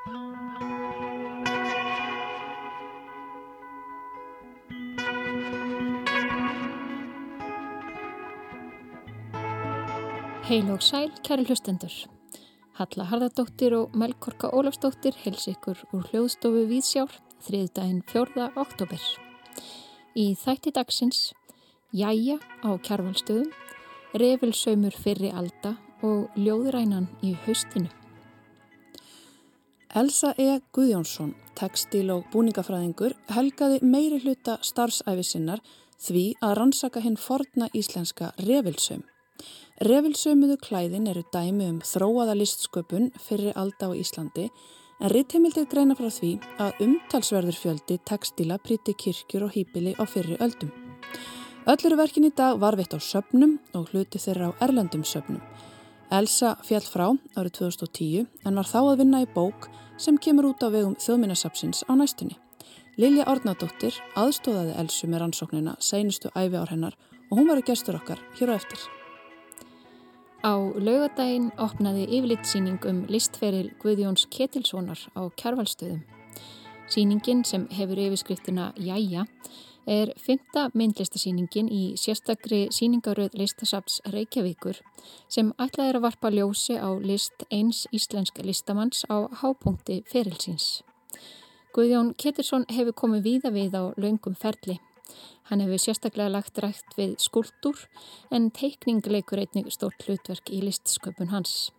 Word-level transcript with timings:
Heil 0.00 0.14
og 10.72 10.80
sæl, 10.80 11.10
kæri 11.20 11.44
hlustendur. 11.44 11.92
Halla 12.80 13.04
Harðardóttir 13.10 13.76
og 13.76 13.92
Melkorka 13.92 14.48
Ólafsdóttir 14.48 15.12
heils 15.20 15.44
ykkur 15.52 15.84
úr 15.92 16.08
hljóðstofu 16.08 16.64
Víðsjár 16.72 17.12
þriðdægin 17.44 18.00
4. 18.08 18.48
oktober. 18.56 19.04
Í 20.16 20.32
þætti 20.32 20.72
dagsins 20.80 21.34
Jæja 21.92 22.40
á 22.64 22.72
kjárvalstöðum, 22.80 23.52
Refilsaumur 24.16 24.96
fyrri 24.96 25.28
alda 25.28 25.76
og 26.00 26.32
Ljóðrænan 26.40 27.12
í 27.20 27.36
haustinu. 27.44 27.99
Elsa 29.90 30.36
E. 30.38 30.60
Guðjónsson, 30.70 31.32
tekstil 31.58 32.12
og 32.14 32.28
búningafræðingur, 32.30 33.16
helgaði 33.34 33.80
meiri 33.82 34.20
hluta 34.22 34.54
starfsæfisinnar 34.62 35.58
því 35.98 36.22
að 36.38 36.52
rannsaka 36.60 37.02
hinn 37.02 37.16
forna 37.18 37.66
íslenska 37.74 38.28
refilsaum. 38.46 39.02
Refilsömuðu 39.82 40.60
klæðin 40.62 41.08
eru 41.10 41.24
dæmi 41.34 41.66
um 41.72 41.80
þróaða 41.82 42.36
listsköpun 42.38 43.10
fyrir 43.18 43.56
alda 43.58 43.88
á 43.90 43.98
Íslandi 43.98 44.46
en 45.00 45.10
rittheimildir 45.10 45.66
greina 45.66 45.96
frá 45.98 46.06
því 46.06 46.36
að 46.62 46.84
umtalsverður 46.86 47.58
fjöldi 47.58 47.96
textila 48.06 48.60
príti 48.62 48.94
kirkjur 48.94 49.48
og 49.48 49.56
hýpili 49.56 49.96
á 49.98 50.06
fyrri 50.06 50.38
öldum. 50.38 50.70
Ölluru 51.66 51.98
verkin 51.98 52.28
í 52.28 52.32
dag 52.36 52.62
var 52.62 52.78
veitt 52.78 52.94
á 52.94 53.00
söpnum 53.02 53.58
og 53.74 53.90
hluti 53.90 54.22
þeirra 54.22 54.52
á 54.54 54.58
erlendum 54.68 55.02
söpnum. 55.02 55.42
Elsa 56.10 56.56
fjall 56.66 56.82
frá 56.82 57.04
árið 57.38 57.52
2010 57.60 58.24
en 58.48 58.56
var 58.58 58.66
þá 58.66 58.78
að 58.80 58.96
vinna 58.98 59.20
í 59.22 59.26
bók 59.30 59.68
sem 59.94 60.16
kemur 60.18 60.48
út 60.48 60.64
á 60.66 60.68
vegum 60.74 60.96
þjóðminnasapsins 60.98 61.84
á 61.86 61.94
næstunni. 61.94 62.34
Lilja 62.98 63.28
Ornadóttir 63.30 63.94
aðstóðaði 64.18 64.74
Elsu 64.82 65.06
með 65.06 65.22
rannsóknina 65.22 65.76
seinustu 65.78 66.32
æfi 66.34 66.58
ár 66.58 66.72
hennar 66.74 66.96
og 67.30 67.38
hún 67.38 67.46
var 67.46 67.62
í 67.62 67.66
gestur 67.68 68.00
okkar 68.00 68.18
hér 68.40 68.50
á 68.50 68.58
eftir. 68.58 68.82
Á 70.42 70.58
laugadaginn 70.58 71.52
opnaði 71.62 72.08
yfirlitsýning 72.08 72.82
um 72.90 73.04
listferil 73.06 73.70
Guðjóns 73.78 74.26
Ketilssonar 74.34 74.98
á 75.14 75.30
kjærvalstöðum. 75.38 76.02
Sýningin 76.90 77.44
sem 77.46 77.68
hefur 77.70 78.02
yfirskriftina 78.02 78.72
Jæja 78.74 79.28
er 79.90 80.12
fynda 80.22 80.68
myndlistasýningin 80.78 81.70
í 81.74 81.80
sérstakri 82.00 82.60
sýningaröð 82.74 83.34
listasaps 83.40 84.00
Reykjavíkur 84.14 84.78
sem 85.28 85.50
ætlaði 85.58 85.96
að 85.96 86.04
varpa 86.06 86.30
ljósi 86.34 86.78
á 86.78 86.90
list 87.02 87.42
eins 87.50 87.86
íslensk 87.90 88.38
listamanns 88.46 89.02
á 89.10 89.26
hápunkti 89.42 90.04
ferilsins. 90.06 90.84
Guðjón 91.74 92.14
Ketilsson 92.18 92.68
hefur 92.70 92.96
komið 93.02 93.26
víða 93.26 93.52
við 93.54 93.74
á 93.74 93.82
laungum 93.98 94.38
ferli 94.38 94.78
Hann 95.50 95.62
hefur 95.64 95.80
sérstaklega 95.82 96.30
lagt 96.30 96.58
rægt 96.62 96.96
við 96.98 97.16
skúldur 97.22 97.80
en 98.36 98.50
teikning 98.54 99.02
leikur 99.14 99.42
einnig 99.42 99.72
stórt 99.74 100.06
hlutverk 100.06 100.52
í 100.54 100.60
listsköpun 100.62 101.32
hans. 101.34 101.72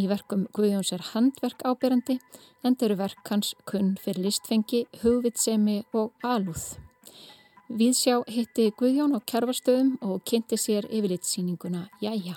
Í 0.00 0.08
verkum 0.10 0.48
Guðjóns 0.56 0.94
er 0.96 1.04
handverk 1.12 1.62
ábyrjandi 1.68 2.18
en 2.64 2.74
þeir 2.74 2.88
eru 2.88 3.00
verk 3.04 3.30
hans 3.30 3.52
kunn 3.68 3.94
fyrir 4.00 4.24
listfengi, 4.26 4.86
hugvitsemi 5.04 5.82
og 5.92 6.26
alúð. 6.34 6.64
Viðsjá 7.68 8.18
hitti 8.28 8.68
Guðjón 8.76 9.16
á 9.16 9.20
kjærvarstöðum 9.24 9.94
og 10.04 10.20
kynnti 10.28 10.58
sér 10.60 10.84
yfirlitsýninguna 10.90 11.86
Jæja. 12.04 12.36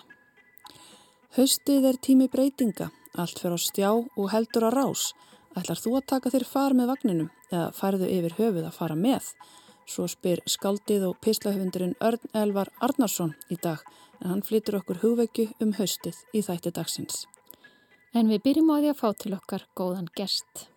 Haustið 1.36 1.90
er 1.90 1.98
tími 2.02 2.30
breytinga, 2.32 2.88
allt 3.14 3.42
fyrir 3.42 3.58
á 3.58 3.60
stjá 3.60 3.90
og 3.92 4.30
heldur 4.32 4.70
að 4.70 4.78
rás. 4.80 5.12
Ætlar 5.58 5.82
þú 5.82 5.98
að 6.00 6.08
taka 6.14 6.32
þér 6.34 6.46
far 6.48 6.76
með 6.78 6.92
vagninum 6.94 7.30
eða 7.52 7.68
færðu 7.76 8.08
yfir 8.14 8.38
höfuð 8.38 8.70
að 8.70 8.78
fara 8.78 8.96
með? 8.98 9.28
Svo 9.88 10.08
spyr 10.12 10.42
skaldið 10.48 11.06
og 11.10 11.20
pislahöfundurinn 11.24 11.96
Örn 12.04 12.32
Elvar 12.36 12.72
Arnarsson 12.84 13.36
í 13.52 13.60
dag 13.60 13.84
en 14.22 14.32
hann 14.32 14.46
flytur 14.48 14.80
okkur 14.80 15.04
hugveikju 15.04 15.52
um 15.64 15.76
haustið 15.78 16.24
í 16.34 16.42
þætti 16.48 16.74
dagsins. 16.80 17.26
En 18.16 18.32
við 18.32 18.44
byrjum 18.48 18.74
á 18.74 18.76
því 18.80 18.92
að 18.92 19.00
fá 19.04 19.10
til 19.14 19.36
okkar 19.38 19.68
góðan 19.78 20.10
gest. 20.16 20.68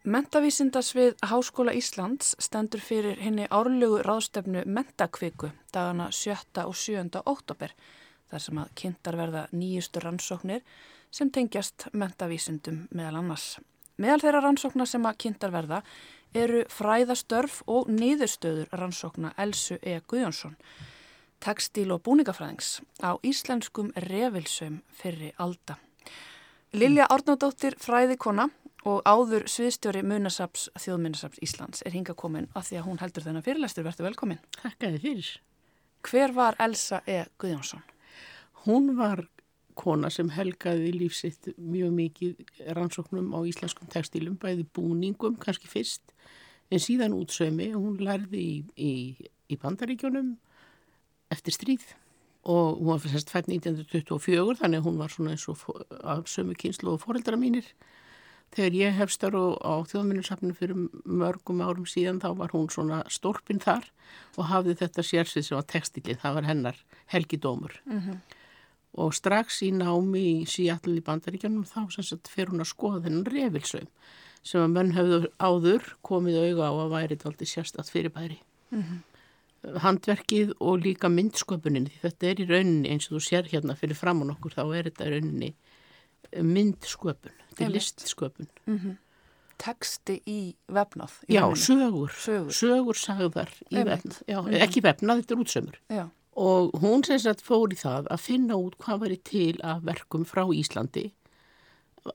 Mentavísindasvið 0.00 1.18
Háskóla 1.28 1.74
Íslands 1.76 2.30
stendur 2.40 2.80
fyrir 2.80 3.18
henni 3.20 3.44
árlugu 3.52 3.98
ráðstefnu 4.00 4.62
Mentakviku 4.64 5.50
dagana 5.74 6.06
7. 6.08 6.38
og 6.64 6.72
7. 6.72 7.20
oktober 7.28 7.74
þar 8.30 8.40
sem 8.40 8.60
að 8.62 8.70
kynntar 8.80 9.18
verða 9.20 9.42
nýjustu 9.52 10.00
rannsóknir 10.00 10.62
sem 11.12 11.28
tengjast 11.28 11.90
mentavísindum 11.92 12.86
meðal 12.96 13.18
annars. 13.20 13.58
Meðal 14.00 14.22
þeirra 14.24 14.40
rannsóknar 14.46 14.88
sem 14.88 15.04
að 15.04 15.18
kynntar 15.20 15.52
verða 15.52 15.82
eru 16.32 16.64
fræðastörf 16.72 17.60
og 17.68 17.92
niðurstöður 17.92 18.72
rannsókna 18.72 19.34
Elsu 19.36 19.76
E. 19.84 20.00
Guðjónsson, 20.00 20.56
tekstíl 21.44 21.90
og 21.92 22.00
búningafræðings 22.08 22.80
á 23.04 23.20
íslenskum 23.20 23.92
revilsum 24.08 24.80
fyrir 24.96 25.36
alda. 25.36 25.76
Lilja 26.72 27.04
Árnádóttir 27.10 27.76
fræðikona 27.76 28.48
og 28.88 29.02
áður 29.04 29.44
sviðstjóri 29.50 30.02
Munasaps 30.06 30.68
þjóðmunasaps 30.80 31.40
Íslands 31.44 31.84
er 31.84 31.94
hinga 31.96 32.14
komin 32.16 32.48
að 32.56 32.70
því 32.70 32.80
að 32.80 32.86
hún 32.88 33.00
heldur 33.02 33.26
þennan 33.26 33.44
fyrirlæstur. 33.44 33.84
Verður 33.84 34.08
velkomin. 34.08 34.40
Takkaði 34.56 35.02
fyrir. 35.02 35.30
Hver 36.06 36.32
var 36.36 36.56
Elsa 36.64 37.02
E. 37.04 37.24
Guðjónsson? 37.40 37.84
Hún 38.64 38.94
var 38.96 39.26
kona 39.80 40.10
sem 40.12 40.30
helgaði 40.32 40.92
lífsitt 40.96 41.50
mjög 41.56 41.92
mikið 41.96 42.72
rannsóknum 42.76 43.32
á 43.36 43.40
íslenskum 43.48 43.88
tekstílum, 43.92 44.36
bæði 44.40 44.66
búningum 44.76 45.38
kannski 45.40 45.70
fyrst 45.70 46.12
en 46.70 46.82
síðan 46.82 47.16
útsömi, 47.16 47.70
hún 47.74 47.98
lærði 48.02 48.40
í, 48.40 48.54
í, 48.76 48.92
í 49.50 49.58
bandaríkjónum 49.60 50.34
eftir 51.32 51.56
stríð 51.56 51.86
og 52.48 52.80
hún 52.80 52.92
var 52.92 53.02
fyrst 53.04 53.32
fætt 53.32 53.50
1924 53.50 54.60
þannig 54.60 54.80
að 54.80 54.86
hún 54.88 55.00
var 55.00 55.12
svona 55.12 55.34
eins 55.34 55.46
og 55.50 55.64
sömu 56.30 56.56
kynslu 56.58 56.94
og 56.94 57.02
foreldra 57.02 57.38
mínir 57.40 57.66
þegar 58.54 58.76
ég 58.78 58.98
hefstar 58.98 59.36
á 59.36 59.74
þjóðminnarsafninu 59.90 60.56
fyrir 60.58 60.88
mörgum 61.04 61.62
árum 61.62 61.86
síðan 61.86 62.20
þá 62.22 62.30
var 62.40 62.54
hún 62.54 62.68
svona 62.72 63.02
stórpinn 63.08 63.62
þar 63.62 63.86
og 64.36 64.48
hafði 64.50 64.76
þetta 64.82 65.06
sérsvið 65.06 65.46
sem 65.46 65.58
var 65.60 65.68
textilið, 65.70 66.20
það 66.22 66.34
var 66.34 66.48
hennar 66.48 66.80
helgidómur 67.14 67.76
mm 67.86 68.00
-hmm. 68.00 68.16
og 69.04 69.14
strax 69.14 69.62
í 69.62 69.70
námi 69.70 70.24
í 70.42 70.46
Seattle 70.46 70.98
í 70.98 71.06
bandaríkjónum 71.06 71.64
þá 71.64 71.90
sagt 71.90 72.28
fer 72.28 72.50
hún 72.50 72.60
að 72.60 72.72
skoða 72.74 73.04
þennan 73.06 73.30
revilsöum 73.30 73.88
sem 74.42 74.62
að 74.62 74.74
menn 74.74 74.92
hefðu 74.96 75.20
áður 75.38 75.94
komið 76.06 76.40
auga 76.48 76.72
á 76.72 76.74
að 76.74 76.92
væri 76.94 77.14
þetta 77.14 77.28
aldrei 77.30 77.46
sérstatt 77.46 77.92
fyrirbæri. 77.92 78.38
Mm 78.70 78.82
-hmm. 78.82 79.78
Handverkið 79.84 80.54
og 80.60 80.80
líka 80.80 81.08
myndsköpunin, 81.08 81.90
þetta 82.00 82.26
er 82.26 82.40
í 82.40 82.48
rauninni 82.48 82.88
eins 82.88 83.10
og 83.10 83.18
þú 83.18 83.20
sér 83.20 83.50
hérna 83.52 83.76
fyrir 83.76 83.96
fram 83.96 84.22
á 84.22 84.24
nokkur, 84.24 84.56
þá 84.56 84.64
er 84.76 84.84
þetta 84.88 85.04
í 85.06 85.10
rauninni 85.12 85.54
myndsköpun, 86.36 87.36
þetta 87.50 87.64
er 87.66 87.74
listsköpun. 87.74 88.50
Mm 88.66 88.78
-hmm. 88.78 88.96
Teksti 89.60 90.22
í 90.26 90.54
vefnað? 90.72 91.18
Í 91.28 91.34
Já, 91.36 91.44
sögur, 91.54 92.12
sögur, 92.16 92.52
sögur 92.52 92.96
sagðar 92.96 93.50
í 93.68 93.84
vefnað, 93.84 94.22
Já, 94.26 94.40
mm 94.40 94.48
-hmm. 94.48 94.62
ekki 94.62 94.80
vefnað, 94.80 95.20
þetta 95.20 95.34
er 95.34 95.40
útsömmur. 95.44 95.80
Já. 95.88 96.10
Og 96.32 96.70
hún 96.80 97.04
sem 97.04 97.18
sagt 97.18 97.42
fór 97.42 97.72
í 97.72 97.76
það 97.76 98.06
að 98.10 98.20
finna 98.20 98.54
út 98.56 98.78
hvað 98.78 99.00
væri 99.00 99.16
til 99.16 99.60
að 99.62 99.84
verkum 99.84 100.24
frá 100.24 100.46
Íslandi 100.48 101.12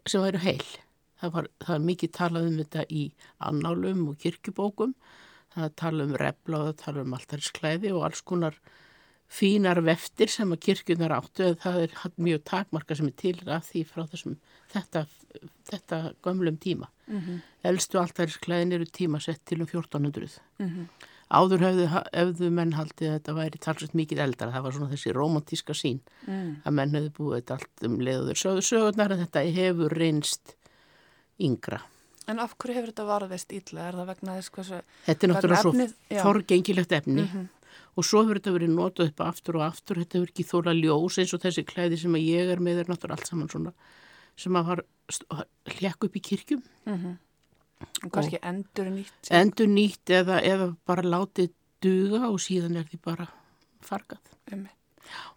sem 0.07 0.21
væri 0.21 0.41
heil 0.41 0.65
það 1.21 1.35
var, 1.35 1.49
það 1.63 1.73
var 1.73 1.85
mikið 1.89 2.13
talað 2.15 2.47
um 2.49 2.57
þetta 2.61 2.85
í 2.89 3.03
annálum 3.49 4.07
og 4.11 4.17
kirkjubókum 4.21 4.95
það 5.55 5.75
tala 5.81 6.07
um 6.07 6.15
repla 6.19 6.61
og 6.61 6.71
það 6.71 6.79
tala 6.83 7.05
um 7.05 7.15
alltarisklæði 7.17 7.93
og 7.95 8.07
alls 8.09 8.23
konar 8.27 8.57
fínar 9.31 9.81
veftir 9.83 10.29
sem 10.31 10.51
að 10.53 10.61
kirkjunar 10.67 11.15
áttu 11.15 11.47
eða 11.49 11.57
það 11.63 11.79
er 11.85 12.13
mjög 12.27 12.43
takmarka 12.45 12.95
sem 12.95 13.09
er 13.09 13.15
til 13.19 13.35
að 13.45 13.69
því 13.69 13.83
frá 13.89 14.03
þessum 14.11 14.37
þetta, 14.73 15.05
þetta 15.71 15.99
gömlum 16.25 16.59
tíma 16.61 16.89
mm 17.07 17.19
-hmm. 17.19 17.41
elstu 17.63 17.99
alltarisklæðin 17.99 18.73
eru 18.77 18.85
tímasett 18.85 19.41
til 19.45 19.61
um 19.61 19.67
1400 19.67 20.39
mm 20.59 20.67
-hmm. 20.67 20.85
áður 21.29 21.65
hefðu, 21.67 21.87
hefðu 22.13 22.49
menn 22.49 22.73
haldið 22.73 23.07
að 23.07 23.17
þetta 23.19 23.33
væri 23.33 23.63
talsvægt 23.65 23.93
mikið 23.93 24.19
eldar 24.19 24.51
það 24.51 24.63
var 24.63 24.73
svona 24.73 24.91
þessi 24.93 25.13
romantíska 25.13 25.73
sín 25.73 25.99
mm. 26.27 26.61
að 26.65 26.71
menn 26.71 26.95
hefðu 26.95 27.11
búið 27.17 27.35
þetta 27.35 27.53
allt 27.53 27.83
um 27.83 27.99
leiður 27.99 28.37
sögur 28.37 28.61
sögurnar 28.61 29.11
en 29.11 29.25
þetta 29.25 29.39
hefur 29.39 29.89
reynst 29.89 30.55
yngra. 31.39 31.81
En 32.27 32.39
af 32.39 32.55
hverju 32.57 32.79
hefur 32.79 32.91
þetta 32.91 33.05
varðist 33.05 33.51
ítla? 33.53 33.89
Er 33.89 33.97
það 33.99 34.07
vegna 34.09 34.37
þess 34.39 34.53
hversu... 34.55 34.79
Þetta 35.05 35.25
er 35.25 35.31
náttúrulega 35.31 35.61
svo 35.61 36.21
forgengilegt 36.23 36.91
efni 36.91 37.21
mm 37.21 37.27
-hmm. 37.27 37.47
Og 37.95 38.05
svo 38.05 38.23
hefur 38.23 38.39
þetta 38.39 38.55
verið 38.55 38.73
notað 38.75 39.11
upp 39.11 39.21
aftur 39.25 39.59
og 39.59 39.65
aftur. 39.69 39.99
Þetta 40.01 40.19
hefur 40.19 40.31
ekki 40.33 40.47
þóla 40.49 40.73
ljós 40.75 41.19
eins 41.21 41.33
og 41.35 41.43
þessi 41.45 41.65
klæði 41.67 41.99
sem 42.01 42.17
ég 42.19 42.51
er 42.53 42.63
með 42.63 42.83
er 42.83 42.91
náttúrulega 42.91 43.19
allt 43.19 43.31
saman 43.31 43.51
svona 43.51 43.75
sem 44.35 44.57
að 44.59 44.71
var 44.71 44.81
hljekk 45.77 46.07
upp 46.07 46.15
í 46.15 46.23
kirkjum. 46.29 46.63
Mm 46.85 46.97
-hmm. 46.97 47.17
Og 48.05 48.11
kannski 48.11 48.39
endur 48.41 48.89
nýtt? 48.91 49.29
Endur 49.31 49.67
nýtt 49.67 50.09
eða, 50.09 50.39
eða 50.41 50.75
bara 50.85 51.03
látið 51.03 51.51
duga 51.83 52.29
og 52.29 52.39
síðan 52.39 52.77
er 52.77 52.83
því 52.83 52.99
bara 53.03 53.27
fargað. 53.81 54.23
Um. 54.51 54.67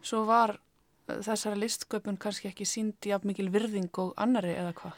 Svo 0.03 0.25
var 0.25 0.59
þessara 1.07 1.59
listsköpun 1.59 2.19
kannski 2.21 2.49
ekki 2.49 2.67
síndi 2.69 3.13
af 3.15 3.25
mikil 3.25 3.51
virðing 3.51 3.91
og 3.99 4.15
annari 4.17 4.55
eða 4.55 4.73
hvað? 4.73 4.93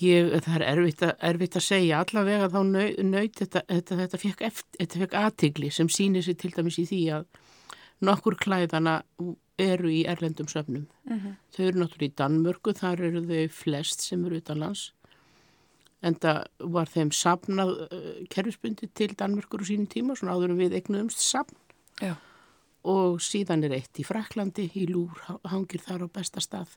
Ég, 0.00 0.30
það 0.40 0.54
er 0.56 0.64
erfitt 0.70 1.02
að, 1.04 1.12
erfitt 1.28 1.56
að 1.58 1.64
segja, 1.66 2.00
allavega 2.00 2.48
þá 2.48 2.60
nöyt 3.04 3.36
þetta, 3.42 3.62
þetta, 3.68 3.98
þetta 4.00 4.20
fekk, 4.22 4.44
fekk 4.94 5.16
aðtigli 5.20 5.68
sem 5.70 5.90
sýnir 5.92 6.24
sér 6.24 6.38
til 6.40 6.52
dæmis 6.54 6.78
í 6.80 6.86
því 6.88 7.00
að 7.18 7.26
nokkur 8.02 8.38
klæðana 8.40 9.02
eru 9.60 9.92
í 9.92 10.02
erlendum 10.08 10.48
söfnum. 10.48 10.88
Mm 11.08 11.18
-hmm. 11.18 11.36
Þau 11.54 11.64
eru 11.66 11.78
náttúrulega 11.78 12.10
í 12.10 12.16
Danmörku, 12.18 12.72
þar 12.72 13.04
eru 13.08 13.22
þau 13.28 13.48
flest 13.48 14.00
sem 14.00 14.24
eru 14.24 14.40
utanlands. 14.40 14.92
En 16.02 16.14
það 16.14 16.46
var 16.58 16.86
þeim 16.86 17.10
sapnað 17.12 17.70
uh, 17.86 18.26
kerfisbundi 18.30 18.88
til 18.94 19.14
Danmörkur 19.14 19.62
á 19.62 19.64
sínum 19.64 19.86
tíma, 19.86 20.16
svona 20.16 20.34
áður 20.34 20.56
við 20.56 20.74
eignuðumst 20.74 21.20
sapn. 21.20 21.56
Já. 22.00 22.16
Og 22.82 23.20
síðan 23.20 23.62
er 23.64 23.72
eitt 23.72 24.00
í 24.00 24.04
Fraklandi, 24.04 24.70
í 24.74 24.86
Lúr, 24.88 25.14
hangir 25.44 25.80
þar 25.80 26.02
á 26.02 26.08
besta 26.10 26.40
stað. 26.40 26.74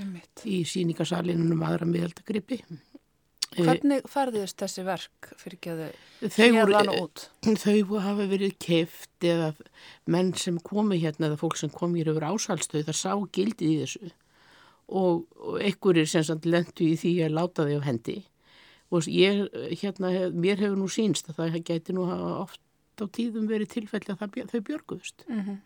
Einmitt. 0.00 0.44
í 0.44 0.60
síningarsalinum 0.68 1.54
um 1.56 1.64
aðra 1.66 1.88
miðaldagrippi. 1.88 2.60
Eh, 3.56 3.62
Hvernig 3.62 4.04
færðist 4.10 4.58
þessi 4.60 4.84
verk 4.84 5.30
fyrir 5.38 5.56
ekki 5.56 5.72
að 5.72 5.82
þau 6.34 6.48
hérðan 6.58 6.92
út? 6.96 7.26
Þau 7.46 7.98
hafa 8.04 8.26
verið 8.28 8.56
keift 8.62 9.24
eða 9.24 9.52
menn 10.06 10.34
sem 10.34 10.58
komi 10.58 10.98
hérna 11.00 11.30
eða 11.30 11.40
fólk 11.40 11.56
sem 11.60 11.72
komi 11.72 12.02
hér 12.02 12.12
yfir 12.12 12.28
ásalstöð 12.28 12.88
það 12.90 12.98
sá 13.00 13.12
gildið 13.38 13.70
í 13.70 13.78
þessu 13.84 14.10
og, 14.86 15.24
og 15.40 15.60
einhverjir 15.62 16.10
sem 16.10 16.26
samt 16.26 16.46
lendu 16.46 16.86
í 16.86 16.96
því 16.98 17.14
að 17.26 17.36
láta 17.38 17.66
þau 17.66 17.78
á 17.80 17.86
hendi 17.86 18.18
og 18.94 19.08
ég, 19.10 19.46
hérna, 19.80 20.12
mér 20.30 20.60
hefur 20.62 20.78
nú 20.78 20.90
sínst 20.90 21.30
að 21.32 21.40
það 21.40 21.62
geti 21.70 21.94
nú 21.96 22.04
oft 22.06 22.60
á 23.02 23.04
tíðum 23.06 23.48
verið 23.50 23.72
tilfelli 23.74 24.14
að 24.14 24.50
þau 24.52 24.60
björguðust. 24.60 25.24
Mm 25.28 25.40
-hmm. 25.40 25.56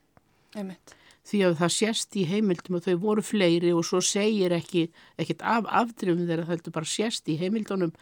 Einmitt 0.57 0.97
því 1.31 1.43
að 1.47 1.59
það 1.61 1.73
sést 1.75 2.17
í 2.17 2.25
heimildum 2.29 2.79
og 2.79 2.87
þau 2.87 2.97
voru 3.03 3.23
fleiri 3.25 3.71
og 3.77 3.85
svo 3.87 4.01
segir 4.05 4.55
ekki 4.57 4.89
ekkert 5.21 5.45
af 5.47 5.69
afdrifum 5.83 6.25
þegar 6.25 6.45
það 6.45 6.53
heldur 6.55 6.77
bara 6.79 6.89
sést 6.89 7.29
í 7.29 7.37
heimildunum 7.41 7.93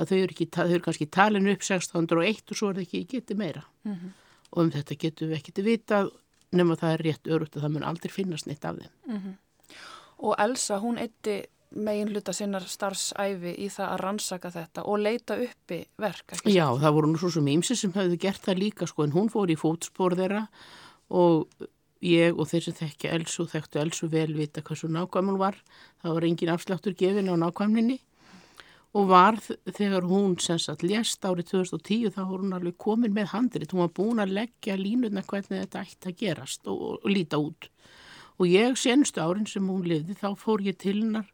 að 0.00 0.10
þau 0.10 0.16
eru, 0.18 0.32
ekki, 0.32 0.48
þau 0.50 0.66
eru 0.66 0.82
kannski 0.82 1.06
talin 1.12 1.50
upp 1.52 1.62
1601 1.62 2.50
og 2.50 2.58
svo 2.58 2.70
er 2.70 2.78
það 2.78 2.86
ekki 2.86 3.02
getið 3.12 3.40
meira 3.40 3.64
mm 3.84 3.92
-hmm. 3.94 4.12
og 4.50 4.62
um 4.62 4.70
þetta 4.74 5.00
getum 5.04 5.28
við 5.28 5.38
ekkert 5.38 5.64
vitað 5.64 6.12
nema 6.54 6.76
það 6.78 6.92
er 6.92 7.04
rétt 7.08 7.32
örugt 7.34 7.56
að 7.56 7.66
það 7.66 7.74
mun 7.74 7.88
aldrei 7.88 8.10
finnast 8.12 8.46
neitt 8.46 8.64
af 8.64 8.78
þeim. 8.78 8.92
Mm 9.06 9.18
-hmm. 9.18 9.34
Og 10.18 10.34
Elsa 10.38 10.78
hún 10.78 10.98
eitti 10.98 11.44
megin 11.74 12.08
hluta 12.08 12.32
sinnar 12.32 12.62
starfsæfi 12.62 13.54
í 13.58 13.68
það 13.68 13.88
að 13.92 14.00
rannsaka 14.00 14.50
þetta 14.50 14.84
og 14.84 14.98
leita 14.98 15.34
uppi 15.34 15.86
verk. 15.98 16.36
Já, 16.46 16.66
það 16.78 16.94
voru 16.94 17.08
nú 17.10 17.18
svo 17.18 17.30
sem 17.30 17.46
ímsi 17.46 17.76
sem 17.76 17.92
hafði 17.92 18.16
gert 18.16 18.42
það 18.42 18.58
líka 18.58 18.86
sko 18.86 19.02
en 19.04 19.12
hún 19.12 19.30
fór 19.30 19.50
í 19.50 19.56
fótspór 19.56 20.14
þeirra 20.14 20.46
og 21.10 21.48
ég 22.04 22.38
og 22.38 22.48
þeir 22.50 22.66
sem 22.66 22.76
þekkja 22.78 23.12
Elsu 23.16 23.46
þekktu 23.50 23.80
Elsu 23.82 24.08
vel 24.12 24.32
vita 24.36 24.62
hversu 24.64 24.90
nákvæmul 24.92 25.38
var. 25.40 25.56
Það 26.02 26.16
var 26.16 26.26
engin 26.28 26.52
afsláttur 26.54 26.96
gefin 26.98 27.32
á 27.32 27.36
nákvæmlinni 27.40 27.98
og 28.94 29.08
varð 29.10 29.48
þegar 29.74 30.06
hún 30.06 30.36
sem 30.38 30.60
sagt 30.62 30.84
lést 30.86 31.24
árið 31.26 31.50
2010 31.50 32.12
þá 32.14 32.20
voru 32.28 32.44
hún 32.44 32.54
alveg 32.54 32.76
komin 32.78 33.14
með 33.16 33.32
handrit. 33.32 33.72
Hún 33.74 33.86
var 33.86 33.94
búin 33.96 34.22
að 34.22 34.36
leggja 34.38 34.76
línuna 34.78 35.24
hvernig 35.26 35.64
þetta 35.64 35.82
ætti 35.82 36.12
að 36.12 36.20
gerast 36.20 36.68
og, 36.70 36.78
og, 36.78 37.00
og 37.02 37.10
líta 37.10 37.40
út. 37.42 37.70
Og 38.38 38.46
ég 38.50 38.78
senstu 38.78 39.22
árin 39.22 39.48
sem 39.50 39.66
hún 39.66 39.86
lifði 39.88 40.14
þá 40.20 40.28
fór 40.38 40.62
ég 40.62 40.78
til 40.78 41.00
hennar 41.00 41.26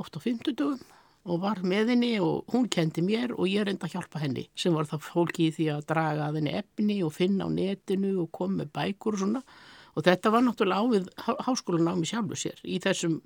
oft 0.00 0.16
á 0.16 0.20
50 0.20 0.56
dögum 0.56 0.80
og 1.22 1.42
var 1.42 1.60
með 1.62 1.92
henni 1.92 2.14
og 2.22 2.48
hún 2.50 2.66
kendi 2.72 3.04
mér 3.04 3.34
og 3.36 3.46
ég 3.46 3.66
reynda 3.66 3.86
að 3.86 3.94
hjálpa 3.96 4.22
henni 4.22 4.48
sem 4.58 4.74
var 4.74 4.88
það 4.90 5.04
fólki 5.06 5.46
í 5.48 5.54
því 5.54 5.68
að 5.76 5.84
draga 5.92 6.26
að 6.26 6.40
henni 6.40 6.54
efni 6.58 6.96
og 7.06 7.14
finna 7.14 7.46
á 7.46 7.50
netinu 7.52 8.16
og 8.24 8.32
koma 8.34 8.62
með 8.62 8.72
bækur 8.74 9.18
og 9.18 9.22
svona 9.22 9.42
og 9.92 10.06
þetta 10.06 10.32
var 10.32 10.44
náttúrulega 10.46 10.82
ávið 10.82 11.08
háskólanámi 11.46 12.08
sjálfu 12.08 12.38
sér 12.38 12.60
í 12.64 12.78
þessum 12.82 13.20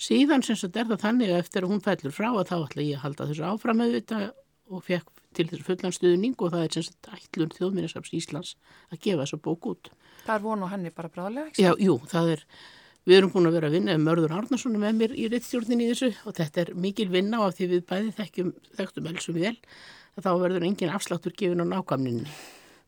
síðan 0.00 0.42
sem 0.44 0.58
þetta 0.58 0.82
er 0.82 0.92
það 0.92 1.04
þannig 1.04 1.32
að 1.32 1.42
eftir 1.42 1.66
að 1.66 1.74
hún 1.74 1.84
fellur 1.84 2.14
frá 2.14 2.30
að 2.32 2.48
þá 2.50 2.56
ætla 2.58 2.86
ég 2.86 2.98
að 2.98 3.04
halda 3.04 3.28
þessu 3.30 3.46
áfram 3.48 3.82
auðvitað 3.84 4.30
og 4.72 4.84
fekk 4.84 5.10
til 5.34 5.48
þessu 5.50 5.66
fullan 5.66 5.94
stuðning 5.94 6.38
og 6.38 6.54
það 6.54 6.64
er 6.64 6.76
sem 6.76 6.86
sagt 6.86 7.10
ætlun 7.14 7.52
þjóðminnasaps 7.54 8.14
Íslands 8.16 8.54
að 8.90 9.02
gefa 9.06 9.24
þessu 9.24 9.40
bók 9.44 9.68
út. 9.70 9.90
Það 10.24 10.34
er 10.36 10.44
vonu 10.46 10.70
henni 10.70 10.94
bara 10.94 11.10
bráðlega, 11.12 11.50
ekki? 11.50 11.66
Já, 11.66 11.72
jú, 11.84 11.96
það 12.10 12.30
er, 12.36 12.44
við 13.04 13.18
erum 13.18 13.34
búin 13.34 13.50
að 13.50 13.56
vera 13.58 13.70
að 13.70 13.76
vinna 13.78 13.96
með 13.96 14.06
Mörður 14.08 14.36
Arnarsson 14.38 14.78
með 14.80 15.00
mér 15.00 15.14
í 15.14 15.28
reittstjórnin 15.32 15.84
í 15.84 15.90
þessu 15.92 16.10
og 16.24 16.38
þetta 16.38 16.64
er 16.64 16.74
mikil 16.86 17.10
vinna 17.12 17.42
af 17.44 17.58
því 17.58 17.70
við 17.74 17.86
bæði 17.90 18.14
þekktum 18.78 19.10
elsum 19.12 19.38
vel 19.38 19.56
að 20.14 20.26
þá 20.26 20.30
verður 20.44 20.68
engin 20.70 20.94
afsláttur 20.94 21.34
gefin 21.36 21.62
á 21.62 21.66
nákvæmninni 21.74 22.30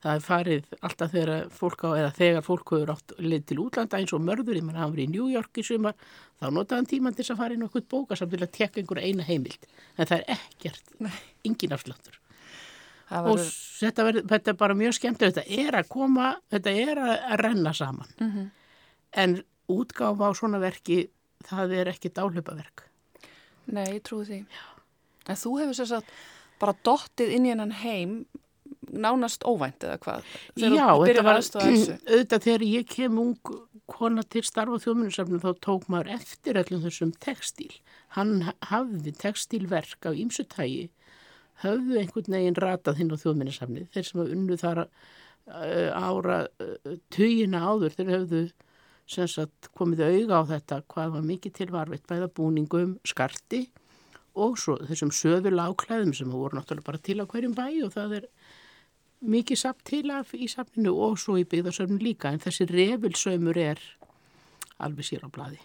það 0.04 0.12
er 0.12 0.25
farið 0.25 0.69
alltaf 0.87 1.14
þegar 1.14 1.48
fólk 1.54 1.84
á, 1.87 1.90
eða 1.96 2.10
þegar 2.16 2.44
fólk 2.46 2.72
hefur 2.75 2.93
átt 2.94 3.14
leið 3.22 3.46
til 3.48 3.58
útlanda 3.64 4.00
eins 4.00 4.12
og 4.16 4.22
mörður, 4.25 4.58
ég 4.58 4.66
menn 4.66 4.76
að 4.76 4.84
hann 4.84 4.94
verið 4.94 5.08
í 5.08 5.14
New 5.14 5.31
York 5.32 5.60
í 5.60 5.64
sumar, 5.66 5.96
þá 6.40 6.46
notaði 6.50 6.78
hann 6.81 6.90
tíman 6.93 7.16
til 7.16 7.25
þess 7.25 7.34
að 7.34 7.40
fara 7.43 7.56
inn 7.56 7.64
á 7.64 7.66
eitthvað 7.66 7.88
bóka 7.94 8.19
samt 8.19 8.34
til 8.34 8.43
að 8.44 8.52
tekka 8.58 8.82
einhverja 8.82 9.10
eina 9.10 9.26
heimild, 9.26 9.66
en 9.96 10.10
það 10.12 10.22
er 10.22 10.37
ekkert, 10.37 10.94
engin 11.48 11.76
afsláttur. 11.76 12.20
Var... 13.08 13.28
Og 13.31 13.43
þetta, 13.43 14.06
ver, 14.08 14.20
þetta 14.34 14.52
er 14.52 14.60
bara 14.62 14.78
mjög 14.78 14.96
skemmt, 14.98 15.22
þetta 15.22 15.44
er 15.64 15.81
að 15.81 15.90
koma, 15.93 16.32
þetta 16.52 16.78
er 16.87 17.02
að 17.02 17.37
renna 17.43 17.75
saman, 17.76 18.14
mm 18.20 18.32
-hmm. 18.32 18.48
en 19.25 19.38
útgáfa 19.72 20.31
á 20.31 20.32
svona 20.37 20.62
verki, 20.62 21.06
það 21.46 21.78
er 21.81 21.93
ekki 21.94 22.12
dálöpaverk. 22.14 22.87
Nei, 23.66 23.98
ég 23.98 24.02
trúi 24.06 24.25
því. 24.26 24.44
Já. 24.46 24.66
En 25.26 25.38
þú 25.38 25.58
hefur 25.60 25.75
sér 25.75 25.88
satt 25.90 26.10
bara 26.60 26.75
dottið 26.87 27.32
inn 27.34 27.46
í 27.46 27.50
hennan 27.50 27.75
heim 27.82 28.26
nánast 28.92 29.46
óvænt 29.46 29.84
eða 29.86 29.98
hvað? 30.02 30.28
Þegar 30.56 30.76
Já, 30.76 30.88
þetta 31.02 31.24
var 31.26 31.40
auðvitað 32.12 32.46
þegar 32.46 32.66
ég 32.68 32.90
kem 32.92 33.20
ung 33.22 33.34
kona 33.90 34.24
til 34.26 34.42
starfa 34.46 34.80
þjóðmunusafnum 34.82 35.42
þá 35.42 35.50
tók 35.62 35.86
maður 35.92 36.12
eftir 36.16 36.58
allum 36.60 36.82
þessum 36.84 37.12
textíl. 37.22 37.72
Hann 38.16 38.48
hafði 38.70 39.14
textílverk 39.20 40.08
af 40.08 40.18
ímsutægi, 40.18 40.88
höfðu 41.62 42.00
einhvern 42.00 42.36
veginn 42.36 42.60
ratað 42.60 43.00
hinn 43.00 43.14
á 43.14 43.16
þjóðmunusafni. 43.22 43.86
Þeir 43.94 44.08
sem 44.08 44.22
hafði 44.22 44.36
unnu 44.36 44.60
þar 44.60 44.82
uh, 44.84 45.90
ára 45.94 46.40
uh, 46.46 46.96
tugina 47.14 47.62
áður, 47.70 47.94
þeir 47.96 48.14
höfðu 48.16 48.44
sagt, 49.06 49.70
komið 49.78 50.02
auga 50.02 50.42
á 50.42 50.50
þetta 50.50 50.82
hvað 50.90 51.16
var 51.16 51.26
mikið 51.26 51.58
tilvarfitt 51.60 52.06
bæða 52.10 52.30
búningum, 52.34 52.96
skarti 53.06 53.68
og 54.36 54.58
svo 54.60 54.76
þessum 54.84 55.12
söður 55.14 55.54
láklæðum 55.56 56.12
sem 56.16 56.32
voru 56.32 56.58
náttúrulega 56.58 56.88
bara 56.90 57.00
til 57.00 57.20
á 57.22 57.24
hverjum 57.24 57.54
bæ 57.56 57.66
og 57.86 57.92
það 57.94 58.16
er 58.18 58.26
mikið 59.20 59.60
samt 59.60 59.84
til 59.88 60.10
af 60.12 60.34
í 60.36 60.48
safninu 60.50 60.92
og 61.06 61.16
svo 61.20 61.38
í 61.40 61.46
byggðarsöfnum 61.48 62.02
líka 62.02 62.32
en 62.32 62.42
þessi 62.42 62.66
revilsöymur 62.70 63.58
er 63.58 63.80
alveg 64.82 65.08
sér 65.08 65.24
á 65.24 65.30
bladi. 65.32 65.60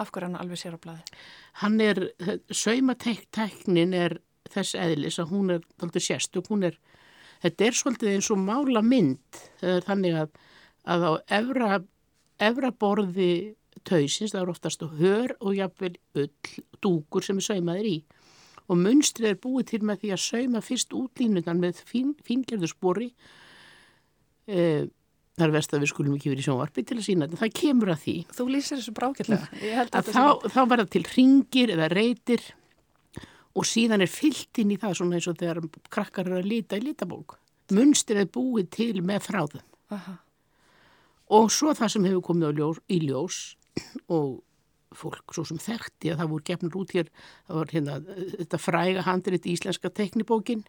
Af 0.00 0.12
hverju 0.12 0.30
hann 0.30 0.40
alveg 0.40 0.60
sér 0.60 0.76
á 0.78 0.80
bladi? 0.80 1.02
Hann 1.60 1.80
er, 1.82 2.02
saumateknin 2.50 3.94
er 3.94 4.20
þess 4.50 4.76
eðlis 4.78 5.18
að 5.20 5.34
hún 5.34 5.54
er 5.56 5.64
þáttur 5.80 6.04
sérstök, 6.04 6.50
hún 6.50 6.66
er, 6.70 6.78
þetta 7.42 7.66
er 7.66 7.78
svolítið 7.78 8.14
eins 8.14 8.30
og 8.32 8.40
mála 8.42 8.82
mynd, 8.82 9.42
þannig 9.60 10.16
að, 10.24 10.30
að 10.86 11.06
á 11.06 11.12
efra, 11.40 11.82
efra 12.40 12.72
borði 12.72 13.32
tausins, 13.84 14.32
það 14.32 14.42
er 14.42 14.54
oftast 14.54 14.82
hör 15.00 15.36
og 15.40 15.54
jafnvel 15.56 15.94
öll 16.18 16.30
dúkur 16.82 17.24
sem 17.24 17.38
er 17.40 17.46
saumaðir 17.46 17.90
í 17.90 17.98
og 18.70 18.78
munstrið 18.78 19.32
er 19.32 19.42
búið 19.42 19.66
til 19.72 19.82
með 19.88 20.04
því 20.04 20.14
að 20.14 20.22
sauma 20.24 20.62
fyrst 20.64 20.94
útlínunan 20.96 21.60
með 21.62 21.82
fín, 21.88 22.14
fíngerðurspori 22.26 23.10
e, 24.46 24.62
það 25.34 25.46
er 25.48 25.54
verst 25.56 25.74
að 25.74 25.84
við 25.84 25.92
skulum 25.92 26.16
ekki 26.16 26.30
verið 26.30 26.44
í 26.44 26.46
sjónvarpi 26.46 26.86
til 26.86 26.98
að 27.00 27.04
sína 27.08 27.26
þetta, 27.26 27.42
það 27.42 27.52
kemur 27.60 27.92
að 27.94 28.00
því. 28.04 28.16
Þú 28.36 28.48
lýsir 28.54 28.80
þessu 28.80 28.96
brákjörlega 28.96 29.84
þá, 30.06 30.24
þá 30.46 30.62
verða 30.70 30.88
til 30.94 31.04
ringir 31.10 31.74
eða 31.74 31.90
reytir 31.92 32.46
og 33.58 33.66
síðan 33.66 34.04
er 34.04 34.10
fyllt 34.10 34.62
inn 34.62 34.74
í 34.74 34.78
það 34.80 34.98
svona 35.00 35.18
eins 35.18 35.28
og 35.30 35.38
þegar 35.40 35.62
krakkar 35.90 36.28
eru 36.28 36.40
að 36.40 36.50
lita 36.52 36.78
í 36.78 36.84
litabók 36.84 37.40
munstrið 37.74 38.24
er 38.24 38.30
búið 38.34 38.68
til 38.74 39.02
með 39.06 39.24
fráðum 39.26 39.64
Aha. 39.94 40.14
og 41.38 41.50
svo 41.54 41.74
það 41.76 41.92
sem 41.94 42.06
hefur 42.08 42.26
komið 42.30 42.60
ljós, 42.60 42.80
í 42.90 43.00
ljós 43.06 43.40
og 44.10 44.40
fólk 44.96 45.34
svo 45.34 45.44
sem 45.46 45.60
þekkti 45.60 46.12
að 46.12 46.22
það 46.22 46.32
voru 46.32 46.46
gefnur 46.48 46.78
út 46.80 46.94
hér, 46.96 47.10
það 47.46 47.60
var 47.60 47.74
hérna 47.74 47.98
þetta 48.38 48.60
fræga 48.60 49.04
handrið 49.06 49.46
í 49.46 49.54
Íslenska 49.54 49.92
teknibókin 49.94 50.64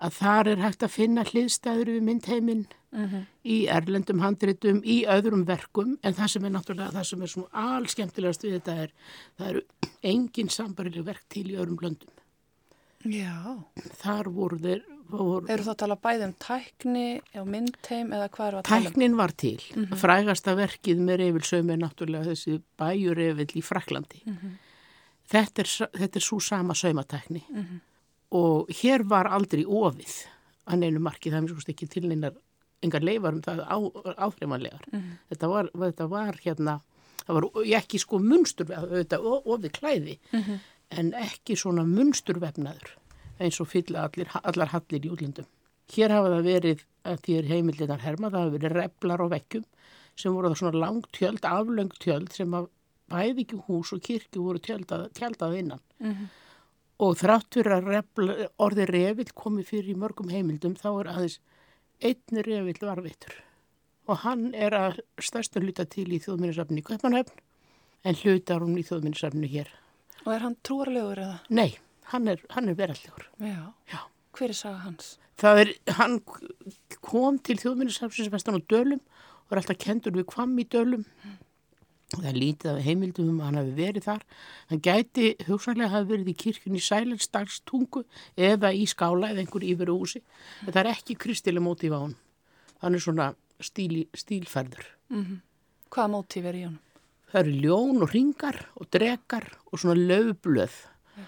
að 0.00 0.14
þar 0.16 0.52
er 0.54 0.62
hægt 0.64 0.84
að 0.86 0.94
finna 0.94 1.24
hliðstæður 1.28 1.92
við 1.94 2.06
myndheiminn 2.06 2.62
uh 2.64 3.00
mhm. 3.00 3.10
-huh. 3.10 3.26
í 3.44 3.56
erlendum 3.68 4.22
handritum, 4.24 4.80
í 4.84 5.04
öðrum 5.04 5.44
verkum 5.46 5.98
en 6.02 6.14
það 6.14 6.32
sem 6.34 6.44
er 6.44 6.54
náttúrulega, 6.56 6.94
það 6.96 7.06
sem 7.10 7.22
er 7.22 7.34
svona 7.34 7.66
allskemtilegast 7.76 8.44
við 8.44 8.56
þetta 8.58 8.76
er 8.84 8.94
það 9.36 9.50
eru 9.50 9.62
engin 10.02 10.48
sambarileg 10.48 11.04
verk 11.04 11.28
til 11.28 11.50
í 11.50 11.56
öðrum 11.56 11.78
löndum 11.82 12.19
Já. 13.04 13.36
Þar 14.02 14.28
voru 14.34 14.58
þeir 14.60 14.82
voru... 15.10 15.46
Eru 15.50 15.64
það 15.64 15.72
að 15.72 15.78
tala 15.82 15.96
bæði 16.04 16.26
um 16.26 16.34
tækni 16.44 17.04
eða 17.32 17.44
myndteim 17.54 18.10
eða 18.16 18.26
hvað 18.34 18.48
er 18.48 18.58
að 18.58 18.66
tala 18.68 18.80
um? 18.80 18.88
Tæknin 18.88 19.16
var 19.18 19.34
til. 19.42 19.60
Mm 19.74 19.84
-hmm. 19.84 20.00
Frægasta 20.02 20.56
verkið 20.56 20.98
með 21.06 21.22
reyfilsömi 21.22 21.72
er 21.72 21.80
náttúrulega 21.84 22.30
þessi 22.30 22.60
bæjureyfil 22.78 23.50
í 23.54 23.62
Fraklandi. 23.62 24.22
Mm 24.26 24.36
-hmm. 24.36 24.58
Þetta 25.30 25.62
er, 25.62 25.70
þetta 26.00 26.16
er 26.18 26.26
svo 26.26 26.40
sama 26.40 26.74
saumatækni 26.74 27.42
mm 27.48 27.62
-hmm. 27.62 27.80
og 28.30 28.68
hér 28.68 29.02
var 29.08 29.26
aldrei 29.26 29.64
ofið 29.64 30.26
að 30.66 30.78
neinu 30.78 31.00
markið, 31.00 31.32
það 31.32 31.38
er 31.38 31.48
mjög 31.48 31.68
ekki 31.68 31.86
til 31.86 32.08
neinar 32.08 32.32
engar 32.82 33.02
leifar 33.02 33.34
um 33.34 33.42
það 33.42 33.64
á, 33.66 33.76
áþreifanlegar. 34.26 34.84
Mhm. 34.92 35.10
Þetta 35.30 35.48
var, 35.48 35.70
þetta 35.74 36.08
var 36.08 36.40
hérna, 36.44 36.80
það 37.26 37.34
var 37.34 37.44
ekki 37.80 37.98
sko 37.98 38.18
munstur 38.18 38.66
við 38.66 39.04
þetta 39.04 39.18
ofið 39.20 39.70
klæði. 39.70 40.18
Mhm. 40.32 40.60
En 40.90 41.12
ekki 41.14 41.56
svona 41.58 41.84
munsturvefnaður 41.86 42.96
eins 43.40 43.60
og 43.62 43.70
fylla 43.70 44.06
allir, 44.08 44.28
allar 44.42 44.72
hallir 44.74 45.06
í 45.06 45.12
útlöndum. 45.12 45.48
Hér 45.90 46.12
hafa 46.14 46.34
það 46.34 46.46
verið 46.46 46.84
að 47.08 47.22
því 47.24 47.36
er 47.38 47.48
heimildinar 47.50 48.04
herma, 48.04 48.30
það 48.30 48.44
hafa 48.44 48.56
verið 48.56 48.76
replar 48.76 49.24
og 49.24 49.32
vekkjum 49.32 49.64
sem 50.20 50.34
voru 50.34 50.50
það 50.50 50.60
svona 50.60 50.82
langt 50.84 51.08
tjöld, 51.16 51.46
aflöng 51.48 51.92
tjöld 52.02 52.34
sem 52.36 52.54
að 52.54 52.68
bæði 53.10 53.44
ekki 53.46 53.60
hús 53.66 53.92
og 53.96 54.02
kirkju 54.06 54.44
voru 54.44 54.62
tjöldað, 54.62 55.08
tjöldað 55.16 55.58
innan. 55.58 55.82
Mm 55.98 56.12
-hmm. 56.12 56.26
Og 57.00 57.16
þrátt 57.16 57.54
fyrir 57.54 57.72
að 57.72 57.88
repla, 57.94 58.34
orði 58.58 58.86
revill 58.86 59.32
komi 59.34 59.62
fyrir 59.64 59.94
í 59.94 59.98
mörgum 59.98 60.28
heimildum 60.28 60.74
þá 60.76 60.90
er 61.00 61.08
aðeins 61.08 61.40
einn 62.00 62.42
revill 62.44 62.80
varveitur. 62.80 63.34
Og 64.06 64.16
hann 64.18 64.54
er 64.54 64.72
að 64.74 65.00
stærsta 65.18 65.60
hluta 65.60 65.84
til 65.84 66.12
í 66.12 66.20
þjóðminnarsafni 66.20 66.78
í 66.78 66.82
Kaupanhöfn 66.82 67.40
en 68.04 68.14
hlutar 68.14 68.60
hún 68.60 68.78
í 68.78 68.84
þjóðminnarsafni 68.84 69.48
hér. 69.48 69.70
Og 70.26 70.32
er 70.34 70.44
hann 70.44 70.56
trúarlegur 70.66 71.22
eða? 71.24 71.38
Nei, 71.48 71.70
hann 72.12 72.28
er, 72.28 72.42
er 72.48 72.74
verallegur. 72.78 73.28
Já. 73.40 73.72
Já. 73.92 74.00
Hver 74.36 74.52
er 74.52 74.58
saga 74.58 74.82
hans? 74.84 75.14
Það 75.40 75.62
er, 75.62 75.74
hann 75.96 76.18
kom 77.00 77.38
til 77.40 77.56
þjóðminnarsafnsins 77.60 78.32
vestan 78.32 78.60
á 78.60 78.62
Dölum 78.70 79.00
og 79.00 79.54
er 79.54 79.62
alltaf 79.62 79.80
kendur 79.80 80.14
við 80.14 80.28
kvam 80.30 80.58
í 80.60 80.68
Dölum. 80.68 81.06
Mm 81.24 81.38
það 82.16 82.28
er 82.30 82.38
lítið 82.38 82.70
af 82.72 82.80
heimildum 82.84 83.28
um 83.30 83.40
að 83.40 83.48
hann 83.48 83.58
hafi 83.60 83.74
verið 83.76 84.06
þar 84.06 84.24
hann 84.70 84.82
gæti 84.86 85.26
hugsanlega 85.46 85.92
hafi 85.92 86.10
verið 86.10 86.30
í 86.32 86.36
kirkjunni 86.42 86.82
Sælenstagstungu 86.82 88.02
eða 88.48 88.72
í 88.74 88.86
skála 88.90 89.30
eða 89.30 89.44
einhver 89.44 89.66
yfir 89.66 89.92
húsi 89.92 90.22
en 90.64 90.72
það 90.72 90.80
er 90.82 90.90
ekki 90.94 91.18
kristileg 91.22 91.64
mótíf 91.64 91.94
á 91.94 92.00
hann 92.00 92.16
hann 92.82 92.98
er 92.98 93.04
svona 93.04 93.30
stíl, 93.62 94.08
stílferður 94.16 94.86
mm 95.10 95.22
-hmm. 95.22 95.40
Hvaða 95.90 96.10
mótíf 96.10 96.44
er 96.44 96.54
í 96.54 96.64
hann? 96.64 96.78
Það 97.30 97.40
eru 97.40 97.56
ljón 97.64 98.04
og 98.04 98.14
ringar 98.14 98.58
og 98.76 98.88
drekar 98.90 99.46
og 99.70 99.78
svona 99.78 99.96
löfblöð 99.98 100.76
ja. 101.16 101.26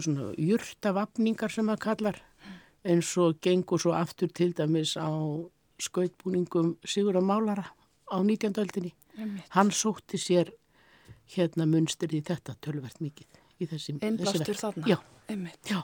svona 0.00 0.30
júrtavapningar 0.38 1.52
sem 1.52 1.70
það 1.72 1.82
kallar 1.82 2.22
eins 2.82 3.10
og 3.18 3.40
gengur 3.42 3.82
svo 3.82 3.94
aftur 3.94 4.30
til 4.34 4.54
dæmis 4.54 4.96
á 4.98 5.10
skautbúningum 5.82 6.76
Sigur 6.84 7.18
og 7.18 7.26
Málara 7.26 7.66
á 8.10 8.16
19. 8.22 8.54
öldinni 8.62 8.92
Hann 9.50 9.70
sótti 9.70 10.18
sér 10.18 10.52
hérna 11.36 11.66
munstir 11.68 12.14
í 12.14 12.22
þetta 12.24 12.56
tölvert 12.64 13.00
mikið 13.00 13.42
í 13.62 13.68
þessi, 13.68 13.96
Einblastur 14.02 14.58
þarna? 14.58 14.88
Já. 14.88 14.98
Já. 15.68 15.82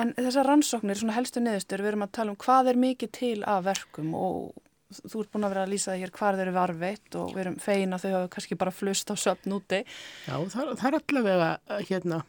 En 0.00 0.10
þessar 0.18 0.48
rannsóknir, 0.50 0.98
svona 0.98 1.14
helstu 1.14 1.42
neðustur, 1.42 1.84
við 1.84 1.92
erum 1.92 2.06
að 2.06 2.14
tala 2.18 2.34
um 2.34 2.38
hvað 2.42 2.72
er 2.72 2.80
mikið 2.82 3.12
til 3.14 3.36
af 3.46 3.62
verkum 3.68 4.14
og 4.18 4.63
þú 5.02 5.22
ert 5.22 5.32
búin 5.34 5.46
að 5.46 5.54
vera 5.54 5.64
að 5.66 5.72
lýsa 5.74 5.90
það 5.92 6.02
hér 6.02 6.12
hvað 6.14 6.38
þeir 6.38 6.44
eru 6.44 6.56
varveitt 6.56 7.18
og 7.20 7.30
við 7.34 7.42
erum 7.44 7.56
feina 7.62 8.00
þau 8.00 8.10
hafa 8.14 8.32
kannski 8.34 8.58
bara 8.60 8.74
flust 8.74 9.12
á 9.12 9.14
söpn 9.20 9.56
úti. 9.56 9.80
Já, 10.26 10.34
það, 10.54 10.74
það 10.80 10.86
er 10.90 10.98
allavega 11.00 11.80
hérna. 11.90 12.20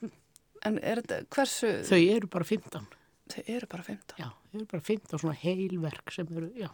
En 0.66 0.80
er 0.82 1.02
þetta, 1.04 1.20
hversu? 1.36 1.74
Þau 1.86 2.00
eru 2.00 2.32
bara 2.38 2.50
15. 2.50 2.90
Þau 3.36 3.44
eru 3.58 3.70
bara 3.70 3.86
15? 3.90 4.18
Já, 4.22 4.28
þau 4.32 4.58
eru 4.60 4.72
bara 4.74 4.88
15 4.90 5.22
svona 5.22 5.38
heilverk 5.44 6.16
sem 6.16 6.34
eru, 6.34 6.50
já. 6.58 6.72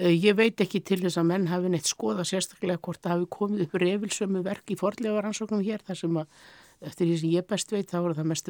Eh, 0.00 0.14
ég 0.16 0.36
veit 0.38 0.60
ekki 0.64 0.80
til 0.80 1.02
þess 1.02 1.20
að 1.20 1.28
menn 1.28 1.50
hafi 1.50 1.68
neitt 1.72 1.88
skoða 1.90 2.24
sérstaklega 2.24 2.80
hvort 2.80 3.02
það 3.04 3.16
hafi 3.16 3.28
komið 3.36 3.66
upp 3.66 3.74
reyfilsömu 3.82 4.40
verk 4.46 4.72
í 4.72 4.78
forlega 4.80 5.20
rannsóknum 5.20 5.60
hér 5.66 5.84
þar 5.84 5.98
sem 6.00 6.16
að 6.22 6.38
eftir 6.82 7.10
því 7.10 7.18
sem 7.20 7.34
ég 7.34 7.46
best 7.50 7.74
veit 7.74 7.90
þá 7.90 7.98
voru 8.00 8.16
það 8.16 8.30
mest 8.30 8.48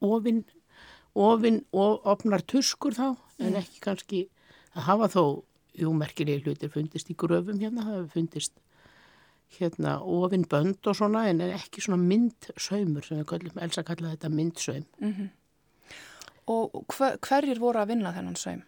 ofinn 0.00 0.40
ofinn 1.18 1.60
og 1.76 2.06
opnar 2.08 2.42
tuskur 2.46 2.94
þá 2.94 3.06
en 3.10 3.52
mm. 3.52 3.60
ekki 3.60 3.82
kannski 3.84 4.20
að 4.76 4.86
hafa 4.86 5.10
þó 5.12 5.24
júmerkilegi 5.80 6.44
hlutir 6.44 6.72
fundist 6.72 7.10
í 7.10 7.16
gröfum 7.18 7.60
hérna, 7.60 7.84
það 7.86 7.96
hefur 7.96 8.12
fundist 8.14 8.60
hérna 9.58 9.98
ofinn 10.06 10.46
bönd 10.50 10.86
og 10.86 10.96
svona 10.96 11.26
en 11.30 11.42
ekki 11.48 11.82
svona 11.82 12.00
myndsaumur 12.02 13.06
sem 13.06 13.20
við 13.20 13.28
kallum, 13.32 13.62
Elsa 13.64 13.84
kallaði 13.86 14.16
þetta 14.16 14.32
myndsaum. 14.34 14.86
Mm 15.00 15.14
-hmm. 15.14 15.28
Og 16.46 16.84
hver, 16.94 17.18
hverjir 17.18 17.58
voru 17.58 17.78
að 17.78 17.88
vinna 17.94 18.12
þennan 18.12 18.36
saum? 18.36 18.62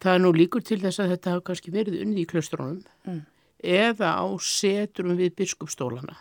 Það 0.00 0.14
er 0.14 0.20
nú 0.20 0.32
líkur 0.32 0.62
til 0.62 0.80
þess 0.82 1.00
að 1.00 1.14
þetta 1.14 1.30
hafa 1.30 1.46
kannski 1.48 1.70
verið 1.70 2.00
unni 2.02 2.22
í 2.22 2.26
klöstrónum 2.26 2.82
mm. 3.04 3.20
eða 3.62 4.10
á 4.20 4.26
setrum 4.40 5.16
við 5.16 5.34
biskupstólana. 5.38 6.16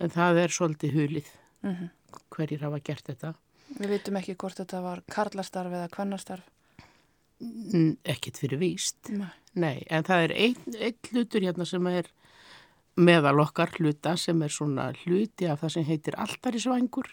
En 0.00 0.10
það 0.10 0.36
er 0.44 0.48
svolítið 0.48 0.92
hulið 0.92 1.28
mm 1.62 1.74
-hmm. 1.74 1.88
hverjir 2.30 2.60
hafa 2.60 2.78
gert 2.78 3.06
þetta. 3.06 3.34
Við 3.78 3.88
vitum 3.88 4.16
ekki 4.16 4.34
hvort 4.34 4.56
þetta 4.56 4.80
var 4.82 5.02
karlastarf 5.06 5.72
eða 5.72 5.88
kvannastarf? 5.88 6.44
Ekkit 8.06 8.38
fyrir 8.38 8.60
víst. 8.62 8.98
Nei. 9.10 9.30
Nei, 9.52 9.82
en 9.92 10.04
það 10.06 10.26
er 10.26 10.32
einn 10.46 10.76
ein 10.80 11.10
hlutur 11.10 11.44
hérna 11.44 11.66
sem 11.68 11.86
er 11.90 12.06
meðal 12.96 13.40
okkar 13.42 13.72
hluta 13.76 14.14
sem 14.20 14.40
er 14.44 14.52
svona 14.52 14.90
hluti 15.02 15.48
af 15.48 15.60
það 15.60 15.74
sem 15.74 15.88
heitir 15.88 16.16
alltarisvangur 16.20 17.10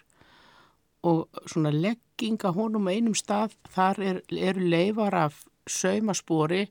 og 1.09 1.41
svona 1.47 1.71
legginga 1.75 2.51
honum 2.55 2.87
á 2.87 2.95
einum 2.95 3.15
stað, 3.15 3.55
þar 3.71 3.99
er, 4.03 4.21
eru 4.31 4.67
leifar 4.71 5.15
af 5.15 5.41
saumaspori 5.69 6.67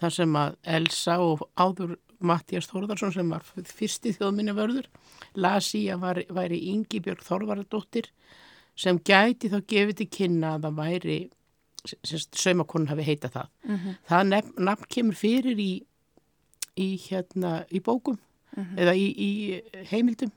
þar 0.00 0.16
sem 0.16 0.36
að 0.36 0.56
Elsa 0.76 1.18
og 1.24 1.44
áður 1.60 1.98
Mattias 2.20 2.68
Þórðarsson 2.68 3.14
sem 3.14 3.32
var 3.32 3.44
fyrsti 3.44 4.12
þjóðminni 4.16 4.56
vörður 4.56 4.88
lasi 5.40 5.86
að 5.92 6.02
var, 6.04 6.22
væri 6.28 6.60
Ingi 6.72 7.00
Björg 7.04 7.24
Þórðardóttir 7.24 8.10
sem 8.76 9.00
gæti 9.00 9.48
þá 9.52 9.60
gefið 9.68 10.00
til 10.00 10.08
kynna 10.16 10.56
að 10.56 10.66
það 10.66 10.80
væri 10.80 11.20
saumakonun 12.04 12.90
hafi 12.90 13.06
heita 13.06 13.28
það. 13.28 13.48
Mm 13.64 13.76
-hmm. 13.76 13.94
Það 14.08 14.26
nefn, 14.26 14.64
nafn 14.64 14.84
kemur 14.88 15.14
fyrir 15.14 15.58
í, 15.58 15.72
í, 16.76 16.88
hérna, 17.08 17.64
í 17.70 17.80
bókum 17.80 18.18
mm 18.56 18.64
-hmm. 18.64 18.78
eða 18.78 18.94
í, 18.94 19.06
í 19.16 19.30
heimildum 19.90 20.32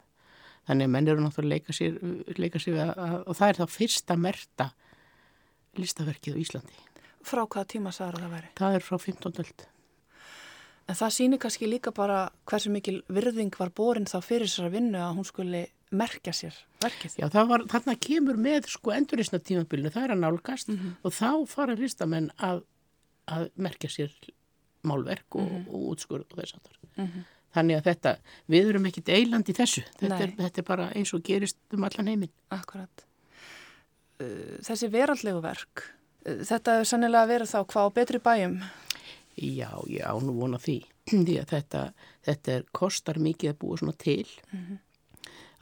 þannig 0.68 0.88
að 0.88 0.94
menn 0.96 1.08
eru 1.08 1.24
náttúrulega 1.24 1.58
leika 1.58 1.76
sér, 1.76 2.00
leika 2.40 2.60
sér 2.60 2.80
að, 2.86 2.94
að, 2.96 3.16
og 3.28 3.38
það 3.40 3.50
er 3.50 3.60
þá 3.60 3.76
fyrsta 3.76 4.18
merta 4.20 4.70
listaverkið 5.80 6.38
á 6.38 6.44
Íslandi. 6.44 6.82
Frá 7.24 7.44
hvaða 7.46 7.70
tíma 7.74 7.92
sagður 7.96 8.24
það 8.24 8.36
væri? 8.36 8.52
Það 8.60 8.78
er 8.78 8.86
frá 8.86 8.98
15. 8.98 9.40
öld. 9.44 9.66
En 10.90 10.98
það 11.00 11.14
sýnir 11.16 11.40
kannski 11.40 11.70
líka 11.70 11.94
bara 11.96 12.26
hversu 12.50 12.72
mikil 12.74 12.98
virðing 13.14 13.56
var 13.60 13.72
borin 13.76 14.08
þá 14.10 14.18
fyrir 14.26 14.52
sér 14.52 14.68
að 14.68 14.76
vinna 14.78 15.06
að 15.08 15.20
hún 15.20 15.28
skuli 15.28 15.64
merkja 15.94 16.34
sér 16.36 16.58
verkið. 16.82 17.16
Já, 17.22 17.28
var, 17.48 17.64
þarna 17.72 17.96
kemur 18.02 18.40
með 18.42 18.68
sko 18.74 18.92
enduristna 18.96 19.40
tímabilinu, 19.40 19.94
það 19.94 20.08
er 20.08 20.16
að 20.16 20.24
nálgast 20.24 20.72
mm 20.72 20.80
-hmm. 20.80 20.96
og 21.04 21.14
þá 21.14 21.30
fara 21.54 21.78
listamenn 21.80 22.32
að, 22.38 22.64
að 23.32 23.50
merkja 23.56 23.90
sér 23.90 24.12
málverk 24.84 25.36
og, 25.36 25.46
mm 25.46 25.56
-hmm. 25.56 25.70
og 25.70 25.88
útskur 25.94 26.26
og 26.26 26.36
þess 26.36 26.56
aftar. 26.58 26.78
Mm 26.98 27.08
-hmm. 27.08 27.24
Þannig 27.54 27.78
að 27.78 27.84
þetta, 27.84 28.18
við 28.50 28.70
erum 28.70 28.86
ekki 28.86 29.02
deiland 29.02 29.50
í 29.50 29.54
þessu, 29.54 29.84
þetta 30.00 30.24
er, 30.24 30.32
þetta 30.38 30.62
er 30.62 30.66
bara 30.66 30.92
eins 30.92 31.14
og 31.14 31.24
gerist 31.24 31.58
um 31.72 31.84
allan 31.84 32.08
heiminn. 32.08 32.32
Akkurat. 32.50 33.06
Uh, 34.20 34.58
þessi 34.62 34.90
veraldlegu 34.90 35.42
verk, 35.42 35.94
Þetta 36.24 36.80
er 36.80 36.88
sannilega 36.88 37.26
að 37.26 37.32
vera 37.34 37.46
þá 37.50 37.58
hvað 37.68 37.90
á 37.92 37.96
betri 37.98 38.20
bæjum? 38.24 38.54
Já, 39.38 39.72
já, 39.90 40.08
nú 40.22 40.38
vona 40.38 40.60
því. 40.62 40.80
því 41.28 41.38
að 41.42 41.52
þetta, 41.54 41.84
þetta 42.28 42.58
er, 42.58 42.66
kostar 42.72 43.20
mikið 43.20 43.54
að 43.54 43.60
búa 43.62 43.78
svona 43.82 43.96
til. 43.98 44.28
Mm 44.52 44.66
-hmm. 44.66 44.82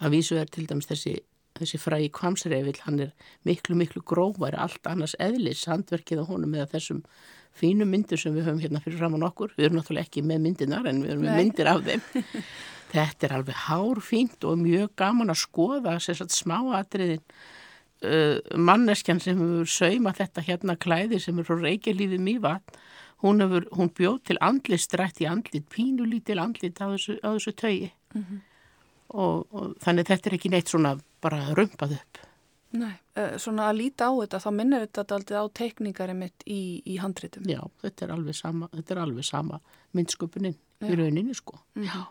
Að 0.01 0.11
vísu 0.15 0.37
er 0.37 0.49
til 0.49 0.65
dæmis 0.67 0.89
þessi, 0.89 1.19
þessi 1.59 1.77
frægi 1.77 2.09
kvamsreifil, 2.09 2.79
hann 2.81 2.99
er 2.99 3.11
miklu, 3.45 3.75
miklu 3.75 4.01
grófari, 4.01 4.57
allt 4.57 4.87
annars 4.87 5.15
eðlis 5.19 5.67
handverkið 5.69 6.23
á 6.23 6.25
honum 6.25 6.55
eða 6.55 6.71
þessum 6.73 7.03
fínu 7.53 7.85
myndir 7.85 8.17
sem 8.17 8.33
við 8.33 8.47
höfum 8.47 8.61
hérna 8.63 8.81
fyrir 8.81 8.97
fram 8.97 9.15
á 9.15 9.19
nokkur. 9.19 9.53
Við 9.57 9.65
erum 9.65 9.77
náttúrulega 9.77 10.07
ekki 10.07 10.21
með 10.23 10.39
myndinar 10.41 10.87
en 10.87 11.03
við 11.03 11.09
erum 11.09 11.23
Nei. 11.23 11.29
með 11.29 11.43
myndir 11.43 11.67
af 11.67 11.83
þeim. 11.85 12.01
þetta 12.91 13.27
er 13.27 13.35
alveg 13.37 13.57
hárfínt 13.67 14.47
og 14.47 14.61
mjög 14.61 14.93
gaman 14.99 15.31
að 15.31 15.43
skoða 15.45 15.97
sérstaklega 15.99 16.39
smáatriðin 16.41 17.21
uh, 17.21 18.37
manneskjan 18.57 19.21
sem 19.23 19.39
hefur 19.39 19.69
sauma 19.69 20.13
þetta 20.17 20.45
hérna 20.47 20.77
klæði 20.79 21.21
sem 21.23 21.39
er 21.39 21.47
frá 21.47 21.59
Reykjavíði 21.59 22.19
mývat 22.21 22.75
hún, 23.21 23.43
hún 23.71 23.91
bjóð 23.97 24.21
til 24.29 24.37
andlit 24.41 24.83
strætt 24.83 25.21
í 25.21 25.27
andlit, 25.29 25.67
pínulítil 25.69 26.41
andlit 26.41 26.81
á 26.81 26.89
þessu, 26.93 27.17
á 27.21 27.29
þessu 27.35 27.53
tögi 27.53 27.91
mm 28.13 28.23
-hmm. 28.23 28.41
og, 29.09 29.47
og 29.51 29.75
þannig 29.83 30.07
þetta 30.07 30.29
er 30.29 30.37
ekki 30.37 30.49
neitt 30.49 30.69
svona 30.69 30.97
bara 31.21 31.53
rumpað 31.53 31.97
upp 31.99 32.27
Nei, 32.71 32.95
uh, 33.19 33.35
svona 33.37 33.67
að 33.67 33.77
líta 33.77 34.07
á 34.07 34.11
þetta 34.15 34.39
þá 34.39 34.51
minnir 34.55 34.87
þetta 34.87 35.15
aldrei 35.15 35.37
á 35.43 35.45
teikningari 35.51 36.13
mitt 36.13 36.43
í, 36.47 36.81
í 36.85 36.97
handritum 36.97 37.43
Já, 37.43 37.61
þetta 37.81 38.05
er 38.05 38.11
alveg 38.11 38.35
sama, 38.35 38.69
er 38.71 38.97
alveg 38.97 39.25
sama 39.25 39.59
myndsköpunin 39.91 40.55
Já. 40.79 40.87
í 40.87 40.95
rauninni 40.95 41.33
sko 41.33 41.59
mm 41.75 41.83
-hmm. 41.83 42.05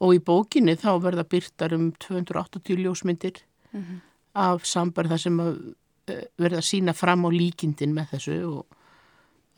og 0.00 0.14
í 0.14 0.18
bókinni 0.18 0.76
þá 0.76 1.00
verða 1.02 1.24
byrtar 1.24 1.74
um 1.74 1.92
280 1.92 2.76
ljósmyndir 2.76 3.44
mm 3.72 3.80
-hmm 3.80 4.00
af 4.34 4.66
sambar 4.66 5.08
þar 5.10 5.22
sem 5.24 5.40
eh, 5.40 6.24
verða 6.38 6.62
sína 6.62 6.94
fram 6.94 7.26
á 7.26 7.30
líkindin 7.34 7.94
með 7.94 8.14
þessu 8.14 8.36
og 8.48 8.79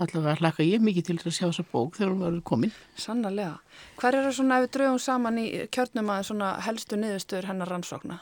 allavega 0.03 0.41
hlaka 0.41 0.67
ég 0.67 0.83
mikið 0.85 1.09
til 1.09 1.17
að 1.21 1.37
sjá 1.37 1.45
þessa 1.47 1.65
bók 1.73 1.97
þegar 1.99 2.13
hún 2.13 2.23
var 2.25 2.37
komin. 2.49 2.75
Sannarlega. 2.99 3.57
Hver 4.01 4.19
er 4.19 4.27
það 4.27 4.37
svona 4.39 4.59
ef 4.59 4.67
við 4.67 4.75
draugum 4.77 5.01
saman 5.03 5.41
í 5.41 5.47
kjörnum 5.75 6.13
að 6.15 6.29
svona 6.29 6.53
helstu 6.67 6.99
niðurstöður 7.01 7.49
hennar 7.51 7.73
rannsókna? 7.73 8.21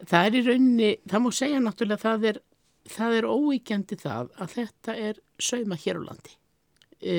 Það 0.00 0.26
er 0.26 0.38
í 0.38 0.44
rauninni, 0.46 0.90
það 1.10 1.24
má 1.24 1.30
segja 1.36 1.62
náttúrulega 1.64 2.04
það 2.04 2.28
er, 2.30 2.42
það 2.96 3.16
er 3.18 3.28
óíkjandi 3.28 4.00
það 4.00 4.30
að 4.40 4.54
þetta 4.56 4.98
er 5.08 5.24
sauma 5.50 5.80
hér 5.80 6.00
á 6.00 6.02
landi. 6.08 6.36
E, 7.00 7.16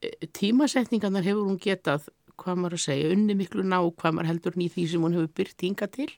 e, 0.00 0.12
tímasetningarnar 0.36 1.26
hefur 1.26 1.48
hún 1.48 1.60
getað 1.60 2.08
hvað 2.40 2.62
maður 2.62 2.78
að 2.78 2.86
segja, 2.86 3.10
unni 3.14 3.36
miklu 3.36 3.64
nákvæmar 3.68 4.28
heldur 4.28 4.56
en 4.56 4.64
í 4.64 4.70
því 4.72 4.86
sem 4.88 5.04
hún 5.04 5.18
hefur 5.18 5.34
byrt 5.40 5.66
hinga 5.66 5.90
til 5.92 6.08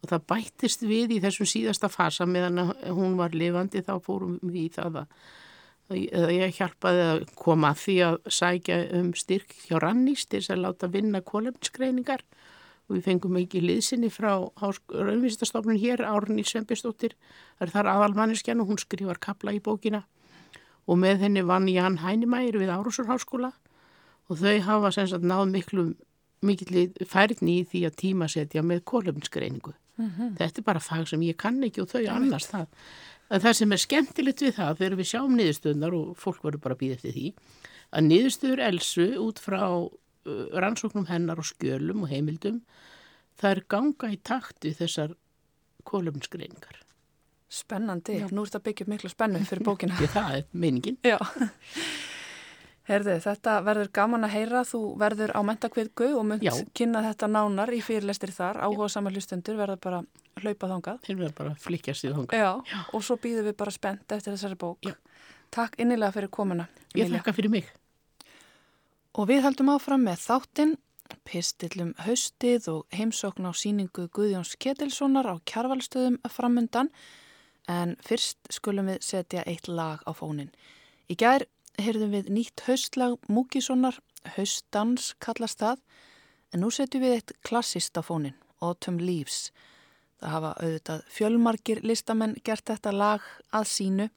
og 0.00 0.08
það 0.08 0.26
bættist 0.32 0.84
við 0.88 1.16
í 1.16 1.20
þessum 1.20 1.48
síðasta 1.48 1.90
fasa 1.92 2.26
meðan 2.28 2.72
hún 2.88 3.18
var 3.18 3.36
lifandi 3.36 3.82
þá 3.84 3.94
fórum 4.04 4.38
við 4.42 4.62
í 4.62 4.68
það 4.76 5.02
að 5.02 5.26
ég 5.96 6.54
hjálpaði 6.56 7.06
að 7.06 7.22
koma 7.38 7.72
að 7.72 7.80
því 7.84 7.96
að 8.06 8.18
sækja 8.38 8.78
um 9.00 9.10
styrk 9.18 9.54
hjá 9.66 9.78
Rannís 9.82 10.26
til 10.26 10.40
þess 10.40 10.54
að 10.54 10.62
láta 10.64 10.90
vinna 10.92 11.22
kólefnisgreiningar 11.26 12.22
og 12.90 12.96
við 12.96 13.06
fengum 13.06 13.38
ekki 13.40 13.62
liðsynni 13.62 14.10
frá 14.10 14.32
raunvísistastofnun 14.60 15.80
hér, 15.80 16.04
Árni 16.06 16.44
Svembistóttir 16.46 17.16
það 17.58 17.66
er 17.66 17.74
þar 17.74 17.90
aðalmanneskjan 17.94 18.62
og 18.62 18.70
hún 18.70 18.82
skrifar 18.82 19.18
kapla 19.22 19.54
í 19.54 19.62
bókina 19.62 20.04
og 20.86 20.98
með 20.98 21.26
henni 21.26 21.42
vann 21.46 21.68
Jan 21.70 22.00
Hænimægir 22.02 22.58
við 22.62 22.72
Árusurháskóla 22.74 23.52
og 24.30 24.38
þau 24.38 24.56
hafa 24.66 24.94
sem 24.94 25.10
sagt 25.10 25.26
náð 25.26 25.50
miklu 25.54 25.90
mikill 26.46 26.88
færni 27.08 27.60
í 27.60 27.68
því 27.68 27.84
að 27.88 27.96
tímasetja 28.00 28.62
með 28.64 28.84
kólefnisgreiningu. 28.88 29.74
Mm 30.00 30.10
-hmm. 30.10 30.36
Þetta 30.38 30.60
er 30.60 30.64
bara 30.64 30.80
fag 30.80 31.08
sem 31.08 31.20
ég 31.20 31.36
kann 31.36 31.62
ekki 31.64 31.82
og 31.82 31.88
þau 31.88 32.06
annars 32.08 32.46
það. 32.48 32.66
En 33.30 33.42
það 33.42 33.56
sem 33.60 33.72
er 33.74 33.82
skemmtilegt 33.84 34.42
við 34.42 34.54
það 34.58 34.78
þegar 34.80 34.98
við 34.98 35.10
sjáum 35.12 35.34
niðurstöðunar 35.38 35.96
og 35.96 36.14
fólk 36.18 36.44
verður 36.46 36.62
bara 36.64 36.76
að 36.76 36.80
býða 36.82 36.96
eftir 36.98 37.16
því 37.16 37.26
að 37.90 38.06
niðurstöður 38.06 38.62
elsu 38.66 39.06
út 39.22 39.42
frá 39.42 39.64
uh, 39.86 40.46
rannsóknum 40.64 41.06
hennar 41.10 41.42
og 41.42 41.46
skjölum 41.46 42.04
og 42.06 42.10
heimildum 42.10 42.60
það 43.40 43.54
er 43.54 43.62
ganga 43.70 44.10
í 44.10 44.20
takti 44.26 44.74
þessar 44.76 45.14
kólefnisgreiningar. 45.86 46.82
Spennandi, 47.50 48.20
Já. 48.20 48.28
nú 48.30 48.44
er 48.44 48.50
þetta 48.50 48.62
byggjum 48.68 48.92
miklu 48.92 49.10
spennu 49.10 49.40
fyrir 49.48 49.66
bókina. 49.66 49.96
Ég, 50.02 50.12
það 50.12 50.36
er 50.38 50.44
meiningin. 50.52 50.98
Já. 51.02 51.18
Herði, 52.90 53.16
þetta 53.22 53.56
verður 53.62 53.90
gaman 53.94 54.26
að 54.26 54.34
heyra, 54.34 54.62
þú 54.66 54.80
verður 54.98 55.32
á 55.34 55.40
mentakviðgu 55.46 56.10
og 56.18 56.24
mynd 56.26 56.46
Já. 56.46 56.52
kynna 56.74 57.02
þetta 57.06 57.30
nánar 57.30 57.70
í 57.74 57.80
fyrirlestir 57.84 58.32
þar, 58.34 58.62
áhuga 58.66 58.88
saman 58.90 59.14
hlustundur 59.14 59.58
verður 59.58 59.82
bara 59.82 60.00
hlaupa 60.44 60.70
þángað. 60.70 61.00
Þeir 61.06 61.18
verður 61.20 61.36
bara 61.40 61.54
flikjast 61.60 62.06
í 62.06 62.12
þángað. 62.12 62.40
Já, 62.40 62.50
Já, 62.72 62.80
og 62.94 63.04
svo 63.06 63.16
býðum 63.20 63.48
við 63.50 63.56
bara 63.62 63.74
spennt 63.74 64.16
eftir 64.16 64.36
þessari 64.36 64.58
bók. 64.60 64.78
Já. 64.86 64.96
Takk 65.50 65.80
innilega 65.82 66.14
fyrir 66.14 66.30
komuna. 66.30 66.68
Ég 66.94 67.10
þakka 67.10 67.34
fyrir 67.34 67.52
mig. 67.52 67.70
Og 69.18 69.26
við 69.26 69.42
heldum 69.42 69.72
áfram 69.72 70.04
með 70.06 70.22
þáttinn, 70.22 70.76
pistillum 71.26 71.94
haustið 72.06 72.68
og 72.70 72.94
heimsókn 72.94 73.48
á 73.50 73.52
síningu 73.58 74.06
Guðjóns 74.14 74.54
Ketilssonar 74.62 75.26
á 75.26 75.34
kjarvalstöðum 75.42 76.20
framundan 76.30 76.92
en 77.70 77.96
fyrst 78.06 78.38
skulum 78.54 78.90
við 78.90 79.02
setja 79.04 79.42
eitt 79.50 79.66
lag 79.68 80.04
á 80.06 80.14
fónin. 80.14 80.52
Í 81.10 81.16
gær 81.18 81.46
heyrðum 81.80 82.14
við 82.14 82.30
nýtt 82.30 82.64
haustlag 82.66 83.18
Múkissonar, 83.30 83.98
haustdans 84.36 85.14
kallast 85.22 85.60
það, 85.62 85.82
en 86.54 86.64
nú 86.64 86.70
setjum 86.74 87.04
við 87.04 87.16
eitt 87.18 87.34
klassist 87.46 87.98
á 87.98 88.02
fónin, 88.06 88.36
Autumn 88.60 89.00
Leaves. 89.02 89.50
Það 90.20 90.34
hafa 90.34 90.52
auðvitað 90.60 91.04
fjölmarkir 91.16 91.80
listamenn 91.86 92.36
gert 92.44 92.66
þetta 92.68 92.92
lag 92.92 93.26
að 93.56 93.68
sínu, 93.72 94.08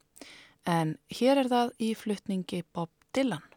en 0.67 0.97
hér 1.15 1.43
er 1.43 1.51
það 1.51 1.73
í 1.79 1.93
fluttningi 1.95 2.63
Bob 2.75 2.91
Dylan. 3.15 3.52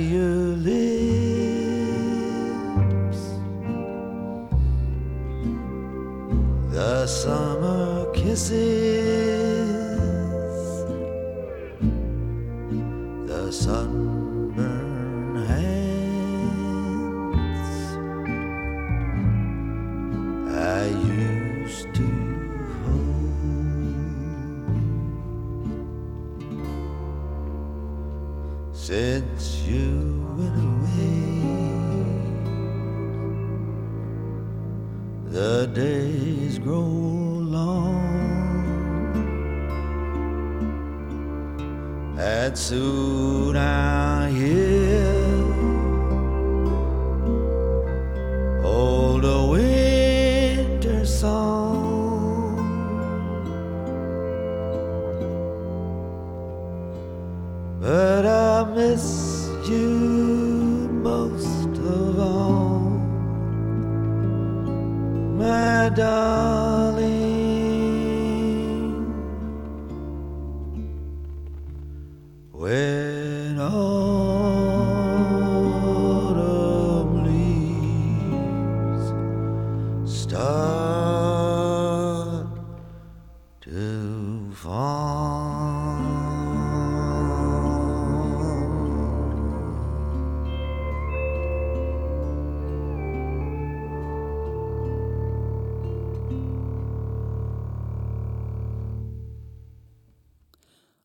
your 0.00 0.56
lips. 0.56 0.80
The 6.72 7.06
summer 7.06 8.10
kisses. 8.14 8.99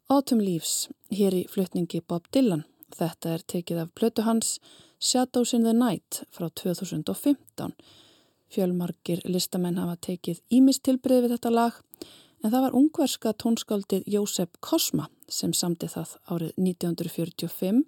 Autumn 0.05 0.43
Leaves, 0.45 0.85
hér 1.09 1.33
í 1.33 1.39
flutningi 1.49 1.97
Bob 2.05 2.27
Dylan. 2.29 2.59
Þetta 2.93 3.31
er 3.33 3.43
tekið 3.49 3.79
af 3.81 3.93
plötu 3.97 4.21
hans 4.21 4.59
Shadows 5.01 5.53
in 5.57 5.63
the 5.65 5.71
Night 5.73 6.19
frá 6.29 6.45
2015. 6.61 7.71
Fjölmarkir 8.53 9.23
listamenn 9.25 9.79
hafa 9.81 9.95
tekið 10.05 10.43
ímistilbrið 10.53 11.23
við 11.23 11.33
þetta 11.33 11.51
lag 11.55 11.79
en 12.05 12.51
það 12.51 12.65
var 12.67 12.77
ungverska 12.77 13.33
tónskáldið 13.33 14.05
Jósef 14.13 14.51
Kosma 14.61 15.07
sem 15.25 15.55
samti 15.57 15.89
það 15.89 16.13
árið 16.29 16.51
1945 16.61 17.81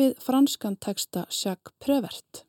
við 0.00 0.16
franskan 0.26 0.74
teksta 0.74 1.28
Jacques 1.30 1.76
Prévert. 1.78 2.42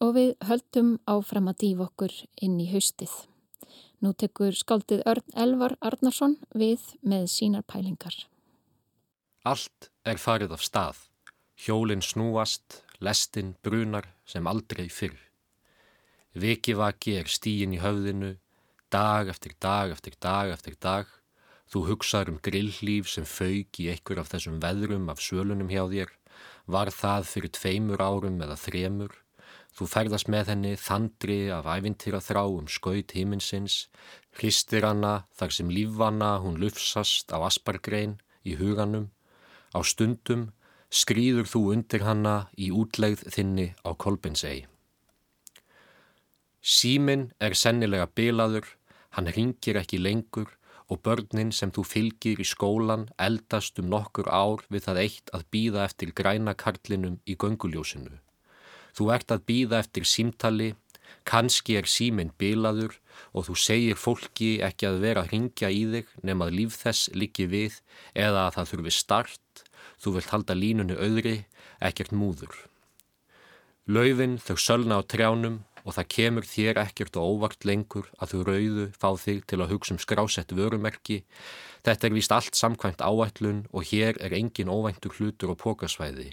Og 0.00 0.16
við 0.16 0.32
höldum 0.48 0.96
áfram 1.04 1.52
að 1.52 1.60
dýfa 1.66 1.90
okkur 1.90 2.16
inn 2.40 2.56
í 2.56 2.70
haustið. 2.72 3.12
Nú 4.02 4.10
tekur 4.18 4.50
skaldið 4.58 5.04
Örn 5.06 5.34
Elvar 5.38 5.76
Arnarsson 5.78 6.32
við 6.58 6.82
með 7.06 7.28
sínar 7.30 7.62
pælingar. 7.62 8.16
Allt 9.46 9.92
er 10.02 10.18
farið 10.18 10.56
af 10.56 10.64
stað. 10.66 10.98
Hjólinn 11.62 12.02
snúast, 12.02 12.80
lestin 12.98 13.54
brunar 13.62 14.08
sem 14.26 14.46
aldrei 14.50 14.88
fyrr. 14.90 15.14
Vikivaki 16.34 17.14
er 17.20 17.30
stíin 17.30 17.76
í 17.76 17.78
höfðinu, 17.78 18.32
dag 18.90 19.30
eftir 19.30 19.54
dag 19.62 19.94
eftir 19.94 20.18
dag 20.18 20.50
eftir 20.50 20.74
dag. 20.82 21.06
Þú 21.70 21.86
hugsaður 21.92 22.34
um 22.34 22.42
grillíf 22.42 23.06
sem 23.12 23.24
fauk 23.28 23.78
í 23.78 23.86
einhver 23.92 24.18
af 24.18 24.32
þessum 24.34 24.58
veðrum 24.64 25.06
af 25.14 25.22
sölunum 25.22 25.70
hjá 25.70 25.84
þér. 25.86 26.10
Var 26.66 26.90
það 26.90 27.28
fyrir 27.30 27.54
tveimur 27.54 28.02
árum 28.02 28.42
eða 28.42 28.58
þremur? 28.58 29.14
Þú 29.72 29.88
ferðast 29.88 30.28
með 30.28 30.50
henni 30.52 30.72
þandri 30.76 31.38
af 31.54 31.64
ævintýra 31.64 32.20
þrá 32.20 32.42
um 32.44 32.66
skaut 32.68 33.14
himinsins, 33.16 33.86
hristir 34.36 34.84
hana 34.84 35.24
þar 35.32 35.54
sem 35.56 35.70
lífvanna 35.72 36.34
hún 36.44 36.58
lufsast 36.60 37.32
á 37.32 37.40
aspargrein 37.48 38.18
í 38.44 38.58
huganum. 38.60 39.08
Á 39.72 39.80
stundum 39.80 40.50
skrýður 40.92 41.48
þú 41.48 41.62
undir 41.72 42.04
hanna 42.04 42.36
í 42.60 42.68
útlegð 42.68 43.24
þinni 43.32 43.72
á 43.80 43.90
Kolbinsei. 43.96 44.66
Símin 46.62 47.30
er 47.40 47.56
sennilega 47.58 48.06
bilaður, 48.06 48.66
hann 49.16 49.32
ringir 49.34 49.80
ekki 49.80 49.98
lengur 49.98 50.52
og 50.92 51.00
börnin 51.02 51.50
sem 51.56 51.72
þú 51.74 51.82
fylgir 51.88 52.42
í 52.42 52.46
skólan 52.46 53.08
eldast 53.26 53.80
um 53.80 53.88
nokkur 53.90 54.28
ár 54.28 54.62
við 54.68 54.86
það 54.86 55.00
eitt 55.04 55.32
að 55.32 55.48
býða 55.54 55.86
eftir 55.88 56.12
græna 56.12 56.54
karlinum 56.54 57.16
í 57.24 57.34
gönguljósinu. 57.40 58.20
Þú 58.92 59.08
ert 59.14 59.32
að 59.32 59.44
býða 59.48 59.80
eftir 59.82 60.08
símtali, 60.08 60.72
kannski 61.28 61.76
er 61.78 61.88
síminn 61.88 62.32
bilaður 62.38 62.98
og 63.32 63.46
þú 63.48 63.56
segir 63.64 64.00
fólki 64.00 64.50
ekki 64.64 64.88
að 64.88 65.00
vera 65.04 65.22
að 65.22 65.32
ringja 65.34 65.70
í 65.70 65.84
þig 65.92 66.12
nema 66.26 66.48
að 66.48 66.56
líf 66.58 66.76
þess 66.82 67.12
liggi 67.16 67.46
við 67.48 67.78
eða 68.12 68.46
að 68.46 68.54
það 68.56 68.70
þurfi 68.72 68.94
start, 68.96 69.64
þú 70.02 70.14
vilt 70.16 70.32
halda 70.34 70.58
línunni 70.58 70.98
öðri, 70.98 71.36
ekkert 71.80 72.12
múður. 72.12 72.54
Laufin 73.86 74.38
þau 74.38 74.56
sölna 74.56 74.98
á 74.98 75.02
trjánum 75.02 75.62
og 75.82 75.96
það 75.96 76.10
kemur 76.16 76.46
þér 76.46 76.82
ekkert 76.84 77.16
og 77.18 77.36
óvart 77.36 77.66
lengur 77.68 78.10
að 78.18 78.34
þú 78.34 78.42
rauðu 78.48 78.86
fá 78.98 79.08
þig 79.24 79.42
til 79.50 79.60
að 79.60 79.74
hugsa 79.74 79.94
um 79.96 80.02
skrásett 80.02 80.54
vörumerki. 80.54 81.22
Þetta 81.82 82.08
er 82.08 82.16
vist 82.18 82.34
allt 82.34 82.58
samkvæmt 82.58 83.02
áætlun 83.02 83.66
og 83.72 83.90
hér 83.90 84.20
er 84.22 84.36
engin 84.38 84.70
óvæntur 84.70 85.18
hlutur 85.18 85.54
og 85.54 85.60
pókasvæði. 85.64 86.32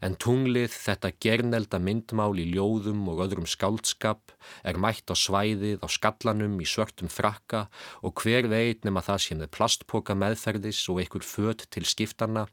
En 0.00 0.16
tunglið, 0.16 0.72
þetta 0.72 1.12
gernelda 1.20 1.80
myndmál 1.82 2.38
í 2.40 2.46
ljóðum 2.52 3.02
og 3.12 3.22
öðrum 3.26 3.48
skáldskap, 3.50 4.32
er 4.64 4.78
mætt 4.80 5.12
á 5.12 5.14
svæðið 5.16 5.84
á 5.84 5.88
skallanum 5.92 6.56
í 6.62 6.68
svörtum 6.68 7.10
frakka 7.12 7.66
og 8.00 8.22
hver 8.22 8.48
veit 8.52 8.86
nema 8.86 9.04
það 9.04 9.22
sem 9.24 9.42
er 9.44 9.52
plastpoka 9.52 10.16
meðferðis 10.16 10.80
og 10.92 11.02
einhver 11.02 11.26
född 11.26 11.66
til 11.74 11.84
skiptana, 11.88 12.46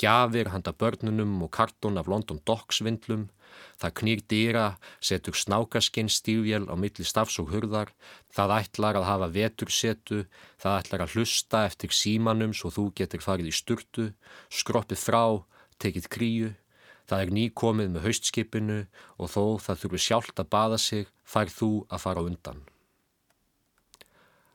gjafir 0.00 0.50
handa 0.54 0.72
börnunum 0.72 1.36
og 1.44 1.52
kartun 1.54 1.98
af 2.00 2.08
London 2.10 2.40
Docks 2.46 2.82
vindlum, 2.84 3.28
það 3.80 3.94
knýr 4.00 4.24
dýra, 4.30 4.64
setur 5.00 5.36
snákaskinn 5.38 6.10
stífjel 6.12 6.66
á 6.70 6.74
milli 6.78 7.06
stafs 7.06 7.38
og 7.42 7.52
hurðar, 7.52 7.92
það 8.34 8.56
ætlar 8.58 8.98
að 9.00 9.08
hafa 9.10 9.30
vetursetu, 9.34 10.24
það 10.62 10.78
ætlar 10.80 11.06
að 11.06 11.16
hlusta 11.16 11.64
eftir 11.68 11.94
símanum 11.94 12.54
svo 12.56 12.72
þú 12.74 12.90
getur 12.98 13.24
farið 13.24 13.50
í 13.52 13.54
sturtu, 13.54 14.10
skroppið 14.50 15.00
frá, 15.00 15.24
tekið 15.78 16.10
kríu, 16.10 16.52
það 17.08 17.24
er 17.24 17.34
nýkomið 17.38 17.90
með 17.94 18.06
haustskipinu 18.08 18.78
og 19.18 19.34
þó 19.34 19.42
það 19.66 19.82
þurfi 19.84 20.04
sjálft 20.08 20.40
að 20.40 20.52
baða 20.56 20.80
sig, 20.80 21.10
fær 21.24 21.52
þú 21.52 21.72
að 21.90 22.06
fara 22.06 22.24
undan. 22.24 22.64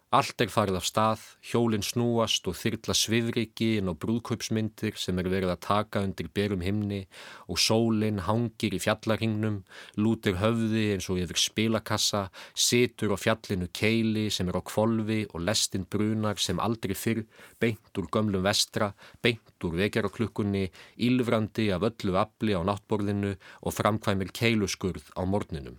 Allt 0.10 0.42
er 0.42 0.50
farið 0.50 0.80
af 0.80 0.86
stað, 0.90 1.24
hjólinn 1.46 1.84
snúast 1.86 2.48
og 2.50 2.56
þyrla 2.58 2.96
svifriki 2.98 3.68
inn 3.78 3.92
á 3.92 3.94
brúðkaupsmyndir 3.94 4.96
sem 4.98 5.20
er 5.22 5.28
verið 5.30 5.52
að 5.54 5.60
taka 5.68 6.02
undir 6.02 6.32
berum 6.34 6.64
himni 6.66 7.04
og 7.46 7.60
sólinn 7.62 8.24
hangir 8.26 8.74
í 8.74 8.80
fjallarhingnum, 8.82 9.60
lútir 10.02 10.40
höfði 10.42 10.88
eins 10.96 11.12
og 11.14 11.20
yfir 11.22 11.38
spilakassa, 11.38 12.24
situr 12.58 13.14
á 13.14 13.18
fjallinu 13.22 13.68
keili 13.70 14.24
sem 14.34 14.50
er 14.50 14.58
á 14.58 14.66
kvolvi 14.66 15.20
og 15.30 15.44
lestin 15.46 15.86
brunar 15.86 16.42
sem 16.42 16.58
aldrei 16.58 16.98
fyrr, 16.98 17.28
beint 17.62 18.02
úr 18.02 18.08
gömlum 18.10 18.42
vestra, 18.48 18.96
beint 19.22 19.62
úr 19.62 19.78
vekjaraklukkunni, 19.78 20.72
ílvrandi 21.06 21.68
af 21.78 21.86
öllu 21.86 22.18
afli 22.18 22.58
á 22.58 22.66
náttborðinu 22.66 23.36
og 23.62 23.78
framkvæmir 23.78 24.34
keiluskurð 24.34 25.14
á 25.14 25.22
morninum. 25.22 25.78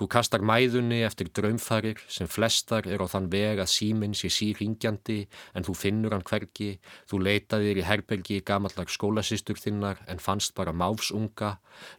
Þú 0.00 0.06
kastar 0.08 0.40
mæðunni 0.40 1.02
eftir 1.04 1.28
draumfarir 1.36 1.98
sem 2.08 2.24
flestar 2.24 2.86
er 2.88 3.02
á 3.04 3.06
þann 3.12 3.26
veg 3.28 3.58
að 3.60 3.68
síminn 3.68 4.14
sé 4.16 4.30
síringjandi 4.32 5.16
en 5.52 5.66
þú 5.66 5.74
finnur 5.76 6.14
hann 6.16 6.24
hvergi, 6.24 6.70
þú 7.04 7.20
leitaðir 7.26 7.82
í 7.82 7.84
herbergi 7.84 8.38
gamallag 8.48 8.88
skólasýstur 8.88 9.60
þinnar 9.60 10.00
en 10.08 10.22
fannst 10.24 10.54
bara 10.56 10.72
máfsunga, 10.72 11.50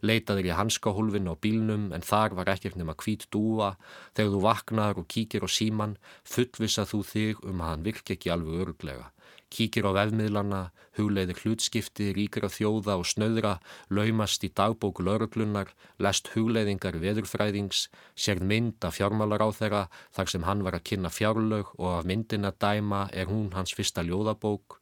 leitaðir 0.02 0.50
í 0.50 0.56
hanskahólfin 0.58 1.30
á 1.30 1.38
bílnum 1.38 1.92
en 1.94 2.02
þar 2.02 2.34
var 2.40 2.50
ekkert 2.56 2.74
nema 2.80 2.98
hvít 2.98 3.28
dúa, 3.30 3.76
þegar 4.18 4.34
þú 4.34 4.42
vaknar 4.48 4.98
og 4.98 5.06
kíkir 5.06 5.46
á 5.46 5.48
síman 5.60 5.94
fullvisa 6.26 6.82
þú 6.90 7.04
þig 7.06 7.46
um 7.46 7.62
að 7.62 7.70
hann 7.70 7.86
virk 7.86 8.16
ekki 8.16 8.34
alveg 8.34 8.66
öruglega. 8.66 9.12
Kíkir 9.52 9.84
á 9.84 9.92
vefmiðlana, 9.92 10.60
hugleiðir 10.96 11.42
hlutskipti, 11.42 12.08
ríkir 12.16 12.46
á 12.48 12.50
þjóða 12.52 12.96
og 13.00 13.08
snöðra, 13.10 13.58
laumast 13.92 14.44
í 14.46 14.48
dagbóku 14.48 15.04
lauruglunar, 15.04 15.74
lest 16.00 16.30
hugleiðingar 16.32 16.96
veðurfræðings, 17.02 17.86
sérð 18.16 18.46
mynd 18.48 18.86
af 18.88 18.96
fjármálar 18.96 19.44
á 19.44 19.48
þeirra 19.52 19.82
þar 20.16 20.32
sem 20.32 20.46
hann 20.48 20.64
var 20.64 20.78
að 20.78 20.86
kynna 20.88 21.12
fjárlög 21.12 21.74
og 21.76 21.98
af 21.98 22.08
myndina 22.08 22.54
dæma 22.56 23.08
er 23.12 23.28
hún 23.28 23.52
hans 23.52 23.76
fyrsta 23.76 24.04
ljóðabók. 24.08 24.78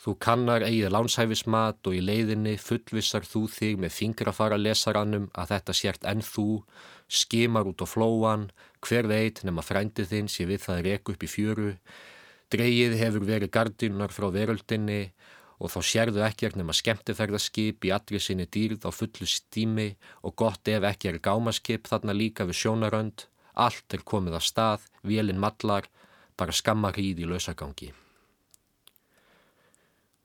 Þú 0.00 0.14
kannar 0.16 0.64
eigið 0.64 0.94
lánshæfismat 0.94 1.88
og 1.88 1.96
í 1.96 2.04
leiðinni 2.04 2.54
fullvissar 2.60 3.26
þú 3.28 3.42
þig 3.52 3.80
með 3.80 3.96
fingrafara 3.96 4.56
lesarannum 4.56 5.26
að 5.36 5.52
þetta 5.56 5.76
sért 5.76 6.06
enn 6.08 6.24
þú, 6.24 6.62
skimar 7.08 7.68
út 7.68 7.84
á 7.84 7.86
flóan, 7.88 8.48
hver 8.80 9.08
veit 9.10 9.42
nema 9.44 9.64
frændið 9.64 10.08
þinn 10.12 10.32
sé 10.32 10.48
við 10.48 10.64
það 10.64 10.86
reku 10.86 11.16
upp 11.16 11.26
í 11.26 11.28
fjöru, 11.28 11.74
Dreigið 12.50 12.96
hefur 12.98 13.26
verið 13.28 13.52
gardinar 13.54 14.10
frá 14.10 14.26
veröldinni 14.34 15.12
og 15.60 15.70
þá 15.70 15.80
sérðu 15.86 16.24
ekkert 16.26 16.56
nema 16.58 16.74
skemmtifærðarskip 16.74 17.86
í 17.86 17.92
allri 17.94 18.20
sinni 18.22 18.48
dýrð 18.48 18.88
á 18.88 18.90
fullu 18.90 19.28
stími 19.28 19.88
og 20.26 20.34
gott 20.42 20.68
ef 20.72 20.86
ekki 20.90 21.12
er 21.12 21.20
gámaskip 21.22 21.86
þarna 21.86 22.16
líka 22.16 22.48
við 22.48 22.62
sjónarönd. 22.64 23.26
Allt 23.54 23.94
er 23.94 24.02
komið 24.02 24.40
af 24.40 24.46
stað, 24.46 24.86
vélinn 25.06 25.42
mallar, 25.42 25.86
bara 26.34 26.56
skamma 26.56 26.94
hríð 26.96 27.22
í 27.22 27.28
lausagangi. 27.28 27.92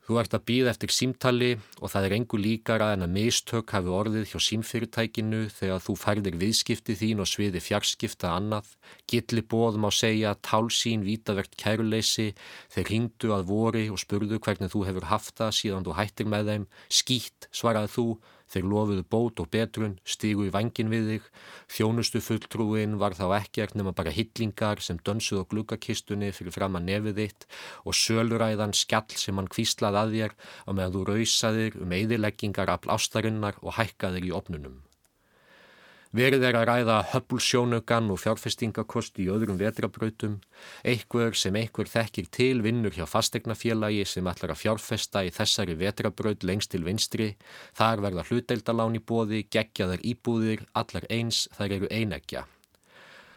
Þú 0.06 0.20
ert 0.22 0.36
að 0.38 0.44
býða 0.46 0.70
eftir 0.70 0.91
símtali 0.94 1.48
og 1.82 1.89
það 1.89 2.04
er 2.06 2.13
engu 2.20 2.38
líkara 2.38 2.91
en 2.94 3.08
að 3.08 3.13
mistök 3.15 3.72
hafi 3.74 3.89
orðið 3.89 4.28
hjá 4.30 4.44
símfyrirtækinu 4.48 5.39
þegar 5.50 5.82
þú 5.82 5.96
færðir 5.98 6.38
viðskipti 6.44 6.94
þín 7.00 7.24
og 7.24 7.30
sviði 7.32 7.63
fjarskipta 7.65 8.36
annað. 8.36 8.70
Gilli 9.10 9.41
bóðum 9.41 9.89
á 9.89 9.91
segja 9.98 10.36
tálsín 10.46 11.02
vítavert 11.08 11.58
kæruleysi 11.58 12.28
þeir 12.76 12.94
hingdu 12.94 13.34
að 13.34 13.50
vori 13.50 13.88
og 13.89 13.98
spurðu 14.04 14.38
hvernig 14.38 14.70
þú 14.76 14.86
hefur 14.91 15.10
haft 15.10 15.41
það 15.41 15.58
síðan 15.63 15.89
þú 15.89 15.98
hættir 15.98 16.30
með 16.30 16.54
þeim. 16.54 16.70
Skýtt 17.02 17.50
svaraði 17.50 17.94
þú 17.98 18.08
Þeir 18.52 18.68
lofuðu 18.72 19.04
bót 19.10 19.42
og 19.42 19.50
betrun, 19.54 19.96
stígu 20.06 20.46
í 20.48 20.52
vangin 20.54 20.92
við 20.94 21.10
þig, 21.12 21.30
þjónustu 21.78 22.22
fulltrúin 22.22 22.98
var 23.02 23.18
þá 23.18 23.26
ekkert 23.40 23.76
nema 23.76 23.96
bara 23.98 24.14
hillingar 24.14 24.84
sem 24.86 25.02
dönsuð 25.02 25.44
á 25.44 25.50
glukkakistunni 25.52 26.32
fyrir 26.36 26.56
fram 26.56 26.78
að 26.80 26.88
nefið 26.92 27.22
þitt 27.22 27.48
og 27.84 27.98
söluræðan 27.98 28.78
skjall 28.78 29.18
sem 29.18 29.42
hann 29.42 29.52
kvíslað 29.52 30.02
að 30.02 30.18
þér 30.18 30.36
á 30.38 30.70
meðan 30.72 30.98
þú 30.98 31.06
rausaðir 31.12 31.80
um 31.82 31.96
eðileggingar 32.00 32.76
af 32.78 32.90
ástarinnar 32.98 33.58
og 33.62 33.80
hækkaðir 33.80 34.30
í 34.30 34.36
opnunum. 34.36 34.84
Verið 36.15 36.45
er 36.47 36.56
að 36.56 36.69
ræða 36.69 36.97
höfbulsjónugan 37.12 38.06
og 38.13 38.21
fjárfestingakost 38.21 39.17
í 39.19 39.25
öðrum 39.34 39.58
vetrabrautum. 39.60 40.38
Einhver 40.88 41.36
sem 41.36 41.58
einhver 41.60 41.91
þekkir 41.91 42.30
til 42.32 42.62
vinnur 42.63 42.95
hjá 42.95 43.04
fastegnafélagi 43.04 44.06
sem 44.08 44.32
ætlar 44.32 44.56
að 44.56 44.62
fjárfesta 44.62 45.25
í 45.28 45.34
þessari 45.36 45.75
vetrabraut 45.84 46.47
lengst 46.47 46.71
til 46.71 46.86
vinstri. 46.88 47.34
Þar 47.75 48.08
verða 48.08 48.28
hluteildalán 48.30 48.95
í 48.95 49.04
bóði, 49.04 49.43
geggjaðar 49.51 50.08
íbúðir, 50.08 50.63
allar 50.71 51.12
eins, 51.12 51.49
þær 51.58 51.82
eru 51.82 51.91
einegja. 51.91 52.47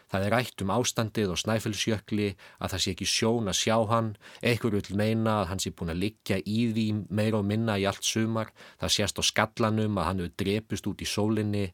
Það 0.09 0.25
er 0.25 0.33
rætt 0.33 0.63
um 0.63 0.71
ástandið 0.73 1.33
og 1.33 1.41
snæfellsjökli 1.43 2.29
að 2.59 2.71
það 2.73 2.83
sé 2.83 2.93
ekki 2.95 3.09
sjón 3.09 3.51
að 3.51 3.59
sjá 3.59 3.75
hann, 3.91 4.13
einhver 4.41 4.77
vil 4.77 4.97
meina 4.97 5.35
að 5.41 5.49
hann 5.51 5.61
sé 5.63 5.73
búin 5.73 5.93
að 5.93 6.01
liggja 6.05 6.39
í 6.45 6.59
því 6.73 6.87
meira 7.09 7.41
og 7.41 7.45
minna 7.49 7.77
í 7.77 7.85
allt 7.89 8.05
sumar, 8.05 8.53
það 8.81 8.95
sést 8.95 9.21
á 9.21 9.23
skallanum 9.29 9.99
að 10.01 10.09
hann 10.09 10.23
hefur 10.23 10.39
drepist 10.43 10.89
út 10.89 11.03
í 11.05 11.09
sólinni, 11.09 11.67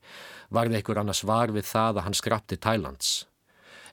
varði 0.51 0.81
einhver 0.81 1.03
annars 1.03 1.23
var 1.23 1.55
við 1.55 1.71
það 1.71 2.01
að 2.01 2.05
hann 2.09 2.19
skrapti 2.19 2.59
Tælands. 2.59 3.23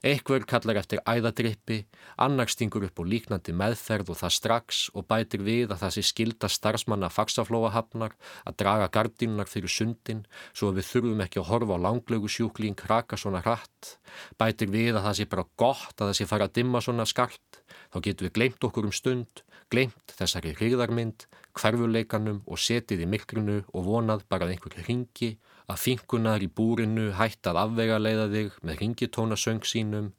Eitthvað 0.03 0.43
kallar 0.51 0.81
eftir 0.81 0.99
æðadrippi, 1.07 1.77
annar 2.19 2.49
stingur 2.51 2.83
upp 2.83 2.97
á 2.99 3.03
líknandi 3.07 3.53
meðferð 3.55 4.09
og 4.11 4.17
það 4.19 4.33
strax 4.35 4.81
og 4.91 5.05
bætir 5.07 5.45
við 5.47 5.71
að 5.71 5.79
það 5.79 5.93
sé 5.95 6.03
skilda 6.09 6.49
starfsmanna 6.51 7.07
faksaflóahafnar 7.07 8.17
að 8.43 8.57
draga 8.59 8.89
gardínunar 8.91 9.47
fyrir 9.47 9.71
sundin 9.71 10.25
svo 10.51 10.73
að 10.73 10.81
við 10.81 10.89
þurfum 10.89 11.23
ekki 11.23 11.39
að 11.39 11.47
horfa 11.53 11.77
á 11.79 11.83
langlögu 11.85 12.33
sjúkling 12.35 12.75
kraka 12.75 13.15
svona 13.15 13.39
hratt. 13.45 13.93
Bætir 14.35 14.75
við 14.75 14.97
að 14.97 15.07
það 15.07 15.17
sé 15.21 15.29
bara 15.31 15.47
gott 15.63 15.95
að 15.95 16.09
það 16.09 16.19
sé 16.19 16.29
fara 16.33 16.49
að 16.51 16.55
dimma 16.59 16.83
svona 16.83 17.07
skart. 17.07 17.63
Þá 17.95 17.97
getum 18.03 18.27
við 18.27 18.35
glemt 18.41 18.67
okkur 18.67 18.91
um 18.91 18.97
stund, 18.99 19.45
glemt 19.71 20.17
þessari 20.19 20.51
hrigðarmynd, 20.59 21.29
hverfuleikanum 21.55 22.43
og 22.43 22.59
setið 22.59 23.07
í 23.07 23.11
miklunu 23.15 23.61
og 23.71 23.87
vonað 23.87 24.27
bara 24.27 24.51
að 24.51 24.57
einhver 24.57 24.83
ringi 24.83 25.37
að 25.71 25.81
finkunar 25.85 26.43
í 26.43 26.49
búrinu 26.49 27.11
hætt 27.17 27.47
að 27.49 27.61
afvega 27.63 27.99
leiða 28.01 28.29
þig 28.33 28.59
með 28.61 28.79
ringitónasöng 28.83 29.63
sínum 29.67 30.11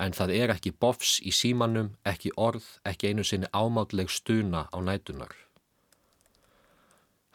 en 0.00 0.16
það 0.16 0.34
er 0.38 0.54
ekki 0.54 0.72
bofs 0.72 1.18
í 1.26 1.32
símanum, 1.34 1.92
ekki 2.08 2.32
orð, 2.40 2.64
ekki 2.88 3.12
einu 3.12 3.26
sinni 3.26 3.50
ámátleg 3.52 4.08
stuna 4.12 4.66
á 4.72 4.78
nætunar. 4.80 5.34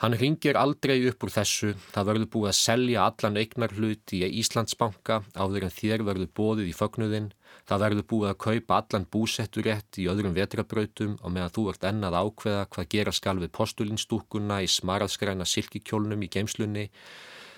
Hann 0.04 0.17
ringir 0.19 0.58
aldrei 0.60 0.97
upp 1.08 1.23
úr 1.23 1.32
þessu, 1.32 1.69
það 1.93 2.08
verður 2.10 2.30
búið 2.34 2.49
að 2.49 2.58
selja 2.58 3.04
allan 3.08 3.38
eignar 3.39 3.75
hluti 3.78 4.17
í 4.25 4.32
Íslandsbanka 4.41 5.21
áður 5.39 5.69
en 5.69 5.71
þér 5.71 6.04
verður 6.10 6.34
bóðið 6.36 6.71
í 6.71 6.73
fögnuðinn, 6.75 7.30
það 7.63 7.84
verður 7.86 8.08
búið 8.10 8.32
að 8.34 8.41
kaupa 8.43 8.80
allan 8.82 9.08
búsetturétt 9.15 10.01
í 10.04 10.10
öðrum 10.12 10.36
vetrabrautum 10.36 11.13
og 11.21 11.32
meðan 11.32 11.56
þú 11.56 11.63
ert 11.71 11.88
ennað 11.88 12.19
ákveða 12.19 12.67
hvað 12.75 12.89
gera 12.91 13.15
skal 13.15 13.38
við 13.39 13.54
postulinstúkuna 13.56 14.60
í 14.65 14.67
smaraðskræna 14.75 15.47
silkikjólnum 15.47 16.28
í 16.28 16.32
geimslunni, 16.34 16.89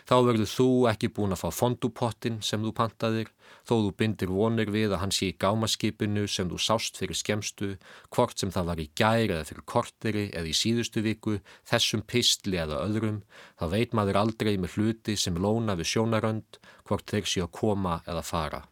Þá 0.07 0.15
verður 0.23 0.47
þú 0.47 0.67
ekki 0.87 1.09
búin 1.11 1.35
að 1.35 1.41
fá 1.41 1.49
fondupottin 1.51 2.37
sem 2.49 2.61
þú 2.63 2.71
pantaðir, 2.77 3.31
þó 3.67 3.73
þú 3.73 3.89
bindir 3.99 4.29
vonir 4.31 4.71
við 4.71 4.93
að 4.95 5.01
hann 5.01 5.11
sé 5.11 5.33
í 5.33 5.35
gámaskipinu 5.35 6.23
sem 6.31 6.47
þú 6.47 6.59
sást 6.63 6.99
fyrir 7.01 7.19
skemstu, 7.19 7.73
hvort 8.15 8.39
sem 8.39 8.53
það 8.55 8.69
var 8.71 8.79
í 8.79 8.87
gæri 8.95 9.35
eða 9.35 9.49
fyrir 9.49 9.67
korteri 9.73 10.23
eða 10.31 10.47
í 10.47 10.55
síðustu 10.55 11.03
viku, 11.03 11.35
þessum 11.67 12.05
pistli 12.07 12.55
eða 12.63 12.79
öðrum, 12.85 13.19
þá 13.59 13.67
veit 13.75 13.99
maður 13.99 14.21
aldrei 14.23 14.55
með 14.55 14.77
hluti 14.77 15.19
sem 15.19 15.35
lóna 15.35 15.75
við 15.75 15.91
sjónarönd, 15.91 16.61
hvort 16.87 17.11
þeir 17.11 17.27
sé 17.27 17.43
að 17.43 17.53
koma 17.59 17.99
eða 18.07 18.23
fara. 18.23 18.63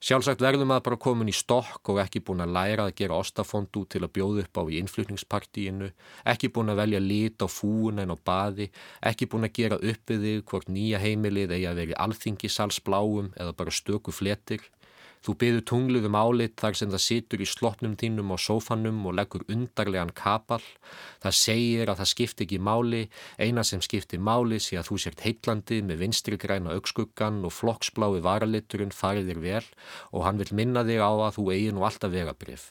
Sjálfsagt 0.00 0.40
verðum 0.40 0.70
að 0.72 0.78
bara 0.86 0.96
komin 0.96 1.28
í 1.28 1.32
stokk 1.36 1.90
og 1.92 1.98
ekki 2.00 2.22
búin 2.24 2.40
að 2.40 2.54
læra 2.56 2.86
að 2.88 2.94
gera 2.96 3.18
ostafondú 3.20 3.82
til 3.84 4.00
að 4.00 4.12
bjóða 4.16 4.44
upp 4.46 4.60
á 4.60 4.62
í 4.72 4.78
innflutningspartíinu, 4.80 5.90
ekki 6.32 6.48
búin 6.56 6.72
að 6.72 6.80
velja 6.80 7.00
lit 7.04 7.44
á 7.44 7.48
fúun 7.52 8.00
en 8.00 8.14
á 8.14 8.16
baði, 8.16 8.70
ekki 9.04 9.28
búin 9.28 9.44
að 9.44 9.52
gera 9.58 9.76
upp 9.76 10.12
við 10.14 10.24
þig 10.24 10.46
hvort 10.48 10.72
nýja 10.72 11.02
heimilið 11.04 11.52
eigi 11.52 11.68
að 11.68 11.82
veri 11.82 11.98
alþingisalsbláum 12.06 13.28
eða 13.36 13.52
bara 13.60 13.76
stöku 13.76 14.14
fletir, 14.16 14.64
Þú 15.20 15.34
byður 15.36 15.64
tungluðum 15.68 16.16
álit 16.16 16.54
þar 16.56 16.76
sem 16.78 16.92
það 16.94 17.02
situr 17.04 17.42
í 17.44 17.48
slottnum 17.48 17.96
þínum 18.00 18.32
á 18.32 18.36
sófanum 18.40 19.02
og 19.04 19.16
leggur 19.18 19.44
undarlegan 19.52 20.14
kapal. 20.16 20.62
Það 21.20 21.36
segir 21.36 21.92
að 21.92 22.00
það 22.00 22.10
skipti 22.14 22.46
ekki 22.46 22.60
máli, 22.70 23.02
eina 23.36 23.64
sem 23.68 23.84
skipti 23.84 24.16
máli 24.16 24.56
sé 24.64 24.80
að 24.80 24.88
þú 24.88 25.00
sért 25.04 25.24
heitlandi 25.26 25.82
með 25.84 26.06
vinstri 26.06 26.40
græna 26.40 26.72
augskuggan 26.72 27.44
og 27.44 27.52
flokksblái 27.52 28.24
varaliturinn 28.24 28.96
farið 28.96 29.28
þér 29.34 29.44
vel 29.44 29.64
og 30.16 30.24
hann 30.24 30.40
vil 30.40 30.54
minna 30.56 30.88
þig 30.88 31.04
á 31.04 31.12
að 31.12 31.34
þú 31.36 31.50
eigi 31.52 31.74
nú 31.76 31.84
alltaf 31.84 32.16
vegabrif. 32.16 32.70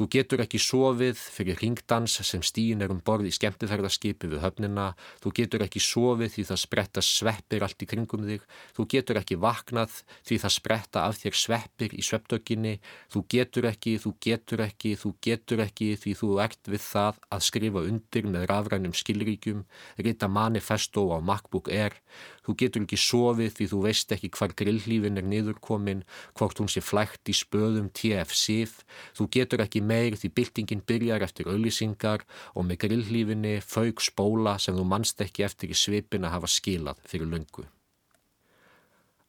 Þú 0.00 0.06
getur 0.08 0.40
ekki 0.40 0.56
sofið 0.64 1.18
fyrir 1.20 1.58
ringdans 1.60 2.14
sem 2.24 2.40
stíin 2.40 2.80
er 2.80 2.88
um 2.88 3.02
borð 3.04 3.26
í 3.28 3.32
skemmtifærðarskipi 3.36 4.30
við 4.32 4.40
höfnina. 4.40 4.86
Þú 5.20 5.32
getur 5.36 5.64
ekki 5.66 5.82
sofið 5.84 6.30
því 6.38 6.44
það 6.48 6.60
spretta 6.62 7.02
sveppir 7.04 7.66
allt 7.66 7.84
í 7.84 7.88
kringum 7.90 8.24
þig. 8.24 8.46
Þú 8.78 8.86
getur 8.94 9.20
ekki 9.20 9.36
vaknað 9.42 9.98
því 10.24 10.38
það 10.40 10.54
spretta 10.54 11.02
af 11.04 11.20
þér 11.20 11.36
sveppir 11.42 11.92
í 11.92 12.06
sveppdöginni. 12.08 12.72
Þú 13.12 13.24
getur 13.36 13.68
ekki, 13.68 13.98
þú 14.00 14.14
getur 14.24 14.64
ekki, 14.64 14.94
þú 15.02 15.12
getur 15.28 15.64
ekki 15.66 15.90
því 16.00 16.16
þú 16.22 16.32
ert 16.46 16.72
við 16.72 16.84
það 16.86 17.20
að 17.28 17.46
skrifa 17.50 17.84
undir 17.92 18.32
með 18.32 18.48
rafrænum 18.54 18.96
skilríkjum, 18.96 19.66
rita 20.00 20.32
manifesto 20.32 21.10
á 21.12 21.20
MacBook 21.20 21.68
Air. 21.68 22.00
Þú 22.40 22.56
getur 22.58 22.86
ekki 22.86 22.96
sofið 22.98 23.52
því 23.58 23.68
þú 23.70 23.82
veist 23.84 24.12
ekki 24.16 24.32
hvar 24.34 24.56
grillhlífin 24.56 25.20
er 25.20 25.28
niðurkomin, 25.28 26.02
hvort 26.40 26.58
hún 26.58 26.72
sé 26.72 26.80
flægt 26.80 27.28
í 27.28 27.36
spöðum 27.36 27.92
TF-SIF. 27.94 28.80
Þú 29.14 29.28
getur 29.36 29.62
ekki 29.62 29.84
meir 29.90 30.16
því 30.20 30.30
byltingin 30.38 30.84
byrjar 30.86 31.26
eftir 31.26 31.50
auðlýsingar 31.50 32.24
og 32.54 32.66
með 32.68 32.80
grillhlífinni 32.86 33.56
fauk 33.66 34.02
spóla 34.04 34.56
sem 34.62 34.78
þú 34.78 34.86
mannst 34.92 35.20
ekki 35.24 35.46
eftir 35.46 35.74
í 35.74 35.78
svipin 35.78 36.26
að 36.28 36.36
hafa 36.38 36.54
skilað 36.54 37.02
fyrir 37.10 37.30
löngu. 37.30 37.66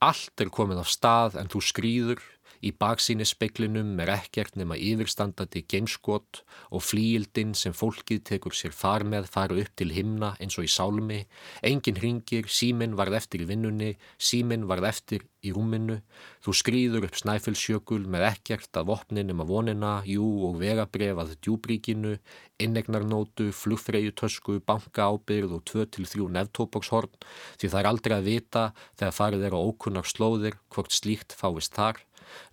Allt 0.02 0.42
er 0.42 0.50
komið 0.50 0.82
af 0.82 0.90
stað 0.90 1.36
en 1.42 1.50
þú 1.52 1.60
skrýður 1.62 2.22
Í 2.62 2.72
baksíni 2.78 3.26
speiklinum 3.26 3.96
er 4.04 4.12
ekkert 4.14 4.58
nema 4.60 4.78
yfirstandandi 4.78 5.64
gameskot 5.66 6.44
og 6.70 6.84
flíildin 6.86 7.56
sem 7.58 7.74
fólkið 7.74 8.22
tekur 8.30 8.54
sér 8.54 8.76
far 8.76 9.06
með 9.08 9.32
fara 9.34 9.58
upp 9.58 9.74
til 9.80 9.90
himna 9.96 10.36
eins 10.38 10.60
og 10.62 10.68
í 10.68 10.72
sálmi. 10.72 11.24
Engin 11.66 11.98
ringir, 11.98 12.46
síminn 12.46 12.94
varð 13.00 13.18
eftir 13.18 13.42
í 13.42 13.50
vinnunni, 13.50 13.96
síminn 14.22 14.68
varð 14.70 14.92
eftir 14.92 15.26
í 15.42 15.54
rúminu. 15.56 15.98
Þú 16.46 16.54
skrýður 16.60 17.08
upp 17.08 17.18
snæfellsjökul 17.18 18.04
með 18.14 18.28
ekkert 18.30 18.78
að 18.78 18.92
vopninum 18.92 19.42
að 19.42 19.52
vonina, 19.56 19.94
jú 20.06 20.28
og 20.48 20.60
vegabref 20.62 21.22
að 21.24 21.34
djúbríkinu, 21.42 22.14
innegnarnótu, 22.62 23.50
flugfreyjutösku, 23.58 24.60
bankaábyrð 24.70 25.58
og 25.58 25.66
2-3 25.72 26.30
nefntóbokshorn 26.38 27.18
því 27.58 27.72
það 27.72 27.80
er 27.82 27.90
aldrei 27.90 28.18
að 28.20 28.30
vita 28.30 28.66
þegar 29.00 29.18
farið 29.18 29.48
er 29.50 29.58
á 29.58 29.60
ókunnar 29.60 30.10
slóðir 30.10 30.62
hvort 30.70 30.94
slíkt 30.94 31.34
fáist 31.38 31.74
þar. 31.74 32.04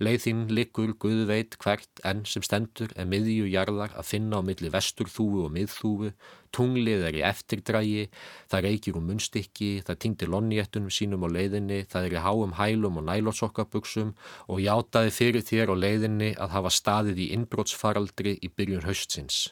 Leiðinn 0.03 0.47
liggur 0.55 0.95
Guð 1.01 1.25
veit 1.29 1.57
hvert 1.63 2.03
enn 2.07 2.25
sem 2.29 2.45
stendur 2.47 2.93
en 2.97 3.11
miðju 3.11 3.49
jarðar 3.53 3.95
að 3.99 4.09
finna 4.11 4.41
á 4.41 4.47
milli 4.47 4.71
vesturþúu 4.73 5.45
og 5.47 5.53
miðþúu, 5.57 6.13
tunglið 6.55 7.05
er 7.09 7.19
í 7.19 7.25
eftirdrægi, 7.29 8.07
það 8.51 8.65
reykir 8.69 8.99
um 8.99 9.07
munstykki, 9.11 9.71
það 9.87 10.01
tingdir 10.05 10.33
lonniettunum 10.33 10.95
sínum 10.95 11.27
á 11.27 11.29
leiðinni, 11.35 11.83
það 11.91 12.09
er 12.09 12.17
í 12.17 12.25
háum 12.25 12.57
hælum 12.59 12.99
og 13.03 13.07
nælótsokkabuksum 13.11 14.15
og 14.49 14.65
játaði 14.65 15.15
fyrir 15.21 15.47
þér 15.47 15.75
á 15.75 15.77
leiðinni 15.85 16.33
að 16.39 16.57
hafa 16.57 16.75
staðið 16.81 17.23
í 17.27 17.31
innbrótsfaraldri 17.37 18.39
í 18.41 18.53
byrjun 18.55 18.89
haustsins. 18.89 19.49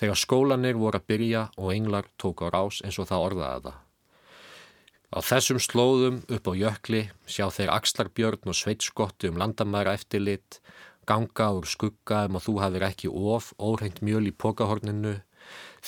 Þegar 0.00 0.18
skólanir 0.20 0.78
voru 0.80 1.00
að 1.00 1.08
byrja 1.08 1.48
og 1.56 1.72
englar 1.72 2.10
tók 2.20 2.42
á 2.44 2.52
rás 2.52 2.82
eins 2.84 2.98
og 3.00 3.08
það 3.08 3.28
orðaði 3.30 3.68
það. 3.68 3.85
Á 5.16 5.24
þessum 5.24 5.56
slóðum 5.56 6.16
upp 6.28 6.44
á 6.44 6.52
jökli 6.52 6.98
sjá 7.24 7.46
þeir 7.48 7.70
Axlarbjörn 7.72 8.50
og 8.52 8.56
Sveitskotti 8.58 9.30
um 9.30 9.38
landamæra 9.40 9.94
eftirlit, 9.96 10.58
ganga 11.08 11.46
úr 11.56 11.64
skugga 11.64 12.26
um 12.28 12.36
að 12.36 12.44
þú 12.44 12.56
hafir 12.60 12.84
ekki 12.84 13.08
of, 13.08 13.46
óreint 13.56 14.02
mjöl 14.04 14.26
í 14.28 14.32
pokahorninu. 14.36 15.14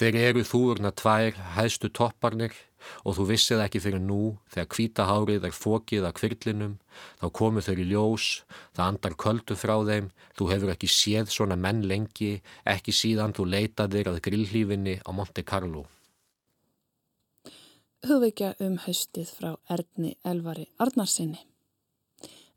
Þeir 0.00 0.16
eru 0.30 0.44
þúurna 0.48 0.94
tvær, 0.96 1.36
hæðstu 1.58 1.90
topparnir 1.92 2.56
og 3.04 3.18
þú 3.18 3.28
vissið 3.34 3.66
ekki 3.66 3.84
fyrir 3.84 4.00
nú 4.00 4.38
þegar 4.48 4.70
kvítahárið 4.72 5.44
er 5.50 5.60
fókið 5.60 6.08
að 6.08 6.16
kvirlinum, 6.22 6.74
þá 7.20 7.26
komu 7.42 7.66
þeir 7.68 7.84
í 7.84 7.88
ljós, 7.92 8.30
það 8.72 8.86
andar 8.86 9.18
köldu 9.26 9.58
frá 9.60 9.76
þeim, 9.92 10.08
þú 10.40 10.50
hefur 10.54 10.72
ekki 10.72 10.88
séð 10.88 11.36
svona 11.36 11.60
menn 11.60 11.84
lengi, 11.84 12.38
ekki 12.64 12.96
síðan 12.96 13.36
þú 13.36 13.50
leitaðir 13.52 14.08
að 14.14 14.22
grillhlífinni 14.30 15.00
á 15.04 15.10
Monte 15.12 15.44
Carlo 15.44 15.84
hugveikja 18.06 18.52
um 18.62 18.76
haustið 18.84 19.30
frá 19.34 19.54
Erni 19.74 20.14
Elvari 20.26 20.68
Arnarsinni. 20.78 21.40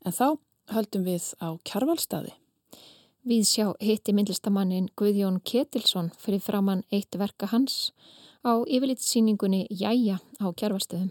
En 0.06 0.14
þá 0.14 0.38
höldum 0.70 1.06
við 1.06 1.32
á 1.42 1.58
kjarvalstaði. 1.66 2.34
Við 3.26 3.42
sjá 3.46 3.66
hitti 3.82 4.14
myndlistamannin 4.14 4.88
Guðjón 4.98 5.40
Ketilsson 5.46 6.10
fyrir 6.18 6.42
framann 6.42 6.84
eitt 6.90 7.18
verka 7.18 7.48
hans 7.50 7.92
á 8.42 8.62
yfirlitsýningunni 8.66 9.66
Jæja 9.70 10.18
á 10.42 10.46
kjarvalstöðum. 10.50 11.10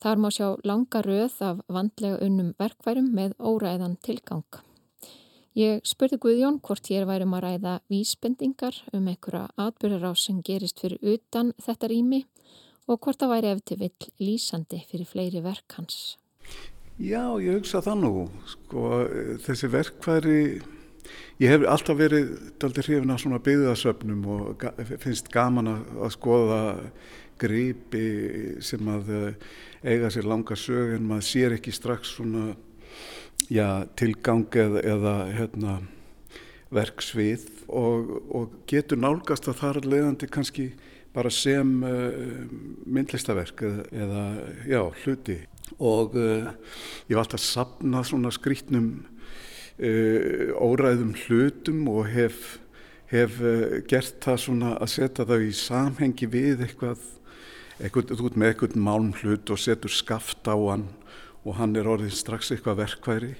Þar 0.00 0.20
má 0.20 0.28
sjá 0.32 0.48
langa 0.64 1.00
röð 1.04 1.40
af 1.40 1.62
vandlega 1.72 2.20
unnum 2.24 2.52
verkværum 2.60 3.12
með 3.16 3.36
óræðan 3.40 3.96
tilgang. 4.04 4.60
Ég 5.56 5.80
spurði 5.88 6.20
Guðjón 6.20 6.60
hvort 6.60 6.90
ég 6.92 7.00
er 7.00 7.08
værum 7.08 7.32
að 7.36 7.46
ræða 7.46 7.78
vísbendingar 7.88 8.76
um 8.92 9.08
einhverja 9.08 9.46
atbyrðará 9.56 10.12
sem 10.20 10.42
gerist 10.44 10.80
fyrir 10.80 11.00
utan 11.16 11.54
þetta 11.64 11.88
rými 11.88 12.24
og 12.24 12.65
hvort 12.94 13.18
það 13.18 13.32
væri 13.34 13.50
eftir 13.50 13.80
vill 13.82 14.08
lýsandi 14.22 14.80
fyrir 14.86 15.10
fleiri 15.10 15.42
verk 15.42 15.76
hans. 15.78 16.16
Já, 16.96 17.36
ég 17.42 17.58
hugsa 17.58 17.82
það 17.84 17.98
nú. 18.04 18.12
Sko, 18.48 18.86
þessi 19.44 19.68
verkværi, 19.68 20.40
ég 21.42 21.52
hef 21.52 21.66
alltaf 21.68 21.98
verið 21.98 22.30
daldir 22.62 22.86
hrifin 22.86 23.12
af 23.12 23.20
svona 23.20 23.42
byggðasöfnum 23.44 24.22
og 24.32 24.54
ga 24.62 24.72
finnst 25.02 25.28
gaman 25.34 25.72
að 25.74 26.12
skoða 26.14 26.60
gripi 27.40 28.06
sem 28.64 28.86
að 28.88 29.10
eh, 29.12 29.34
eiga 29.92 30.10
sér 30.12 30.28
langa 30.30 30.56
sög 30.56 30.94
en 30.96 31.10
maður 31.10 31.28
sér 31.28 31.56
ekki 31.58 31.74
strax 31.74 32.16
svona 32.16 32.54
já, 33.52 33.84
tilgang 33.98 34.48
eða, 34.56 34.82
eða 34.94 35.14
hérna, 35.36 35.76
verksvið 36.74 37.44
og, 37.68 38.08
og 38.34 38.54
getur 38.66 38.98
nálgast 38.98 39.46
að 39.50 39.60
það 39.60 39.80
er 39.80 39.90
leiðandi 39.92 40.30
kannski 40.32 40.70
bara 41.16 41.32
sem 41.32 41.70
uh, 41.80 42.46
myndlistaverk 42.84 43.64
eða, 43.88 44.24
já, 44.68 44.82
hluti. 45.02 45.40
og 45.80 46.14
uh, 46.14 46.52
ég 47.08 47.16
var 47.16 47.24
alltaf 47.24 47.40
að 47.40 47.46
sapna 47.46 48.02
svona 48.04 48.32
skrítnum 48.34 48.90
uh, 49.80 50.52
óræðum 50.60 51.14
hlutum 51.24 51.86
og 51.92 52.10
hef, 52.12 52.58
hef 53.12 53.40
uh, 53.40 53.80
gert 53.88 54.20
það 54.24 54.42
svona 54.44 54.74
að 54.76 54.92
setja 54.98 55.26
það 55.28 55.48
í 55.48 55.56
samhengi 55.56 56.28
við 56.32 56.66
eitthvað, 56.68 57.00
eitthvað 57.80 58.12
þú 58.12 58.30
ert 58.30 58.38
með 58.42 58.52
eitthvað 58.52 58.78
málm 58.90 59.10
hlut 59.22 59.56
og 59.56 59.62
setur 59.62 59.92
skaft 59.92 60.44
á 60.44 60.56
hann 60.56 60.90
og 61.46 61.56
hann 61.56 61.76
er 61.78 61.88
orðin 61.88 62.12
strax 62.12 62.52
eitthvað 62.52 62.82
verkværi 62.84 63.34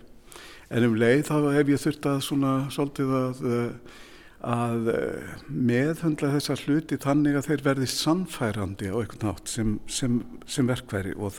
en 0.73 0.89
um 0.89 0.97
leið 0.99 1.29
þá 1.29 1.37
hef 1.55 1.71
ég 1.71 1.83
þurft 1.85 2.09
að 2.11 2.21
svona 2.25 2.57
svolítið 2.75 3.17
að 3.21 3.47
að 4.45 4.91
meðhundla 5.49 6.35
þessa 6.35 6.59
hluti 6.65 6.99
þannig 7.01 7.39
að 7.39 7.49
þeir 7.51 7.65
verði 7.65 7.89
sannfærandi 7.93 8.91
á 8.93 8.97
einhvern 9.01 9.31
nátt 9.31 9.49
sem, 9.51 9.79
sem, 9.89 10.21
sem 10.47 10.69
verkværi 10.69 11.15
og, 11.17 11.39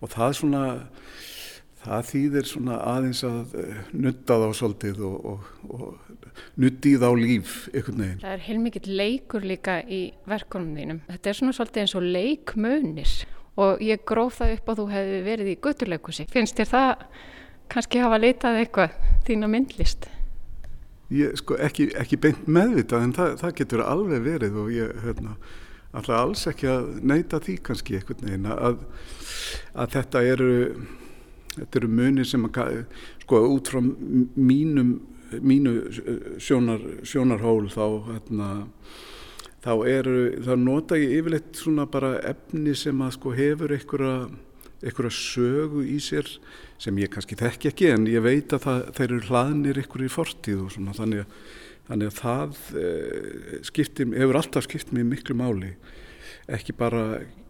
og 0.00 0.14
það 0.14 0.38
svona 0.40 0.62
það 1.80 2.06
þýðir 2.10 2.50
aðeins 2.76 3.22
að 3.24 3.56
nutta 3.96 4.36
þá 4.42 4.46
svolítið 4.58 5.02
og, 5.08 5.28
og, 5.32 5.44
og 5.72 6.40
nutti 6.60 6.94
þá 7.00 7.08
líf 7.16 7.56
einhvern 7.72 8.02
veginn. 8.04 8.22
Það 8.22 8.34
er 8.34 8.46
heilmikið 8.46 8.88
leikur 9.00 9.46
líka 9.48 9.80
í 9.84 10.00
verkunum 10.28 10.76
þínum. 10.76 11.02
Þetta 11.08 11.32
er 11.32 11.40
svona 11.40 11.56
svolítið 11.56 11.84
eins 11.84 11.96
og 11.96 12.08
leikmönir 12.16 13.16
og 13.60 13.84
ég 13.84 14.04
gróð 14.08 14.32
það 14.38 14.54
upp 14.58 14.72
að 14.72 14.80
þú 14.80 14.88
hefði 14.94 15.20
verið 15.26 15.52
í 15.52 15.58
gutturleikusi. 15.66 16.28
Finnst 16.32 16.60
þér 16.60 16.72
það 16.74 17.06
kannski 17.72 18.02
hafa 18.04 18.20
leitað 18.20 18.60
eitthvað 18.64 18.96
þína 19.28 19.50
myndlist? 19.50 20.10
Ég, 21.10 21.34
sko, 21.40 21.56
ekki, 21.58 21.88
ekki 21.98 22.20
beint 22.22 22.46
meðvitað 22.46 23.04
en 23.06 23.16
það, 23.16 23.34
það 23.42 23.56
getur 23.60 23.82
alveg 23.82 24.24
verið 24.28 24.58
og 24.62 24.70
ég 24.70 24.92
hérna, 25.02 25.36
alltaf 25.90 26.16
alls 26.20 26.46
ekki 26.46 26.70
að 26.70 26.90
neyta 27.02 27.40
því 27.42 27.56
kannski 27.66 27.98
einhvern 27.98 28.26
veginn 28.28 28.50
að, 28.54 28.84
að 29.74 29.94
þetta 29.96 30.22
eru 30.30 30.50
þetta 31.56 31.80
eru 31.80 31.90
munir 31.90 32.28
sem 32.30 32.46
að 32.46 32.84
sko 33.24 33.40
út 33.50 33.70
frá 33.72 33.80
mínum 33.82 34.98
mínu 35.38 35.74
sjónar, 36.42 36.82
sjónarhól 37.06 37.68
þá 37.70 37.84
hérna 38.08 38.48
þá 39.62 39.72
eru, 39.86 40.16
þá 40.42 40.52
nota 40.58 40.98
ég 40.98 41.18
yfirleitt 41.20 41.58
svona 41.58 41.86
bara 41.90 42.16
efni 42.26 42.74
sem 42.78 43.02
að 43.04 43.14
sko 43.18 43.34
hefur 43.36 43.74
einhverja 43.76 44.14
einhverja 44.80 45.12
sögu 45.12 45.82
í 45.84 45.98
sér 46.02 46.28
sem 46.80 46.96
ég 47.00 47.12
kannski 47.12 47.36
þekki 47.38 47.70
ekki 47.72 47.90
en 47.92 48.06
ég 48.08 48.24
veit 48.24 48.54
að 48.56 48.64
það, 48.64 48.80
þeir 48.96 49.10
eru 49.10 49.26
hlaðnir 49.28 49.82
ykkur 49.82 50.06
í 50.06 50.12
fortíð 50.12 50.64
og 50.64 50.72
svona 50.74 50.96
þannig 50.96 51.24
að, 51.24 51.36
þannig 51.90 52.10
að 52.10 52.20
það 52.20 52.62
e, 52.80 52.86
skipti, 53.68 54.08
hefur 54.14 54.40
alltaf 54.40 54.66
skipt 54.66 54.94
mér 54.96 55.08
miklu 55.10 55.36
máli 55.36 55.74
ekki 56.50 56.74
bara 56.78 57.04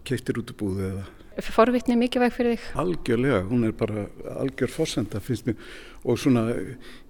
keittir 0.06 0.40
út 0.42 0.50
úr 0.50 0.60
búðu 0.64 0.90
eða 0.90 1.08
Forvittni 1.40 1.94
mikið 1.96 2.20
veg 2.24 2.32
fyrir 2.34 2.56
þig? 2.56 2.64
Algjörlega, 2.82 3.44
hún 3.48 3.62
er 3.64 3.70
bara 3.78 4.02
algjör 4.42 4.72
fórsenda 4.74 5.22
finnst 5.24 5.46
mér 5.46 5.62
og 6.02 6.18
svona 6.20 6.42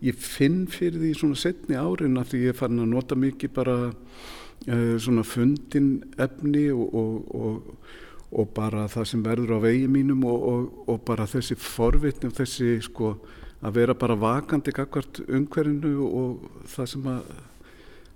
ég 0.04 0.20
finn 0.20 0.66
fyrir 0.70 1.00
því 1.00 1.14
svona 1.18 1.40
setni 1.40 1.78
árin 1.80 2.20
að 2.20 2.34
því 2.34 2.42
ég 2.44 2.52
er 2.52 2.58
farin 2.60 2.84
að 2.84 2.92
nota 2.92 3.18
mikið 3.18 3.54
bara 3.56 3.78
e, 3.88 4.76
svona 5.02 5.24
fundin 5.26 5.90
efni 6.20 6.68
og, 6.74 6.94
og, 7.00 7.34
og 7.40 7.98
og 8.30 8.50
bara 8.54 8.86
það 8.90 9.08
sem 9.10 9.22
verður 9.26 9.56
á 9.58 9.64
vegi 9.64 9.86
mínum 9.90 10.24
og, 10.28 10.48
og, 10.52 10.66
og 10.90 11.04
bara 11.06 11.28
þessi 11.30 11.56
forvitni 11.58 12.30
og 12.30 12.36
þessi 12.38 12.76
sko 12.86 13.14
að 13.60 13.76
vera 13.76 13.96
bara 13.98 14.16
vakandi 14.16 14.72
gagvart 14.72 15.22
umhverfinu 15.26 15.94
og 16.06 16.66
það 16.70 16.90
sem 16.94 17.08
að 17.10 17.32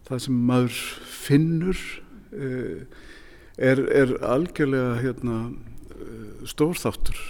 það 0.04 0.24
sem 0.26 0.40
maður 0.48 0.80
finnur 1.08 1.80
eh, 2.36 2.84
er, 3.56 3.80
er 3.88 4.18
algjörlega 4.24 5.00
hérna 5.00 5.38
eh, 5.48 6.44
stórþáttur 6.48 7.22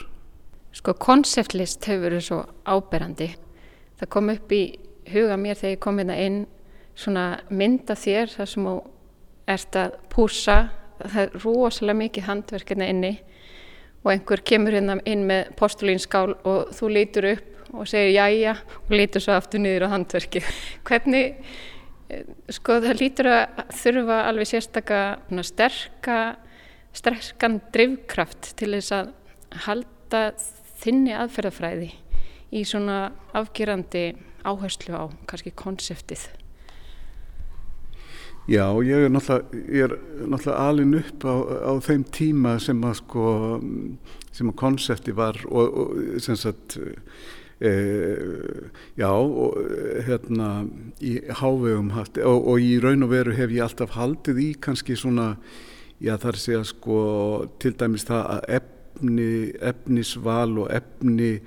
Sko 0.74 0.96
konseptlist 0.98 1.86
hefur 1.86 2.08
verið 2.08 2.24
svo 2.26 2.40
áberandi. 2.66 3.28
Það 4.00 4.08
kom 4.10 4.30
upp 4.32 4.52
í 4.52 4.62
huga 5.12 5.36
mér 5.38 5.58
þegar 5.60 5.74
ég 5.76 5.82
kom 5.84 6.00
hérna 6.00 6.16
inn 6.18 6.40
svona 6.98 7.26
mynda 7.50 7.94
þér 7.98 8.32
þar 8.32 8.50
sem 8.50 8.66
þú 8.66 8.74
ert 9.54 9.78
að 9.78 9.94
púsa 10.10 10.56
það 11.04 11.22
er 11.24 11.38
rosalega 11.44 12.00
mikið 12.00 12.28
handverkina 12.28 12.88
inni 12.90 13.12
og 14.04 14.12
einhver 14.12 14.42
kemur 14.44 14.76
hérna 14.76 14.98
inn 15.08 15.24
með 15.28 15.52
postulínskál 15.58 16.34
og 16.44 16.72
þú 16.76 16.90
lítur 16.92 17.30
upp 17.34 17.72
og 17.74 17.88
segir 17.90 18.14
jæja 18.14 18.56
og 18.84 18.92
lítur 18.94 19.24
svo 19.24 19.36
aftur 19.38 19.62
niður 19.64 19.88
á 19.88 19.94
handverki 19.94 20.42
hvernig 20.86 21.38
eh, 22.12 22.24
sko 22.52 22.78
það 22.84 23.00
lítur 23.00 23.30
að 23.32 23.64
þurfa 23.80 24.20
alveg 24.28 24.50
sérstaka 24.52 25.00
sterka 25.42 26.18
sterkan 26.94 27.58
drivkraft 27.74 28.52
til 28.58 28.74
þess 28.76 28.94
að 28.94 29.12
halda 29.64 30.22
þinni 30.84 31.14
aðferðafræði 31.16 31.90
í 32.54 32.62
svona 32.68 33.08
afgerandi 33.34 34.12
áherslu 34.46 34.94
á 34.94 35.04
kannski 35.26 35.54
konseptið 35.58 36.28
Já, 38.44 38.66
ég 38.84 39.06
er 39.06 39.08
náttúrulega, 39.08 40.56
alin 40.60 40.98
upp 40.98 41.24
á, 41.24 41.34
á 41.64 41.72
þeim 41.80 42.02
tíma 42.12 42.58
sem 42.60 42.82
að 42.84 42.98
sko, 42.98 43.28
sem 44.36 44.50
að 44.50 44.58
konsepti 44.60 45.14
var 45.16 45.38
og, 45.48 45.78
og 45.80 45.94
sem 46.20 46.36
sagt, 46.36 46.76
e, 47.64 47.72
já, 49.00 49.08
og 49.08 49.56
hérna 50.04 50.50
í 51.00 51.14
hávegum 51.40 51.94
haft 51.96 52.20
og, 52.20 52.44
og 52.52 52.60
í 52.60 52.76
raun 52.84 53.08
og 53.08 53.14
veru 53.14 53.32
hef 53.32 53.48
ég 53.48 53.64
alltaf 53.64 53.96
haldið 53.96 54.42
í 54.44 54.50
kannski 54.60 54.98
svona, 55.00 55.38
já 56.04 56.18
þar 56.20 56.42
sé 56.44 56.60
að 56.60 56.68
sko 56.74 57.00
til 57.64 57.72
dæmis 57.80 58.04
það 58.04 58.28
að 58.36 58.46
efni, 58.60 59.32
efnisval 59.72 60.58
og 60.66 60.68
efni 60.82 61.38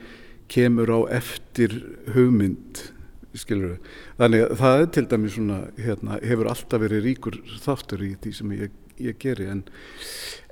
kemur 0.49 0.97
á 0.97 0.99
eftir 1.21 1.77
hugmynd 2.15 2.87
skilur. 3.35 3.77
Þannig 4.19 4.43
að 4.45 4.59
það 4.61 4.81
er 4.81 4.91
til 4.95 5.05
dæmis 5.11 5.37
svona, 5.37 5.61
hérna, 5.77 6.19
hefur 6.23 6.51
alltaf 6.51 6.83
verið 6.83 7.07
ríkur 7.07 7.39
þáttur 7.63 8.03
í 8.05 8.11
því 8.21 8.33
sem 8.37 8.53
ég, 8.55 8.77
ég 9.03 9.17
geri 9.21 9.49
en, 9.51 9.63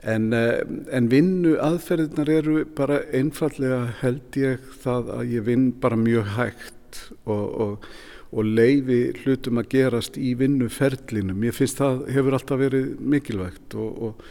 en, 0.03 0.31
eh, 0.35 0.63
en 0.95 1.11
vinnu 1.11 1.55
aðferðinar 1.63 2.31
eru 2.33 2.65
bara 2.77 3.01
einfallega 3.15 3.81
held 4.01 4.39
ég 4.39 4.65
það 4.83 5.13
að 5.19 5.37
ég 5.37 5.47
vinn 5.47 5.69
bara 5.81 5.99
mjög 5.99 6.35
hægt 6.35 6.99
og, 7.25 7.45
og, 7.65 7.87
og 8.35 8.51
leifi 8.59 8.99
hlutum 9.23 9.61
að 9.61 9.71
gerast 9.75 10.19
í 10.19 10.35
vinnuferlinum. 10.37 11.47
Ég 11.47 11.55
finnst 11.55 11.81
það 11.81 12.05
hefur 12.15 12.37
alltaf 12.37 12.61
verið 12.61 12.93
mikilvægt 12.99 13.77
og, 13.79 14.21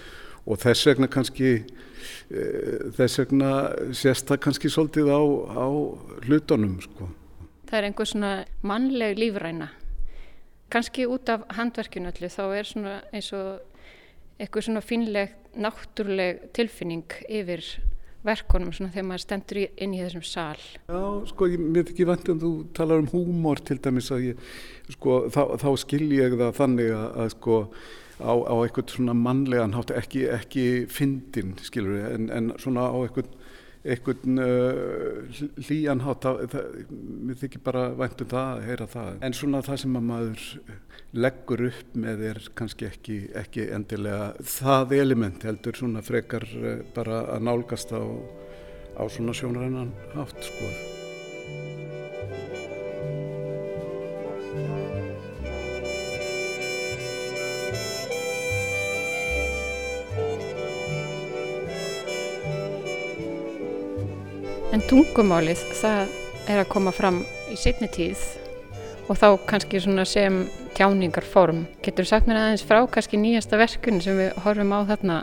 og 0.45 0.61
þess 0.61 0.93
vegna 0.93 1.11
kannski 1.11 1.51
eh, 1.57 2.89
þess 2.95 3.25
vegna 3.25 3.53
sést 3.97 4.29
það 4.31 4.43
kannski 4.47 4.73
svolítið 4.73 5.11
á, 5.11 5.23
á 5.57 5.69
hlutunum 6.29 6.79
sko 6.85 7.11
það 7.75 7.81
er 7.81 7.89
einhver 7.89 8.07
svona 8.07 8.33
mannleg 8.63 9.17
lífræna. 9.19 9.67
Kannski 10.71 11.09
út 11.11 11.31
af 11.33 11.43
handverkinu 11.59 12.13
öllu 12.13 12.29
þá 12.31 12.45
er 12.55 12.69
svona 12.69 12.93
eins 13.11 13.33
og 13.35 13.65
eitthvað 14.39 14.69
svona 14.69 14.83
finleg 14.83 15.35
náttúrleg 15.59 16.47
tilfinning 16.55 17.19
yfir 17.27 17.67
verkonum 18.25 18.71
svona 18.73 18.93
þegar 18.95 19.09
maður 19.09 19.25
stendur 19.25 19.61
inn 19.67 19.95
í 19.95 20.01
þessum 20.01 20.25
sál 20.25 20.63
Já, 20.63 21.03
sko, 21.29 21.49
ég 21.51 21.67
veit 21.75 21.91
ekki 21.93 22.07
vant 22.09 22.31
um 22.33 22.41
þú 22.41 22.53
talar 22.77 23.03
um 23.03 23.11
húmor 23.13 23.61
til 23.61 23.77
dæmis 23.85 24.09
að 24.15 24.31
ég, 24.31 24.49
sko, 24.97 25.19
þá, 25.35 25.43
þá 25.61 25.69
skil 25.85 26.07
ég 26.15 26.39
það 26.41 26.57
þannig 26.57 26.95
að, 26.97 27.07
að 27.21 27.31
sko 27.37 27.59
á, 28.23 28.33
á 28.33 28.55
eitthvað 28.63 28.97
svona 28.97 29.17
mannlegan 29.19 29.77
hátt 29.77 29.93
ekki, 29.99 30.25
ekki 30.33 30.67
fyndin, 30.91 31.55
skilur 31.63 32.01
en, 32.15 32.31
en 32.33 32.55
svona 32.63 32.89
á 32.89 32.97
eitthvað 33.03 33.35
einhvern 33.85 34.41
uh, 34.41 35.43
hlýjanhátt 35.67 36.27
mér 36.55 37.39
þykir 37.43 37.63
bara 37.65 37.85
væntum 37.99 38.31
það 38.31 38.51
að 38.55 38.65
heyra 38.69 38.89
það. 38.95 39.13
En 39.29 39.37
svona 39.37 39.63
það 39.67 39.81
sem 39.85 40.01
að 40.01 40.09
maður 40.09 40.47
leggur 41.25 41.67
upp 41.69 41.95
með 42.07 42.27
er 42.31 42.43
kannski 42.59 42.89
ekki, 42.89 43.21
ekki 43.45 43.69
endilega 43.77 44.33
það 44.57 44.99
element 45.03 45.49
heldur 45.51 45.81
svona 45.83 46.05
frekar 46.07 46.49
uh, 46.63 46.77
bara 46.97 47.25
að 47.37 47.49
nálgast 47.51 47.93
á, 47.93 48.03
á 48.97 49.03
svona 49.05 49.37
sjónarannan 49.37 49.93
hátt 50.17 50.47
sko 50.49 51.04
En 64.75 64.81
tungumálið, 64.91 65.61
það 65.79 66.09
er 66.51 66.59
að 66.65 66.71
koma 66.73 66.91
fram 66.91 67.21
í 67.47 67.55
setni 67.55 67.87
tíð 67.95 68.19
og 69.07 69.21
þá 69.21 69.29
kannski 69.47 69.79
sem 69.79 70.39
tjáningarform. 70.75 71.61
Getur 71.85 72.09
sagt 72.09 72.27
mér 72.27 72.41
aðeins 72.41 72.65
frá 72.67 72.81
kannski 72.91 73.21
nýjasta 73.21 73.61
verkun 73.61 74.01
sem 74.03 74.19
við 74.19 74.33
horfum 74.43 74.75
á 74.75 74.83
þarna 74.89 75.21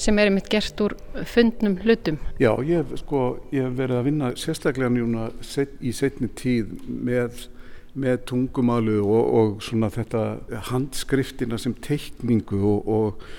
sem 0.00 0.16
er 0.16 0.30
einmitt 0.30 0.48
gert 0.48 0.80
úr 0.80 0.94
fundnum 1.28 1.76
hlutum? 1.82 2.16
Já, 2.40 2.54
ég 2.64 2.80
hef, 2.80 3.02
sko, 3.02 3.22
ég 3.52 3.68
hef 3.68 3.76
verið 3.82 3.98
að 3.98 4.08
vinna 4.08 4.32
sérstaklega 4.40 4.94
njúna 4.96 5.28
set, 5.44 5.76
í 5.84 5.92
setni 5.92 6.32
tíð 6.40 6.72
með, 6.88 7.44
með 7.92 8.24
tungumálið 8.32 9.04
og, 9.04 9.30
og 9.42 9.62
svona 9.66 9.92
þetta 9.92 10.24
handskriftina 10.72 11.60
sem 11.60 11.76
teikningu 11.84 12.64
og, 12.64 12.88
og, 12.88 13.30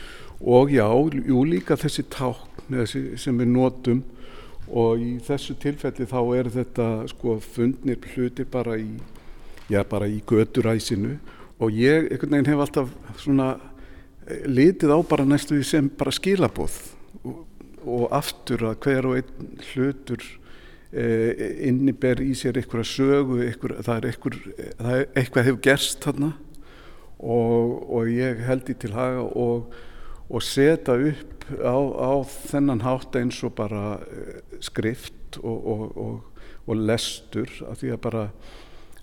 og 0.45 0.77
já, 0.77 0.85
jú 1.33 1.49
líka 1.49 1.81
þessi 1.81 2.05
tákn 2.13 2.77
þessi, 2.83 3.07
sem 3.17 3.41
við 3.41 3.55
notum 3.57 4.05
og 4.71 5.01
í 5.03 5.11
þessu 5.23 5.57
tilfelli 5.59 6.07
þá 6.07 6.19
er 6.37 6.49
þetta 6.53 6.87
sko 7.11 7.35
fundnir 7.43 7.99
hlutir 8.13 8.47
bara 8.51 8.77
í, 8.79 8.93
já 9.71 9.83
bara 9.87 10.07
í 10.07 10.21
göturæsinu. 10.27 11.17
Og 11.61 11.75
ég 11.77 12.07
einhvern 12.07 12.37
veginn 12.37 12.49
hef 12.53 12.63
alltaf 12.63 12.93
svona 13.21 13.49
eh, 14.25 14.45
litið 14.47 14.95
á 14.95 14.99
bara 15.05 15.27
næstu 15.27 15.57
því 15.57 15.65
sem 15.67 15.89
bara 15.99 16.13
skilaboð. 16.15 16.77
Og, 17.21 17.41
og 17.81 18.05
aftur 18.15 18.69
að 18.71 18.79
hver 18.85 19.09
og 19.09 19.19
einn 19.19 19.51
hlutur 19.73 20.23
eh, 20.95 21.67
inniber 21.67 22.23
í 22.23 22.31
sér 22.37 22.61
einhverja 22.61 22.87
sögu, 22.87 23.41
einhver, 23.43 23.75
það 23.83 23.93
er 23.97 24.09
einhver, 24.09 24.39
það 24.79 24.95
er 24.95 25.05
eitthvað 25.19 25.47
hefur 25.49 25.63
gerst 25.67 26.07
þarna. 26.07 26.33
Og, 27.21 27.75
og 27.91 28.09
ég 28.09 28.39
held 28.47 28.71
í 28.71 28.79
til 28.81 28.95
haga 28.95 29.27
og, 29.27 29.75
og 30.31 30.43
setja 30.45 30.95
upp 31.11 31.45
á, 31.59 31.75
á 31.75 32.11
þennan 32.23 32.83
hátt 32.85 33.15
eins 33.19 33.41
og 33.43 33.55
bara 33.59 33.99
eh, 34.07 34.41
skrift 34.63 35.39
og, 35.43 36.23
og 36.67 36.75
lestur 36.77 37.49
af 37.67 37.81
því 37.81 37.95
að 37.95 38.03
bara 38.05 38.25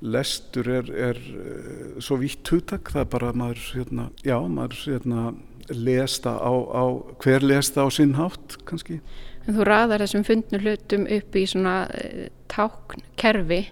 lestur 0.01 0.69
er, 0.71 0.91
er 0.95 1.19
eh, 1.19 2.01
svo 2.01 2.19
vitt 2.23 2.49
hugtak. 2.49 2.93
Það 2.95 3.05
er 3.05 3.13
bara 3.13 3.33
maður 3.37 3.65
hérna, 3.75 4.11
já 4.25 4.39
maður 4.41 4.83
hérna 4.87 5.25
lesta 5.69 6.37
á, 6.39 6.53
á 6.53 6.85
hver 7.21 7.45
lesta 7.45 7.85
á 7.85 7.89
sinn 7.93 8.15
hátt 8.17 8.59
kannski. 8.69 9.01
En 9.47 9.57
þú 9.57 9.67
raðar 9.69 10.05
þessum 10.05 10.27
fundnu 10.29 10.61
hlutum 10.63 11.07
upp 11.09 11.37
í 11.37 11.45
svona 11.49 11.75
uh, 11.89 12.29
táknkerfi. 12.53 13.63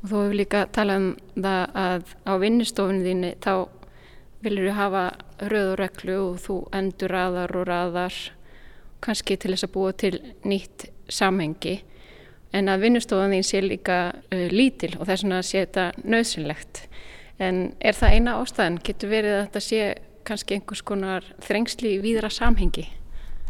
Og 0.00 0.08
þú 0.08 0.22
hefur 0.22 0.38
líka 0.38 0.64
talað 0.72 1.02
um 1.02 1.10
það 1.36 1.76
að 1.82 2.14
á 2.24 2.32
vinnustofunni 2.40 3.06
þínu 3.06 3.32
þá 3.44 3.52
viljur 4.44 4.74
hafa 4.76 5.04
röð 5.50 5.72
og 5.74 5.78
reglu 5.80 6.18
og 6.30 6.40
þú 6.44 6.56
endur 6.76 7.12
raðar 7.12 7.56
og 7.56 7.66
raðar 7.68 8.18
kannski 9.04 9.36
til 9.40 9.54
þess 9.54 9.66
að 9.68 9.74
búa 9.74 9.94
til 9.96 10.14
nýtt 10.44 10.88
samhengi 11.10 11.80
en 12.56 12.68
að 12.68 12.86
vinnustofan 12.86 13.34
þín 13.34 13.46
sé 13.46 13.62
líka 13.64 13.98
uh, 14.12 14.46
lítil 14.52 14.94
og 14.98 15.06
þess 15.08 15.24
vegna 15.24 15.42
sé 15.46 15.64
þetta 15.64 15.90
nöðsynlegt 16.04 16.84
en 17.40 17.60
er 17.80 17.96
það 17.96 18.16
eina 18.16 18.38
ástæðan? 18.40 18.80
Getur 18.84 19.12
verið 19.12 19.36
að 19.36 19.44
þetta 19.46 19.64
sé 19.64 19.82
kannski 20.28 20.56
einhvers 20.56 20.82
konar 20.84 21.26
þrengsli 21.44 21.94
í 21.96 22.00
víðra 22.02 22.28
samhengi? 22.32 22.86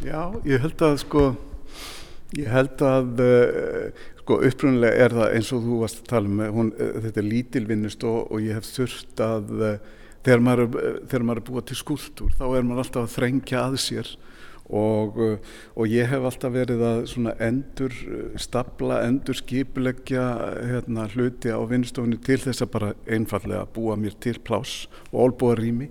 Já, 0.04 0.30
ég 0.46 0.62
held 0.62 0.82
að 0.86 1.00
sko 1.04 1.30
Ég 2.38 2.46
held 2.46 2.82
að 2.86 3.20
uh, 3.24 4.02
sko 4.20 4.36
upprunlega 4.46 5.06
er 5.06 5.14
það 5.16 5.32
eins 5.34 5.48
og 5.54 5.64
þú 5.64 5.78
varst 5.80 6.02
að 6.04 6.10
tala 6.12 6.30
um 6.30 6.42
hún, 6.54 6.68
uh, 6.76 6.92
þetta 7.02 7.18
er 7.22 7.26
lítilvinnust 7.26 8.04
og, 8.06 8.20
og 8.30 8.44
ég 8.44 8.54
hef 8.54 8.68
þurft 8.70 9.22
að 9.26 9.48
uh, 9.58 9.72
þegar, 10.24 10.44
maður, 10.44 10.76
þegar 11.08 11.24
maður 11.26 11.42
er 11.42 11.48
búið 11.48 11.68
til 11.70 11.80
skúltúr 11.80 12.34
þá 12.38 12.44
er 12.48 12.66
maður 12.66 12.84
alltaf 12.84 13.06
að 13.06 13.14
þrengja 13.16 13.64
að 13.64 13.78
sér 13.84 14.12
og, 14.70 15.18
og 15.74 15.90
ég 15.90 16.08
hef 16.10 16.26
alltaf 16.26 16.54
verið 16.54 16.84
að 16.86 17.30
endur 17.42 17.94
stapla, 18.38 19.00
endur 19.08 19.38
skipuleggja 19.38 20.24
hérna, 20.70 21.08
hluti 21.10 21.50
á 21.50 21.58
vinnustofunni 21.66 22.20
til 22.22 22.38
þess 22.44 22.64
að 22.64 22.72
bara 22.76 22.92
einfallega 23.10 23.66
búa 23.74 23.98
mér 23.98 24.14
til 24.22 24.38
plás 24.38 24.86
og 25.10 25.26
álbúa 25.26 25.58
rými. 25.58 25.90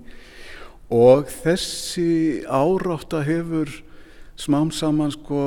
Og 0.90 1.28
þessi 1.44 2.42
árátta 2.48 3.22
hefur 3.28 3.70
smám 4.40 4.72
saman 4.72 5.12
sko 5.14 5.42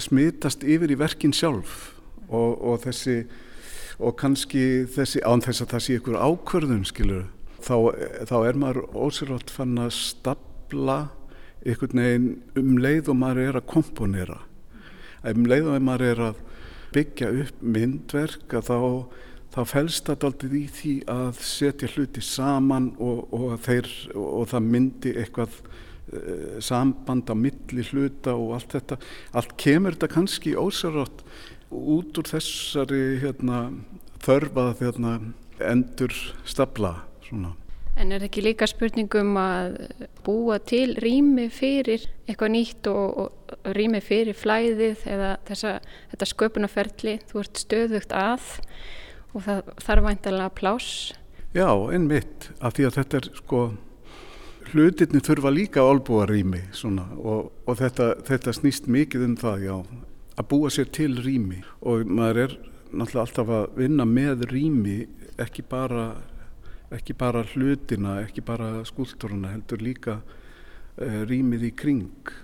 smitast 0.00 0.62
yfir 0.62 0.94
í 0.94 1.00
verkin 1.00 1.34
sjálf 1.34 1.90
og, 2.30 2.62
og 2.62 2.78
þessi 2.86 3.24
og 3.98 4.16
kannski 4.18 4.86
þessi 4.90 5.20
án 5.22 5.42
þess 5.42 5.62
að 5.62 5.72
það 5.74 5.84
sé 5.84 5.96
ykkur 5.98 6.22
ákverðun 6.22 6.86
skilur 6.88 7.26
þá, 7.64 7.76
þá 8.28 8.36
er 8.40 8.58
maður 8.60 8.88
ósérlátt 8.92 9.52
fann 9.52 9.76
að 9.80 9.94
stapla 9.96 10.98
ykkur 11.64 11.94
neginn 11.96 12.30
um 12.60 12.74
leið 12.80 13.12
og 13.12 13.20
maður 13.20 13.48
er 13.48 13.60
að 13.60 13.68
komponera. 13.72 14.40
Um 15.24 15.46
leið 15.48 15.70
og 15.72 15.84
maður 15.84 16.10
er 16.10 16.24
að 16.30 16.42
byggja 16.94 17.30
upp 17.44 17.62
myndverk 17.64 18.58
að 18.58 18.68
þá 18.70 18.80
þá 19.54 19.60
fælst 19.70 20.08
það 20.08 20.24
aldrei 20.26 20.54
í 20.58 20.66
því 20.76 20.92
að 21.14 21.40
setja 21.46 21.88
hluti 21.94 22.22
saman 22.26 22.88
og, 22.98 23.20
og, 23.30 23.52
þeir, 23.62 23.86
og 24.18 24.48
það 24.50 24.64
myndi 24.66 25.12
eitthvað 25.14 25.60
Eh, 26.14 26.60
samband 26.60 27.30
á 27.32 27.34
milli 27.34 27.82
hluta 27.88 28.34
og 28.36 28.54
allt 28.58 28.74
þetta. 28.76 28.98
Allt 29.32 29.54
kemur 29.56 29.96
þetta 29.96 30.10
kannski 30.12 30.52
ósarrátt 30.52 31.24
út 31.72 32.20
úr 32.20 32.28
þessari 32.28 33.16
hérna, 33.22 33.70
þörfað 34.22 34.82
hérna, 34.84 35.14
endur 35.64 36.12
stapla 36.44 36.92
svona. 37.28 37.54
En 37.94 38.10
er 38.10 38.24
ekki 38.26 38.42
líka 38.42 38.66
spurningum 38.66 39.36
að 39.38 39.76
búa 40.26 40.58
til 40.58 40.96
rými 40.98 41.46
fyrir 41.54 42.08
eitthvað 42.26 42.54
nýtt 42.56 42.88
og, 42.90 43.18
og 43.22 43.74
rými 43.76 44.00
fyrir 44.02 44.34
flæðið 44.34 45.04
eða 45.14 45.30
þessa, 45.46 45.76
þetta 46.10 46.30
sköpunarferðli 46.32 47.18
þú 47.30 47.44
ert 47.44 47.62
stöðugt 47.62 48.16
að 48.18 48.48
og 49.34 49.44
það 49.46 49.70
þarf 49.86 50.08
væntalega 50.08 50.54
pláss 50.58 51.12
Já, 51.54 51.70
einmitt, 51.70 52.48
af 52.58 52.74
því 52.74 52.88
að 52.88 52.96
þetta 52.98 53.18
er 53.20 53.26
sko 53.38 53.58
hlutinni 54.72 55.20
þurfa 55.22 55.52
líka 55.54 55.84
álbúa 55.86 56.26
rými 56.26 56.64
og, 56.82 57.52
og 57.62 57.76
þetta, 57.78 58.08
þetta 58.26 58.54
snýst 58.56 58.88
mikið 58.90 59.26
um 59.28 59.36
það 59.38 59.66
já, 59.68 59.74
að 60.34 60.48
búa 60.50 60.72
sér 60.74 60.88
til 60.94 61.12
rými 61.22 61.60
og 61.86 62.08
maður 62.10 62.40
er 62.46 62.56
náttúrulega 62.90 63.24
alltaf 63.26 63.52
að 63.54 63.78
vinna 63.78 64.06
með 64.08 64.48
rými 64.50 64.96
ekki 65.40 65.62
bara, 65.70 66.14
ekki 66.94 67.16
bara 67.18 67.44
hlutina, 67.52 68.20
ekki 68.24 68.44
bara 68.44 68.84
skúltúruna 68.88 69.52
heldur 69.54 69.82
líka 69.82 70.18
uh, 70.20 71.22
rýmið 71.28 71.68
í 71.68 71.72
kring. 71.76 72.34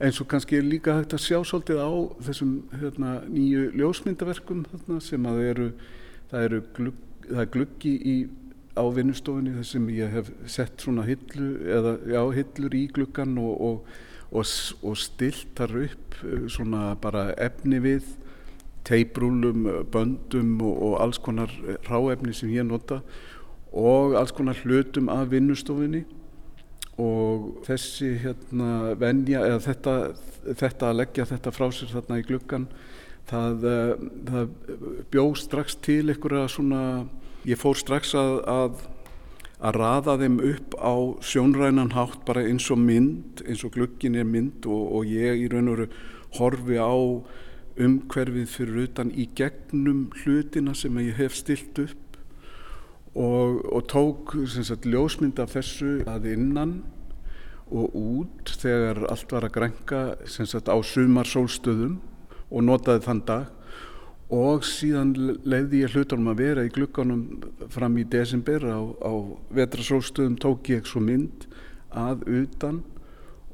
Eins 0.00 0.20
og 0.22 0.30
kannski 0.32 0.56
er 0.56 0.64
líka 0.64 0.96
hægt 0.96 1.12
að 1.16 1.26
sjá 1.26 1.38
svolítið 1.44 1.80
á 1.84 1.90
þessum 2.28 2.52
hérna, 2.80 3.16
nýju 3.28 3.66
ljósmyndaverkum 3.76 4.62
þarna, 4.70 5.00
sem 5.04 5.26
að 5.28 5.42
eru 5.48 5.72
það 6.30 6.46
eru 6.46 6.60
glugg, 6.76 7.02
það 7.26 7.42
er 7.42 7.50
gluggi 7.56 7.96
í 7.98 8.14
á 8.78 8.84
vinnustofunni 8.94 9.56
þar 9.56 9.66
sem 9.66 9.90
ég 9.92 10.14
hef 10.14 10.30
sett 10.48 10.84
svona 10.84 11.04
hillu 11.08 11.50
eða 11.66 11.96
já, 12.06 12.20
hillur 12.38 12.76
í 12.78 12.84
gluggan 12.94 13.36
og, 13.42 13.52
og, 13.66 13.90
og, 14.30 14.54
og 14.86 14.98
stilt 14.98 15.50
þar 15.58 15.76
upp 15.84 16.20
eh, 16.22 16.46
svona 16.52 16.94
bara 17.02 17.30
efni 17.36 17.82
við 17.82 18.06
teiprúlum, 18.88 19.66
böndum 19.92 20.54
og 20.64 20.96
alls 21.02 21.20
konar 21.20 21.52
ráefni 21.86 22.32
sem 22.34 22.52
ég 22.54 22.64
nota 22.66 23.02
og 23.72 24.16
alls 24.18 24.32
konar 24.34 24.58
hlutum 24.64 25.08
af 25.12 25.30
vinnustofunni. 25.30 26.04
Og 27.00 27.62
þessi 27.64 28.16
hérna 28.20 28.94
venja 29.00 29.44
eða 29.46 29.60
þetta, 29.64 29.94
þetta 30.58 30.90
að 30.90 30.98
leggja 30.98 31.28
þetta 31.30 31.52
frá 31.54 31.70
sér 31.72 31.94
þarna 31.94 32.18
í 32.20 32.26
gluggan 32.28 32.66
það, 33.30 33.64
eh, 33.70 34.02
það 34.28 34.50
bjóð 35.14 35.32
strax 35.40 35.78
til 35.80 36.02
einhverja 36.10 36.48
svona 36.52 36.82
Ég 37.48 37.56
fór 37.56 37.78
strax 37.80 38.10
að, 38.20 38.34
að, 38.52 38.80
að 39.64 39.76
raða 39.80 40.16
þeim 40.20 40.34
upp 40.44 40.74
á 40.76 40.94
sjónrænan 41.24 41.94
hátt 41.94 42.26
bara 42.28 42.42
eins 42.44 42.66
og 42.68 42.82
mynd, 42.82 43.40
eins 43.46 43.62
og 43.64 43.72
glukkin 43.78 44.18
er 44.20 44.26
mynd 44.28 44.68
og, 44.68 44.82
og 44.98 45.08
ég 45.08 45.40
í 45.40 45.46
raun 45.48 45.70
og 45.72 45.78
veru 45.78 45.86
horfi 46.36 46.76
á 46.76 46.92
umhverfið 47.80 48.52
fyrir 48.52 48.82
utan 48.84 49.14
í 49.16 49.24
gegnum 49.32 50.10
hlutina 50.20 50.76
sem 50.76 51.00
ég 51.00 51.16
hef 51.16 51.38
stilt 51.38 51.80
upp 51.80 52.09
og, 53.14 53.64
og 53.72 53.86
tók 53.90 54.34
sagt, 54.46 54.86
ljósmynd 54.86 55.40
af 55.42 55.54
þessu 55.56 56.00
að 56.08 56.30
innan 56.34 56.80
og 57.70 57.94
út 57.94 58.52
þegar 58.58 59.04
allt 59.10 59.32
var 59.32 59.46
að 59.46 59.54
grænka 59.54 60.02
sagt, 60.26 60.70
á 60.70 60.76
sumar 60.82 61.26
sólstöðum 61.26 61.98
og 62.50 62.66
notaði 62.66 63.04
þann 63.06 63.24
dag. 63.26 63.48
Og 64.30 64.62
síðan 64.62 65.10
leiði 65.42 65.82
ég 65.82 65.94
hlutunum 65.94 66.30
að 66.30 66.42
vera 66.44 66.62
í 66.66 66.70
glukkanum 66.70 67.24
fram 67.70 67.98
í 67.98 68.06
desember 68.06 68.62
á, 68.62 68.78
á 68.78 69.12
vetrasólstöðum 69.58 70.38
tók 70.38 70.70
ég 70.70 70.86
svo 70.86 71.02
mynd 71.02 71.48
að 71.90 72.22
utan 72.30 72.84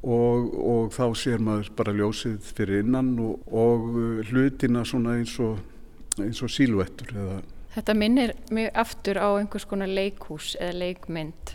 og, 0.05 0.53
og 0.53 0.93
þá 0.93 1.07
sér 1.17 1.41
maður 1.41 1.73
bara 1.79 1.97
ljósið 1.97 2.53
fyrir 2.57 2.85
innan 2.85 3.15
og, 3.25 3.41
og 3.49 3.89
hlutina 4.29 4.85
svona 4.85 5.17
eins 5.17 5.33
og, 5.41 5.57
og 6.21 6.53
síluettur 6.53 7.17
eða 7.17 7.41
Þetta 7.77 7.93
minnir 7.93 8.33
mjög 8.49 8.79
aftur 8.81 9.19
á 9.21 9.29
einhvers 9.37 9.67
konar 9.69 9.91
leikhús 9.93 10.55
eða 10.57 10.79
leikmynd 10.81 11.51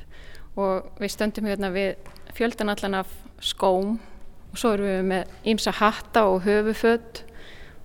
og 0.62 0.92
við 1.02 1.14
stöndum 1.16 1.48
hérna 1.50 1.72
við 1.74 2.12
fjöldan 2.38 2.70
allan 2.70 3.00
af 3.00 3.16
skóm 3.42 3.96
og 4.52 4.60
svo 4.60 4.76
erum 4.76 4.92
við 4.92 5.08
með 5.10 5.32
ímsa 5.50 5.74
hatta 5.80 6.28
og 6.30 6.44
höfufödd 6.46 7.24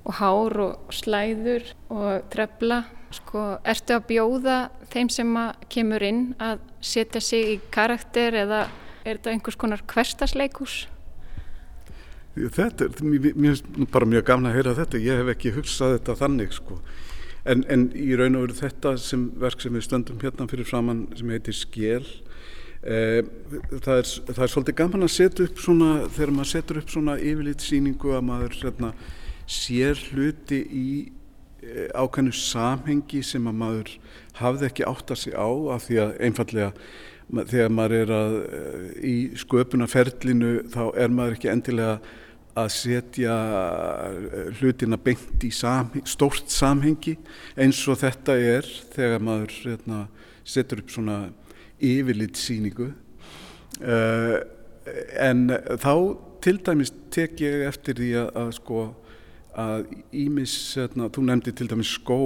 og 0.07 0.19
hár 0.21 0.59
og 0.67 0.93
slæður 0.95 1.65
og 1.89 2.27
trefla. 2.31 2.83
Sko, 3.17 3.41
ertu 3.65 3.95
að 3.97 4.09
bjóða 4.11 4.57
þeim 4.93 5.09
sem 5.15 5.33
kemur 5.73 6.05
inn 6.05 6.23
að 6.43 6.61
setja 6.85 7.23
sig 7.23 7.53
í 7.55 7.57
karakter 7.73 8.37
eða 8.43 8.67
er 9.07 9.17
þetta 9.17 9.33
einhvers 9.33 9.57
konar 9.57 9.85
hverstasleikus? 9.89 10.85
Þetta 12.37 12.91
er 12.91 13.05
mér, 13.33 13.63
bara 13.89 14.09
mjög 14.11 14.27
gafna 14.29 14.51
að 14.51 14.59
heyra 14.59 14.75
þetta. 14.83 15.01
Ég 15.01 15.23
hef 15.23 15.31
ekki 15.33 15.55
hugsað 15.57 15.97
þetta 15.97 16.19
þannig 16.21 16.53
sko. 16.59 16.81
En, 17.47 17.63
en 17.71 17.89
í 17.95 18.15
raun 18.19 18.39
og 18.39 18.47
veru 18.47 18.57
þetta 18.59 18.97
sem 18.99 19.29
verk 19.39 19.61
sem 19.63 19.75
við 19.77 19.87
stöndum 19.87 20.23
hérna 20.23 20.49
fyrir 20.51 20.67
framann 20.67 21.05
sem 21.15 21.31
heitir 21.31 21.55
Skjel 21.55 22.03
eh, 22.83 23.21
það, 23.71 23.93
er, 24.01 24.11
það 24.33 24.43
er 24.47 24.53
svolítið 24.55 24.79
gaman 24.81 25.07
að 25.07 25.13
setja 25.15 25.47
upp 25.47 25.63
svona 25.63 25.91
þegar 26.09 26.35
maður 26.35 26.53
setur 26.53 26.81
upp 26.83 26.91
svona 26.91 27.17
yfirleitt 27.21 27.63
síningu 27.63 28.17
að 28.17 28.27
maður 28.31 28.59
hérna 28.65 28.93
sér 29.47 30.01
hluti 30.11 30.61
í 30.67 30.89
eh, 31.63 31.87
ákveðnu 31.95 32.35
samhengi 32.35 33.23
sem 33.27 33.47
að 33.47 33.61
maður 33.63 33.93
hafði 34.41 34.71
ekki 34.71 34.89
átt 34.91 35.15
að 35.15 35.23
sig 35.23 35.39
á 35.39 35.49
af 35.77 35.87
því 35.87 36.01
að 36.03 36.17
einfallega 36.27 36.73
þegar 37.27 37.73
maður 37.75 37.97
er 38.01 38.15
að, 38.15 38.37
eh, 38.59 38.87
í 39.07 39.17
sköpunarferlinu 39.39 40.53
þá 40.75 40.83
er 40.95 41.15
maður 41.15 41.39
ekki 41.39 41.53
endilega 41.55 41.99
að 42.57 42.69
setja 42.73 43.37
eh, 44.09 44.51
hlutina 44.59 44.99
beint 45.01 45.45
í 45.45 45.51
samhengi, 45.53 46.07
stórt 46.09 46.53
samhengi 46.53 47.17
eins 47.59 47.83
og 47.91 48.01
þetta 48.01 48.37
er 48.41 48.69
þegar 48.95 49.25
maður 49.25 49.57
hérna, 49.65 50.05
setur 50.47 50.81
upp 50.83 50.93
svona 50.95 51.19
yfirlitt 51.83 52.39
síningu 52.41 52.93
uh, 53.83 54.37
en 55.21 55.51
þá 55.83 55.93
til 56.45 56.61
dæmis 56.65 56.93
tek 57.13 57.43
ég 57.43 57.67
eftir 57.67 57.99
því 57.99 58.13
að, 58.23 58.31
að 58.41 58.53
sko 58.61 58.85
að 59.57 59.85
ímis, 60.15 60.55
hérna, 60.79 61.11
þú 61.13 61.27
nefndi 61.27 61.53
til 61.57 61.69
dæmis 61.69 61.93
skó 61.99 62.21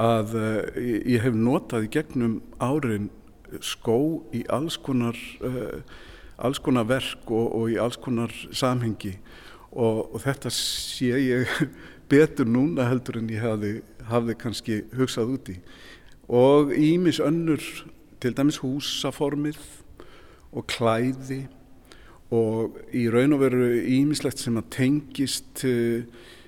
að 0.00 0.38
uh, 0.38 0.80
ég 0.80 1.20
hef 1.26 1.36
notað 1.36 1.88
í 1.88 1.92
gegnum 1.98 2.38
árin 2.62 3.10
skó 3.60 3.98
í 4.34 4.44
alls 4.52 4.78
konar 4.80 5.18
uh, 5.44 5.82
alls 6.38 6.60
konar 6.62 6.88
verk 6.88 7.30
og, 7.30 7.48
og 7.54 7.72
í 7.72 7.78
alls 7.80 7.98
konar 8.00 8.32
samhengi. 8.52 9.16
Og, 9.74 10.14
og 10.14 10.20
þetta 10.22 10.52
sé 10.54 11.12
ég 11.18 11.50
betur 12.10 12.46
núna 12.46 12.88
heldur 12.90 13.18
en 13.20 13.32
ég 13.32 13.42
hafði, 13.42 13.74
hafði 14.10 14.38
kannski 14.38 14.82
hugsað 14.94 15.36
úti 15.38 15.58
og 16.28 16.72
ímis 16.72 17.20
önnur 17.20 17.60
til 18.20 18.32
dæmis 18.36 18.60
húsaformið 18.62 19.58
og 20.54 20.66
klæði 20.70 21.44
og 22.32 22.78
í 22.94 23.06
raun 23.12 23.36
og 23.36 23.42
veru 23.44 23.66
ímislegt 23.82 24.40
sem 24.40 24.56
að 24.56 24.70
tengist 24.78 25.64
uh, 25.68 26.06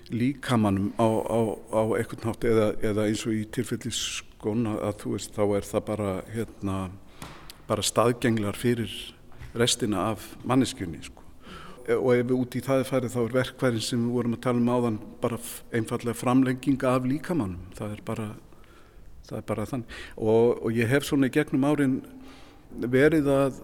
líkamannum 0.09 0.95
á, 0.97 1.09
á, 1.09 1.41
á 1.77 1.83
eitthvað 1.99 2.25
nátt 2.25 2.47
eða, 2.49 2.69
eða 2.81 3.09
eins 3.11 3.27
og 3.27 3.37
í 3.37 3.43
tilfelli 3.53 3.93
skona 3.93 4.79
að 4.87 5.03
þú 5.03 5.13
veist 5.17 5.37
þá 5.37 5.45
er 5.59 5.69
það 5.69 5.87
bara 5.91 6.13
hérna 6.33 6.79
bara 7.67 7.83
staðgenglar 7.85 8.57
fyrir 8.57 8.93
restina 9.59 10.11
af 10.13 10.25
manneskjunni 10.45 11.03
sko. 11.05 11.23
og 11.87 12.11
ef 12.17 12.27
við 12.27 12.35
út 12.35 12.57
í 12.59 12.65
það 12.67 12.81
er 12.83 12.89
farið 12.89 13.13
þá 13.15 13.21
er 13.23 13.35
verkværin 13.37 13.85
sem 13.85 14.01
við 14.03 14.15
vorum 14.19 14.35
að 14.35 14.43
tala 14.43 14.59
um 14.59 14.73
áðan 14.75 14.99
bara 15.23 15.39
einfallega 15.73 16.19
framlenginga 16.19 16.95
af 16.97 17.07
líkamannum 17.07 17.69
það 17.79 17.93
er 17.95 18.03
bara, 18.05 18.27
það 19.29 19.39
er 19.39 19.47
bara 19.47 19.67
þann 19.71 19.85
og, 20.17 20.65
og 20.67 20.71
ég 20.75 20.91
hef 20.91 21.07
svona 21.07 21.31
í 21.31 21.35
gegnum 21.37 21.69
árin 21.69 22.01
verið 22.75 23.31
að 23.31 23.61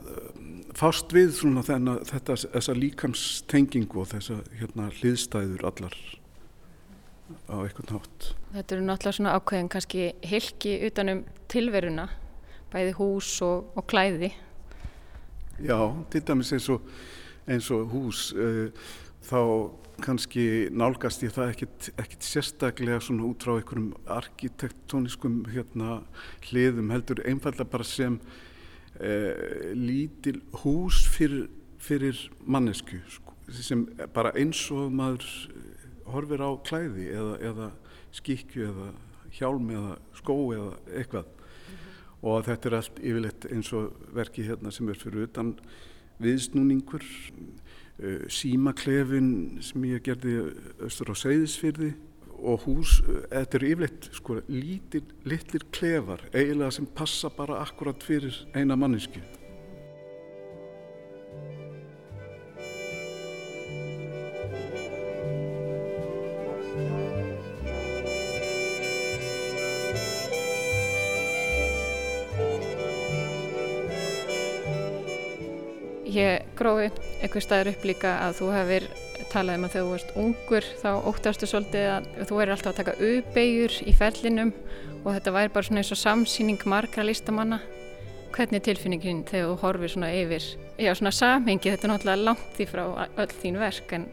fást 0.78 1.12
við 1.12 1.34
svona 1.36 1.64
þennan 1.66 2.02
þetta 2.08 2.36
þessa 2.44 2.74
líkamstengingu 2.76 4.02
og 4.02 4.10
þessa 4.12 4.38
hérna 4.60 4.88
hliðstæður 5.00 5.66
allar 5.68 5.96
á 7.48 7.56
eitthvað 7.64 7.92
nátt. 7.96 8.30
Þetta 8.52 8.76
eru 8.76 8.86
náttúrulega 8.86 9.16
svona 9.18 9.34
ákveðin 9.38 9.70
kannski 9.72 10.06
hilki 10.28 10.74
utanum 10.88 11.22
tilveruna, 11.52 12.08
bæði 12.72 12.96
hús 12.98 13.34
og, 13.44 13.70
og 13.76 13.86
klæði. 13.88 14.32
Já, 15.62 15.78
til 16.10 16.22
dæmis 16.26 16.50
eins 16.52 16.68
og, 16.68 16.80
eins 17.46 17.68
og 17.70 17.84
hús, 17.92 18.32
uh, 18.34 18.72
þá 19.22 19.38
kannski 20.02 20.44
nálgast 20.74 21.22
ég 21.22 21.30
það 21.36 21.52
ekkit, 21.52 21.90
ekkit 22.02 22.26
sérstaklega 22.26 22.98
svona 22.98 23.28
út 23.28 23.44
frá 23.46 23.52
einhverjum 23.60 23.92
arkitektóniskum 24.10 25.44
hérna 25.52 26.00
hliðum 26.48 26.90
heldur 26.90 27.22
einfallega 27.30 27.68
bara 27.70 27.86
sem 27.86 28.16
uh, 28.18 29.70
lítil 29.78 30.40
hús 30.64 31.04
fyrir, 31.14 31.46
fyrir 31.78 32.24
mannesku 32.42 32.98
sko, 33.06 33.36
sem 33.54 33.86
bara 34.16 34.34
eins 34.34 34.64
og 34.74 34.90
maður 34.90 35.28
horfir 36.10 36.42
á 36.42 36.50
klæði 36.66 37.06
eða, 37.14 37.38
eða 37.52 37.70
skikju 38.18 38.66
eða 38.72 38.90
hjálm 39.38 39.70
eða 39.70 39.94
skó 40.18 40.40
eða 40.56 40.74
eitthvað. 40.90 41.30
Og 42.22 42.46
þetta 42.46 42.68
er 42.68 42.78
allt 42.78 43.02
yfirleitt 43.02 43.48
eins 43.50 43.72
og 43.76 43.92
verki 44.14 44.46
hérna 44.46 44.72
sem 44.74 44.88
er 44.88 44.98
fyrir 44.98 45.26
utan 45.26 45.56
viðsnúningur 46.22 47.02
uh, 47.02 48.24
símaklefin 48.30 49.60
sem 49.64 49.90
ég 49.90 50.04
gerði 50.06 50.38
austur 50.86 51.12
á 51.12 51.16
Seyðisfyrði 51.18 51.92
og 52.42 52.64
hús, 52.66 52.96
þetta 53.30 53.58
eru 53.58 53.68
yfirleitt 53.70 54.08
sko 54.16 54.40
lítir, 54.50 55.04
litlir 55.28 55.66
klefar 55.74 56.24
eiginlega 56.32 56.74
sem 56.78 56.88
passa 56.90 57.30
bara 57.30 57.60
akkurat 57.62 58.02
fyrir 58.02 58.34
eina 58.54 58.78
mannesku 58.78 59.22
Ég 76.12 76.44
grófi 76.58 76.90
einhver 77.22 77.40
staður 77.40 77.70
upp 77.72 77.84
líka 77.88 78.10
að 78.26 78.34
þú 78.42 78.48
hefur 78.52 78.86
talað 79.32 79.56
um 79.56 79.62
að 79.64 79.70
þegar 79.72 79.84
þú 79.84 79.92
varst 79.92 80.16
ungur 80.20 80.66
þá 80.82 80.88
óttastu 81.08 81.46
svolítið 81.48 81.86
að 81.88 82.08
þú 82.28 82.40
er 82.42 82.50
alltaf 82.52 82.72
að 82.72 82.80
taka 82.80 82.94
uppeigur 83.06 83.76
í 83.88 83.94
fellinum 83.96 84.50
og 85.02 85.08
þetta 85.14 85.32
væri 85.38 85.52
bara 85.54 85.68
svona 85.68 85.80
eins 85.80 85.92
og 85.94 86.00
samsýning 86.02 86.66
margra 86.68 87.06
listamanna. 87.06 87.62
Hvernig 88.32 88.60
er 88.60 88.66
tilfinningin 88.66 89.22
þegar 89.28 89.48
þú 89.48 89.56
horfir 89.62 89.94
svona 89.94 90.10
yfir, 90.16 90.50
já 90.80 90.92
svona 90.96 91.14
samhengi, 91.16 91.72
þetta 91.72 91.88
er 91.88 91.92
náttúrulega 91.92 92.26
langt 92.28 92.52
því 92.58 92.66
frá 92.68 92.84
öll 93.06 93.32
þín 93.32 93.58
verk 93.60 93.96
en 93.96 94.06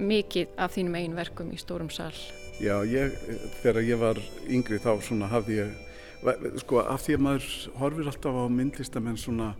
mikið 0.00 0.60
af 0.60 0.76
þínum 0.76 0.98
einn 1.00 1.16
verkum 1.16 1.52
í 1.54 1.60
stórum 1.60 1.92
sal. 1.92 2.12
Já, 2.60 2.76
ég, 2.84 3.16
þegar 3.62 3.80
ég 3.84 4.00
var 4.00 4.20
yngri 4.44 4.80
þá 4.82 4.92
svona 5.04 5.28
hafði 5.32 5.62
ég, 5.62 5.74
sko 6.60 6.84
af 6.84 7.04
því 7.04 7.16
að 7.16 7.24
maður 7.26 7.48
horfir 7.80 8.12
alltaf 8.12 8.38
á 8.40 8.44
myndlistamenn 8.60 9.20
svona 9.20 9.52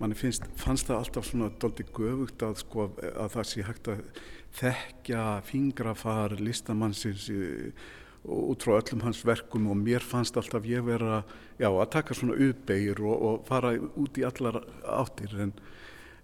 manni 0.00 0.16
finnst, 0.16 0.46
fannst 0.56 0.88
það 0.88 1.02
alltaf 1.02 1.26
svona 1.28 1.50
doldi 1.60 1.84
göfugt 1.92 2.42
að 2.44 2.60
sko 2.62 2.90
að 2.98 3.32
það 3.34 3.48
sé 3.50 3.64
hægt 3.66 3.90
að 3.92 4.04
þekkja 4.60 5.24
fingrafar 5.46 6.36
listamannsins 6.40 7.28
út 8.24 8.64
frá 8.64 8.76
öllum 8.78 9.04
hans 9.04 9.22
verkum 9.24 9.68
og 9.72 9.78
mér 9.80 10.04
fannst 10.04 10.36
alltaf 10.36 10.66
ég 10.68 10.84
vera 10.84 11.22
já, 11.60 11.68
að 11.68 11.92
taka 11.92 12.16
svona 12.16 12.36
uppbeigir 12.36 13.00
og, 13.04 13.14
og 13.16 13.46
fara 13.48 13.74
út 13.78 14.18
í 14.20 14.26
allar 14.28 14.60
áttir. 14.84 15.32
En, 15.40 15.54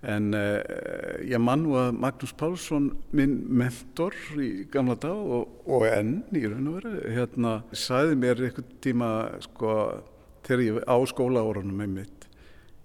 en 0.05 0.35
eh, 0.37 1.22
ég 1.33 1.41
mann 1.41 1.64
nú 1.64 1.77
að 1.81 1.97
Magnús 2.03 2.35
Pálsson 2.37 2.91
minn 3.16 3.39
mentor 3.49 4.16
í 4.37 4.66
gamla 4.72 4.99
dag 5.01 5.16
og, 5.16 5.57
og 5.64 5.87
enn 5.89 6.20
í 6.37 6.45
raun 6.45 6.68
og 6.72 6.79
veru 6.83 7.16
hérna 7.16 7.57
sæði 7.72 8.20
mér 8.20 8.45
einhvern 8.51 8.77
tíma 8.85 9.11
sko 9.49 9.72
þegar 10.47 10.66
ég 10.66 10.85
á 10.85 10.97
skólaórunum 11.09 11.81
með 11.81 11.97
mitt 11.97 12.26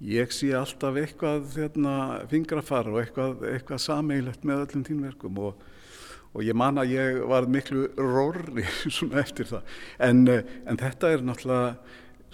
ég 0.02 0.34
sé 0.34 0.52
alltaf 0.58 0.98
eitthvað 0.98 1.58
hérna, 1.60 1.96
fingrafar 2.32 2.90
og 2.90 3.02
eitthvað, 3.04 3.44
eitthvað 3.54 3.84
sameigilegt 3.84 4.46
með 4.48 4.64
öllum 4.66 4.86
tínverkum 4.88 5.42
og, 5.46 5.66
og 6.34 6.46
ég 6.46 6.58
man 6.58 6.82
að 6.82 6.96
ég 6.96 7.20
var 7.30 7.50
miklu 7.52 7.88
rórri 8.00 8.66
eftir 9.24 9.50
það. 9.52 9.76
En, 10.02 10.24
en 10.32 10.82
þetta 10.82 11.12
er 11.14 11.26
náttúrulega 11.26 11.76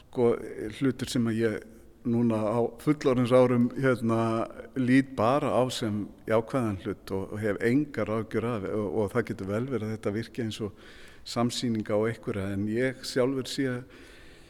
sko, 0.05 0.31
hlutur 0.79 1.11
sem 1.11 1.27
ég 1.35 1.59
núna 2.07 2.39
á 2.39 2.59
fullorins 2.79 3.33
árum 3.35 3.67
hérna, 3.75 4.47
lít 4.79 5.11
bara 5.17 5.51
á 5.51 5.67
sem 5.67 6.05
jákvæðan 6.27 6.79
hlut 6.85 7.11
og, 7.11 7.33
og 7.33 7.41
hef 7.41 7.59
engar 7.59 8.11
ágjur 8.15 8.47
af 8.47 8.67
og, 8.71 8.87
og 8.87 9.11
það 9.11 9.27
getur 9.31 9.51
vel 9.51 9.65
verið 9.67 9.87
að 9.89 9.95
þetta 9.97 10.13
virki 10.15 10.45
eins 10.45 10.61
og 10.63 10.85
samsýninga 11.27 11.99
á 11.99 12.07
einhverja. 12.07 12.53
En 12.55 12.67
ég 12.71 13.03
sjálfur 13.03 13.51
sé 13.51 13.67
að 13.73 13.81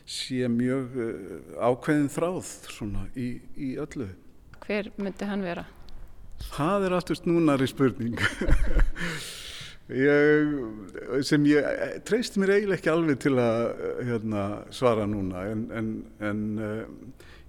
sé 0.07 0.47
mjög 0.51 0.95
eh, 1.03 1.15
ákveðin 1.59 2.07
þráð 2.11 2.51
svona 2.71 3.07
í, 3.19 3.33
í 3.59 3.73
öllu. 3.81 4.07
Hver 4.63 4.91
myndi 4.99 5.27
hann 5.27 5.43
vera? 5.45 5.65
Það 6.53 6.87
er 6.87 6.95
aftast 6.97 7.27
núnari 7.27 7.67
spurning. 7.69 8.19
ég, 10.07 10.55
sem 11.27 11.47
ég 11.49 11.67
eh, 11.67 11.97
treyst 12.07 12.39
mér 12.39 12.55
eiginlega 12.55 12.79
ekki 12.79 12.93
alveg 12.93 13.21
til 13.25 13.35
að 13.41 13.63
eh, 13.67 14.01
hérna, 14.11 14.47
svara 14.75 15.07
núna 15.09 15.43
en, 15.51 15.67
en, 15.75 15.93
en 16.23 16.43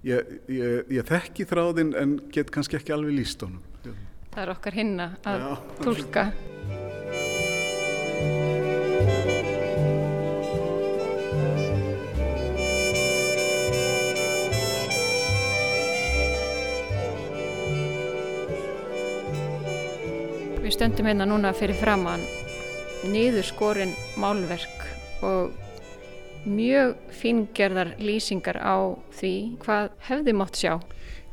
ég, 0.07 0.35
ég, 0.51 0.93
ég 0.99 1.09
þekki 1.09 1.47
þráðin 1.49 1.95
en 1.99 2.17
get 2.33 2.51
kannski 2.55 2.81
ekki 2.81 2.95
alveg 2.95 3.21
líst 3.21 3.47
honum. 3.47 3.63
Það 4.29 4.43
er 4.43 4.51
okkar 4.53 4.75
hinna 4.77 5.13
að 5.27 5.45
Já. 5.47 5.51
tólka. 5.83 6.29
stöndum 20.79 21.09
hérna 21.09 21.25
núna 21.27 21.49
fyrir 21.51 21.75
framann 21.75 22.21
niður 23.11 23.43
skorinn 23.43 23.89
málverk 24.15 24.85
og 25.27 25.49
mjög 26.47 26.93
fingerðar 27.19 27.89
lýsingar 27.99 28.55
á 28.63 28.95
því 29.11 29.31
hvað 29.59 29.89
hefði 30.07 30.33
mótt 30.39 30.59
sjá. 30.61 30.77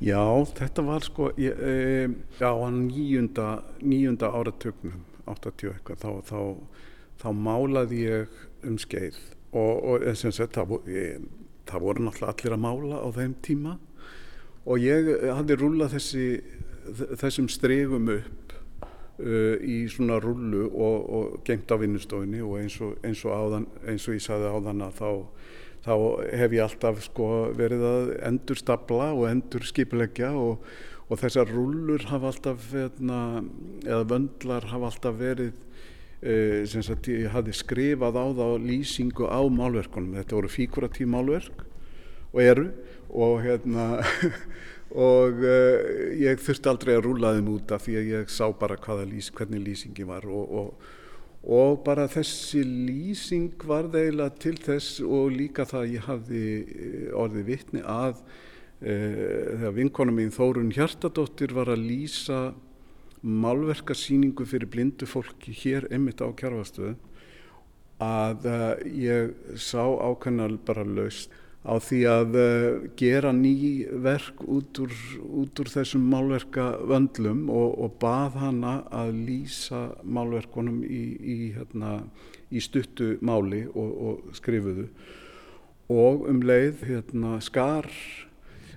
Já, 0.03 0.19
þetta 0.51 0.85
var 0.89 1.07
sko, 1.07 1.29
ég, 1.39 1.55
e, 1.63 2.09
já, 2.41 2.51
nýjunda, 2.51 3.47
nýjunda 3.87 4.33
áratögnum, 4.35 5.05
80 5.31 5.71
eitthvað, 5.77 6.03
þá, 6.03 6.11
þá, 6.27 6.91
þá 7.23 7.29
málaði 7.47 8.01
ég 8.03 8.41
um 8.67 8.81
skeið 8.83 9.21
og, 9.53 9.75
og 9.77 10.09
eins 10.11 10.27
og 10.27 10.35
þetta, 10.41 10.67
það, 10.67 11.29
það 11.71 11.87
voru 11.87 12.09
náttúrulega 12.09 12.35
allir 12.35 12.57
að 12.59 12.65
mála 12.67 12.99
á 12.99 13.09
þeim 13.21 13.39
tíma 13.47 13.77
og 14.67 14.83
ég 14.83 15.15
hafði 15.39 15.61
rúlað 15.63 15.95
þessi, 16.01 16.27
þessum 17.23 17.47
stregum 17.47 18.11
upp 18.19 18.43
í 19.17 19.77
svona 19.89 20.19
rullu 20.21 20.67
og, 20.69 20.97
og 21.17 21.37
gengt 21.47 21.71
á 21.73 21.77
vinnustofinni 21.81 22.43
og 22.45 22.59
eins 22.61 22.81
og, 22.85 22.99
eins 23.07 23.23
og, 23.25 23.33
áðan, 23.33 23.69
eins 23.89 24.05
og 24.09 24.19
ég 24.19 24.25
saði 24.27 24.51
áðan 24.53 24.85
að 24.85 24.99
þá 24.99 25.11
þá 25.87 25.95
hef 26.35 26.57
ég 26.57 26.65
alltaf 26.65 27.05
sko 27.05 27.29
verið 27.55 27.85
að 27.87 28.09
endur 28.27 28.59
stabla 28.59 29.13
og 29.15 29.29
endur 29.31 29.67
skipilegja 29.67 30.33
og, 30.35 30.65
og 31.07 31.21
þessar 31.21 31.53
rúllur 31.53 32.09
hafa 32.11 32.33
alltaf 32.33 32.67
veitna, 32.73 33.45
eða 33.87 34.03
vöndlar 34.11 34.67
hafa 34.73 34.91
alltaf 34.91 35.19
verið 35.21 35.55
e, 36.21 36.67
sem 36.67 36.83
sagt 36.83 37.07
ég 37.13 37.31
hafi 37.31 37.55
skrifað 37.55 38.19
á 38.19 38.27
það 38.41 38.57
lýsingu 38.67 39.31
á 39.31 39.41
málverkunum. 39.47 40.19
Þetta 40.19 40.39
voru 40.41 40.53
fíkuratív 40.57 41.13
málverk 41.13 41.63
og 42.33 42.43
eru 42.43 42.69
og 43.07 43.39
hérna 43.47 43.87
og 44.93 45.43
uh, 45.43 46.13
ég 46.21 46.39
þurfti 46.43 46.71
aldrei 46.71 46.95
að 46.95 47.05
rúla 47.09 47.35
þeim 47.37 47.51
út 47.57 47.75
af 47.75 47.87
því 47.87 47.97
að 48.01 48.13
ég 48.13 48.31
sá 48.31 48.47
bara 48.55 48.79
lýs, 49.05 49.33
hvernig 49.35 49.65
lýsingi 49.67 50.07
var 50.07 50.27
og, 50.27 50.53
og 50.61 50.95
og 51.47 51.85
bara 51.87 52.09
þessi 52.11 52.65
lýsing 52.67 53.55
var 53.71 53.87
þeila 53.93 54.33
til 54.35 54.57
þess 54.59 54.99
og 55.01 55.31
líka 55.31 55.67
það 55.69 55.93
ég 55.95 56.07
hafði 56.09 56.45
eh, 56.59 57.11
orðið 57.15 57.47
vittni 57.47 57.83
að 57.87 58.19
e, 58.83 58.95
þegar 59.55 59.77
vinkona 59.77 60.15
mín 60.17 60.35
Þórun 60.35 60.73
Hjartadóttir 60.75 61.55
var 61.55 61.71
að 61.71 61.87
lýsa 61.87 62.41
málverkarsýningu 63.23 64.47
fyrir 64.47 64.71
blindu 64.71 65.07
fólki 65.07 65.55
hér 65.55 65.87
einmitt 65.95 66.19
á 66.19 66.27
kjárfastöðu 66.35 66.97
að 68.03 68.51
e, 68.51 68.59
ég 69.07 69.37
sá 69.55 69.87
ákveðnal 69.87 70.59
bara 70.67 70.83
laust 70.83 71.31
á 71.67 71.75
því 71.83 72.01
að 72.07 72.37
uh, 72.39 72.87
gera 72.99 73.33
ný 73.35 73.87
verk 74.03 74.39
út 74.47 74.79
úr, 74.79 74.93
út 75.43 75.59
úr 75.59 75.71
þessum 75.73 76.05
málverka 76.13 76.77
vöndlum 76.87 77.49
og, 77.51 77.75
og 77.83 77.97
bað 78.03 78.39
hana 78.39 78.75
að 78.95 79.17
lýsa 79.27 79.81
málverkunum 80.07 80.85
í, 80.87 81.03
í, 81.19 81.39
hérna, 81.57 81.99
í 82.55 82.63
stuttu 82.63 83.17
máli 83.19 83.65
og, 83.75 83.91
og 83.91 84.37
skrifuðu. 84.39 84.87
Og 85.91 86.27
um 86.31 86.39
leið 86.47 86.87
hérna, 86.87 87.37
skar 87.43 87.91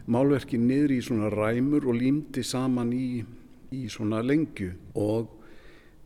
málverki 0.10 0.58
niður 0.58 0.96
í 0.98 1.02
svona 1.06 1.30
ræmur 1.34 1.86
og 1.86 2.02
límdi 2.02 2.42
saman 2.46 2.94
í, 2.94 3.22
í 3.70 3.86
svona 3.90 4.24
lengju. 4.26 4.74
Og 4.98 5.30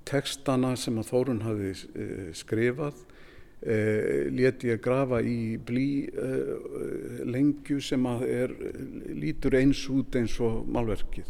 tekstana 0.04 0.76
sem 0.76 1.00
að 1.00 1.14
Þórun 1.14 1.44
hafi 1.48 1.72
uh, 1.72 2.30
skrifað 2.36 3.00
Eh, 3.64 4.28
leti 4.28 4.68
ég 4.74 4.82
grafa 4.84 5.22
í 5.24 5.56
blí 5.56 6.04
eh, 6.04 7.22
lengju 7.24 7.78
sem 7.80 8.04
að 8.10 8.26
er, 8.28 8.54
lítur 9.16 9.56
eins 9.56 9.86
út 9.88 10.18
eins 10.20 10.36
og 10.44 10.66
málverkið 10.68 11.30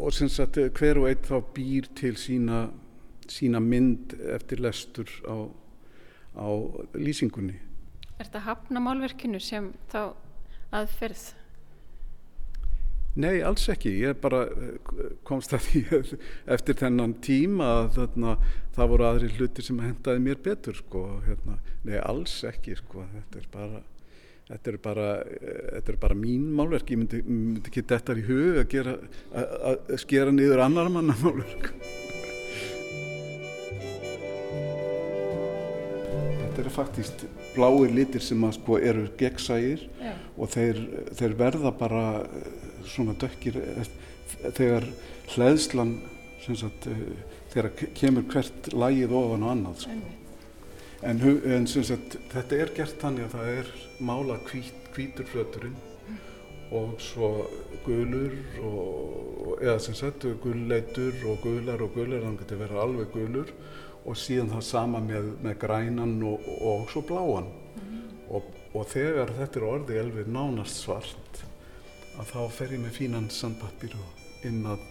og 0.00 0.14
sem 0.16 0.30
sagt 0.32 0.56
hver 0.78 1.02
og 1.02 1.10
einn 1.10 1.20
þá 1.20 1.36
býr 1.52 1.90
til 2.00 2.14
sína, 2.16 2.64
sína 3.28 3.60
mynd 3.60 4.16
eftir 4.34 4.62
lestur 4.64 5.10
á, 5.28 5.36
á 6.40 6.48
lýsingunni. 6.96 7.60
Er 8.16 8.24
þetta 8.24 8.44
hafna 8.48 8.80
málverkinu 8.80 9.42
sem 9.42 9.68
þá 9.92 10.14
aðferð? 10.74 11.28
Nei, 13.14 13.38
alls 13.46 13.68
ekki. 13.70 13.92
Ég 14.02 14.18
bara 14.22 14.42
eh, 14.50 15.10
komst 15.26 15.54
að 15.54 15.68
því 15.68 15.82
eftir 16.56 16.78
þennan 16.80 17.14
tíma 17.22 17.70
að 17.78 17.90
þarna, 18.00 18.36
það 18.74 18.90
voru 18.90 19.06
aðri 19.08 19.32
hluti 19.36 19.62
sem 19.62 19.82
hendaði 19.82 20.22
mér 20.24 20.40
betur. 20.42 20.78
Sko, 20.82 21.04
hérna. 21.26 21.60
Nei, 21.86 21.98
alls 22.02 22.40
ekki. 22.48 22.74
Sko. 22.80 23.04
Þetta 23.12 23.42
er 23.42 23.46
bara, 23.52 23.82
þetta 24.50 24.72
er 24.72 24.80
bara, 24.88 25.10
eh, 25.30 25.60
þetta 25.76 25.94
er 25.94 26.00
bara 26.06 26.18
mín 26.18 26.48
málverk. 26.58 26.90
Ég 26.90 27.04
myndi, 27.04 27.22
myndi 27.28 27.70
ekki 27.70 27.86
þetta 27.94 28.18
í 28.18 28.26
hug 28.26 28.58
að, 28.64 28.66
gera, 28.74 28.96
að, 29.30 29.54
að 29.70 30.02
skera 30.02 30.34
niður 30.34 30.64
annar 30.66 30.90
manna 30.96 31.14
málverk. 31.22 31.70
Þetta 36.42 36.62
eru 36.66 36.70
faktist 36.74 37.26
bláir 37.54 37.94
litir 37.94 38.22
sem 38.22 38.42
að, 38.46 38.58
sko, 38.58 38.82
eru 38.82 39.08
gegnsægir 39.22 39.86
og 40.34 40.50
þeir, 40.50 40.78
þeir 41.14 41.34
verða 41.38 41.70
bara 41.78 42.06
svona 42.90 43.14
dökkir 43.20 43.60
eh, 43.60 43.88
þegar 44.44 44.88
hlæðslan 45.34 45.96
sagt, 46.44 46.86
eh, 46.86 47.16
þegar 47.52 47.70
kemur 47.96 48.26
hvert 48.28 48.68
lægið 48.74 49.14
ofan 49.16 49.46
og 49.46 49.54
annað 49.54 49.80
sko. 49.84 49.96
en, 51.02 51.24
en 51.56 51.66
sagt, 51.70 52.18
þetta 52.32 52.60
er 52.60 52.72
gert 52.76 53.00
þannig 53.00 53.28
að 53.28 53.36
það 53.36 53.50
er 53.58 53.72
mála 54.04 54.38
hvít, 54.50 54.88
hvítur 54.94 55.28
flöturinn 55.30 55.76
mm. 55.76 56.18
og 56.80 56.94
svo 57.02 57.30
gulur 57.86 58.36
og, 58.60 59.54
eða 59.62 59.78
sem 59.82 59.96
sagt 59.96 60.26
gulleitur 60.42 61.16
og 61.30 61.40
gular 61.44 61.82
og 61.84 61.96
gular 61.96 62.24
þannig 62.24 62.40
að 62.40 62.44
þetta 62.44 62.60
verður 62.64 62.84
alveg 62.84 63.16
gulur 63.16 63.54
og 64.04 64.20
síðan 64.20 64.52
það 64.52 64.66
sama 64.68 65.00
með, 65.00 65.32
með 65.44 65.58
grænan 65.64 66.18
og, 66.28 66.48
og 66.60 66.86
svo 66.92 67.04
bláan 67.08 67.48
mm. 67.48 67.98
og, 68.36 68.52
og 68.74 68.86
þegar 68.92 69.32
þetta 69.38 69.60
er 69.60 69.68
orðið 69.70 70.00
elvið 70.02 70.32
nánast 70.34 70.82
svart 70.84 71.44
að 72.18 72.30
þá 72.30 72.40
fer 72.58 72.74
ég 72.76 72.82
með 72.84 72.98
fínan 72.98 73.30
sandpappir 73.32 73.96
og 73.98 74.46
inn 74.46 74.62
að 74.68 74.82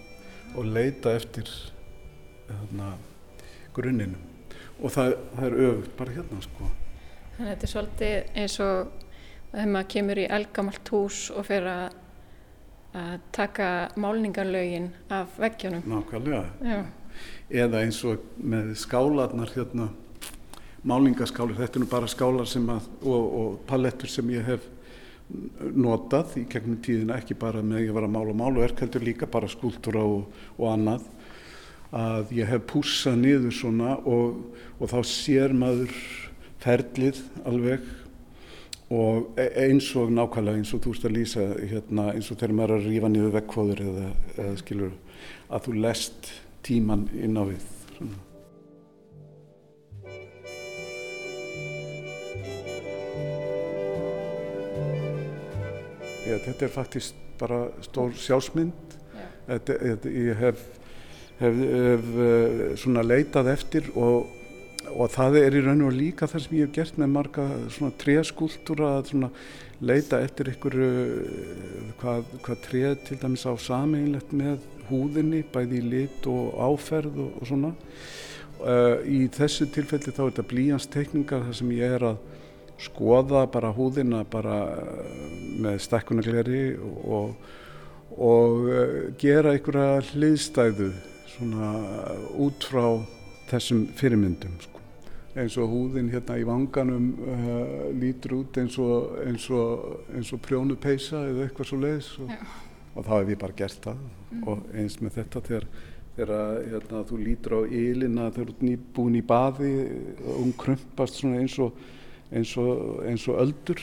og 0.53 0.67
leita 0.69 1.13
eftir 1.17 1.49
þarna, 2.47 2.93
grunninum 3.73 4.21
og 4.83 4.91
það, 4.93 5.15
það 5.37 5.45
er 5.47 5.55
öfugt 5.67 5.95
bara 5.97 6.15
hérna 6.17 6.41
sko. 6.43 6.69
Þannig 7.33 7.47
að 7.47 7.49
þetta 7.49 7.67
er 7.67 7.71
svolítið 7.71 8.39
eins 8.41 8.57
og 8.61 8.91
þegar 9.53 9.71
maður 9.75 9.89
kemur 9.95 10.21
í 10.21 10.25
elgamalt 10.37 10.91
hús 10.93 11.21
og 11.33 11.47
fer 11.47 11.69
að, 11.69 11.95
að 12.99 13.15
taka 13.37 13.69
málningarlaugin 14.03 14.91
af 15.13 15.39
veggjónum. 15.41 15.87
Nákvæmlega. 15.89 16.43
Já. 16.67 16.79
Eða 17.63 17.83
eins 17.85 18.01
og 18.09 18.27
með 18.41 18.73
skálarnar 18.81 19.53
hérna, 19.53 19.89
málningaskálar, 20.83 21.57
þetta 21.61 21.79
er 21.79 21.85
nú 21.85 21.89
bara 21.89 22.09
skálar 22.11 22.49
að, 22.49 22.87
og, 23.05 23.27
og 23.39 23.59
palettur 23.69 24.11
sem 24.11 24.29
ég 24.33 24.45
hef 24.49 24.65
notað 25.73 26.37
í 26.41 26.45
gegnum 26.51 26.79
tíðina 26.83 27.17
ekki 27.21 27.37
bara 27.39 27.63
með 27.65 27.87
að 27.87 27.97
vera 27.97 28.11
mál 28.11 28.27
og 28.27 28.37
málverk 28.37 28.83
heldur 28.83 29.05
líka 29.05 29.29
bara 29.29 29.49
skúltúra 29.51 30.03
og, 30.05 30.27
og 30.59 30.69
annað. 30.73 31.07
Að 31.93 32.33
ég 32.39 32.49
hef 32.49 32.63
pússað 32.71 33.19
niður 33.21 33.53
svona 33.53 33.97
og, 34.09 34.39
og 34.79 34.89
þá 34.89 34.99
sér 35.07 35.53
maður 35.57 35.93
ferlið 36.63 37.19
alveg 37.49 37.83
og 38.93 39.39
e, 39.39 39.45
eins 39.65 39.89
og 39.99 40.11
nákvæmlega 40.13 40.61
eins 40.61 40.73
og 40.75 40.83
þú 40.83 40.93
veist 40.93 41.07
að 41.07 41.15
lýsa 41.17 41.45
hérna, 41.59 42.09
eins 42.13 42.29
og 42.29 42.39
þegar 42.39 42.57
maður 42.57 42.75
er 42.75 42.81
að 42.81 42.89
rífa 42.91 43.11
niður 43.13 43.37
vekkfóður 43.37 43.85
eða, 43.87 44.09
eða 44.37 44.57
skilur 44.61 44.97
að 45.49 45.67
þú 45.67 45.77
lest 45.85 46.33
tíman 46.65 47.07
inn 47.17 47.39
á 47.39 47.43
við 47.47 47.72
Já, 56.23 56.37
þetta 56.39 56.63
er 56.63 56.71
faktist 56.71 57.17
bara 57.39 57.65
stór 57.83 58.13
sjálfsmynd. 58.15 58.95
Þetta, 59.43 59.75
ég 60.07 60.39
hef, 60.39 60.61
hef, 61.41 61.57
hef 61.59 62.05
uh, 62.15 62.61
svona 62.79 63.03
leitað 63.03 63.49
eftir 63.51 63.89
og, 63.99 64.29
og 64.93 65.11
það 65.11 65.41
er 65.41 65.57
í 65.59 65.63
raun 65.65 65.83
og 65.83 65.97
líka 65.97 66.29
það 66.31 66.45
sem 66.45 66.55
ég 66.61 66.69
hef 66.69 66.77
gert 66.77 67.01
með 67.01 67.11
marga 67.17 67.47
svona 67.75 67.91
tréskúltúra 67.99 68.93
að 69.01 69.09
svona 69.11 69.29
leita 69.83 70.21
eftir 70.23 70.53
ykkur 70.53 70.77
uh, 70.79 71.17
hvað, 71.99 72.31
hvað 72.45 72.61
tré 72.69 72.93
til 73.03 73.19
dæmis 73.19 73.43
á 73.43 73.51
sameinlegt 73.59 74.31
með 74.31 74.63
húðinni, 74.87 75.43
bæði 75.51 75.81
í 75.81 75.89
lit 75.89 76.29
og 76.31 76.55
áferð 76.55 77.19
og, 77.19 77.35
og 77.41 77.51
svona. 77.51 77.73
Uh, 78.63 79.01
í 79.03 79.25
þessu 79.27 79.67
tilfelli 79.75 80.15
þá 80.15 80.23
er 80.23 80.31
þetta 80.31 80.51
blíjanstekningar 80.53 81.43
þar 81.49 81.59
sem 81.59 81.75
ég 81.75 81.97
er 81.97 82.07
að 82.13 82.23
skoða 82.81 83.45
bara 83.51 83.71
húðina 83.75 84.23
bara 84.29 84.59
eh, 84.73 85.17
með 85.63 85.79
stekkunagleri 85.85 86.63
og, 86.79 87.35
og 88.17 88.69
eh, 88.69 88.95
gera 89.21 89.53
einhverja 89.53 90.01
hliðstæðu 90.11 90.91
svona 91.33 91.73
út 92.41 92.65
frá 92.69 92.85
þessum 93.49 93.85
fyrirmyndum 93.97 94.57
sko. 94.61 94.81
eins 95.33 95.55
og 95.57 95.71
húðin 95.71 96.11
hérna 96.13 96.37
í 96.37 96.43
vanganum 96.45 97.07
uh, 97.25 97.87
lítur 97.97 98.35
út 98.37 98.59
eins 98.61 98.75
og, 98.81 99.15
eins 99.23 99.47
og, 99.49 100.03
eins 100.13 100.29
og 100.35 100.41
prjónu 100.45 100.77
peisa 100.77 101.23
eða 101.25 101.47
eitthvað 101.47 101.69
svo 101.71 101.79
leiðis 101.81 102.11
og, 102.21 102.35
og 102.93 103.07
þá 103.07 103.13
hef 103.15 103.31
ég 103.33 103.41
bara 103.41 103.57
gert 103.57 103.87
það 103.87 104.03
mm. 104.03 104.43
og 104.45 104.67
eins 104.77 104.99
með 105.01 105.17
þetta 105.17 105.41
þegar, 105.47 105.65
þegar 106.19 106.35
hérna, 106.69 107.01
þú 107.09 107.19
lítur 107.23 107.57
á 107.57 107.61
ylina 107.65 108.29
þegar 108.35 108.53
þú 108.53 108.71
er 108.75 108.85
búin 108.99 109.17
í 109.17 109.25
baði 109.33 109.73
og 110.21 110.31
hún 110.37 110.55
krumpast 110.63 111.17
svona 111.17 111.41
eins 111.41 111.57
og 111.65 111.81
eins 112.33 112.55
og, 112.57 113.03
eins 113.07 113.27
og 113.29 113.39
öldur. 113.43 113.81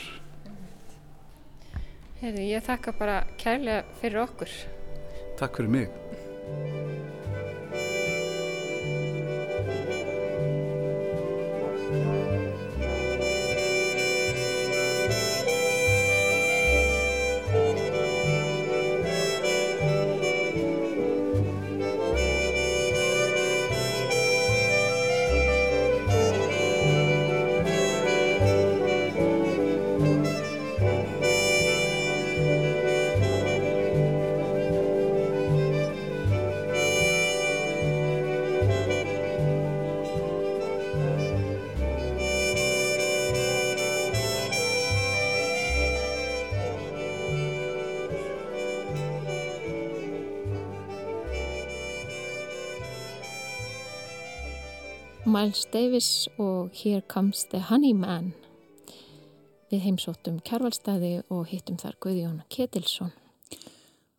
Herði, 2.21 2.45
ég 2.51 2.65
þakka 2.67 2.93
bara 2.99 3.21
kærlega 3.41 3.97
fyrir 4.01 4.23
okkur. 4.27 4.51
Takk 5.39 5.57
fyrir 5.57 5.73
mig. 5.73 6.01
Miles 55.41 55.65
Davis 55.73 56.29
og 56.37 56.69
Here 56.73 57.01
Comes 57.09 57.47
the 57.49 57.63
Honey 57.65 57.95
Man. 57.97 58.27
Við 59.71 59.81
heimsóttum 59.87 60.35
kjárvalstæði 60.45 61.23
og 61.33 61.47
hittum 61.49 61.79
þar 61.81 61.95
Guðjón 62.03 62.35
Ketilsson. 62.53 63.09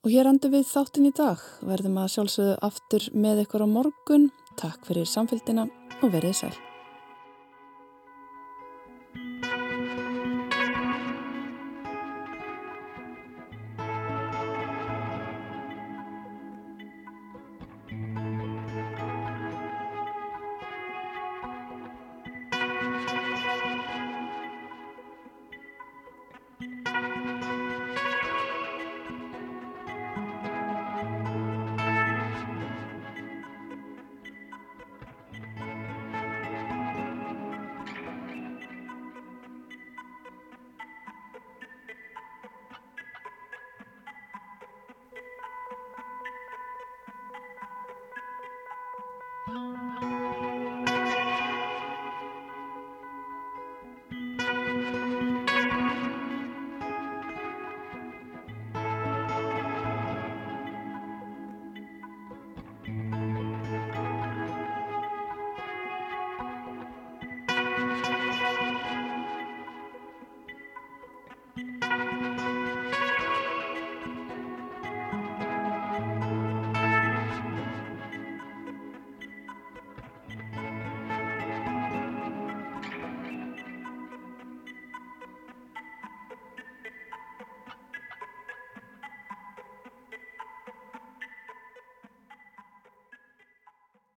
Og 0.03 0.11
hér 0.11 0.33
andur 0.33 0.51
við 0.57 0.67
þáttin 0.73 1.07
í 1.13 1.15
dag. 1.15 1.39
Verðum 1.63 2.03
að 2.03 2.11
sjálfsögðu 2.17 2.59
aftur 2.67 3.09
með 3.15 3.45
ykkur 3.45 3.63
á 3.63 3.69
morgun. 3.71 4.29
Takk 4.59 4.83
fyrir 4.91 5.07
samfélgina 5.07 5.69
og 6.01 6.11
verðið 6.11 6.39
sæl. 6.41 6.72